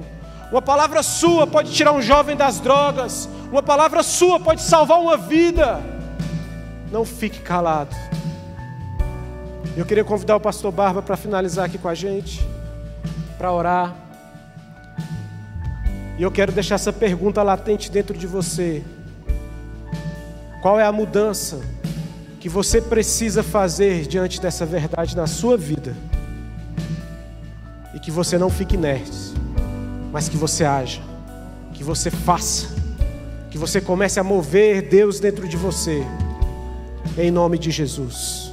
uma 0.51 0.61
palavra 0.61 1.03
sua 1.03 1.45
pode 1.45 1.71
tirar 1.71 1.91
um 1.91 2.01
jovem 2.01 2.35
das 2.35 2.59
drogas, 2.59 3.29
uma 3.51 3.61
palavra 3.61 4.01
sua 4.01 4.39
pode 4.39 4.61
salvar 4.61 4.99
uma 4.99 5.17
vida. 5.17 5.81
Não 6.91 7.05
fique 7.05 7.39
calado. 7.39 7.95
Eu 9.75 9.85
queria 9.85 10.03
convidar 10.03 10.35
o 10.35 10.39
pastor 10.39 10.71
Barba 10.71 11.01
para 11.01 11.15
finalizar 11.15 11.65
aqui 11.65 11.77
com 11.77 11.87
a 11.87 11.93
gente, 11.93 12.43
para 13.37 13.51
orar. 13.51 13.95
E 16.17 16.23
eu 16.23 16.31
quero 16.31 16.51
deixar 16.51 16.75
essa 16.75 16.91
pergunta 16.91 17.43
latente 17.43 17.91
dentro 17.91 18.17
de 18.17 18.25
você. 18.25 18.83
Qual 20.63 20.79
é 20.79 20.85
a 20.85 20.91
mudança 20.91 21.61
que 22.39 22.49
você 22.49 22.81
precisa 22.81 23.43
fazer 23.43 24.07
diante 24.07 24.41
dessa 24.41 24.65
verdade 24.65 25.15
na 25.15 25.27
sua 25.27 25.55
vida? 25.55 25.95
E 27.97 27.99
que 27.99 28.11
você 28.11 28.37
não 28.37 28.47
fique 28.47 28.75
inerte, 28.75 29.33
mas 30.11 30.29
que 30.29 30.37
você 30.37 30.63
haja, 30.63 31.01
que 31.73 31.83
você 31.83 32.11
faça, 32.11 32.67
que 33.49 33.57
você 33.57 33.81
comece 33.81 34.19
a 34.19 34.23
mover 34.23 34.87
Deus 34.87 35.19
dentro 35.19 35.47
de 35.47 35.57
você, 35.57 36.03
em 37.17 37.31
nome 37.31 37.57
de 37.57 37.71
Jesus. 37.71 38.46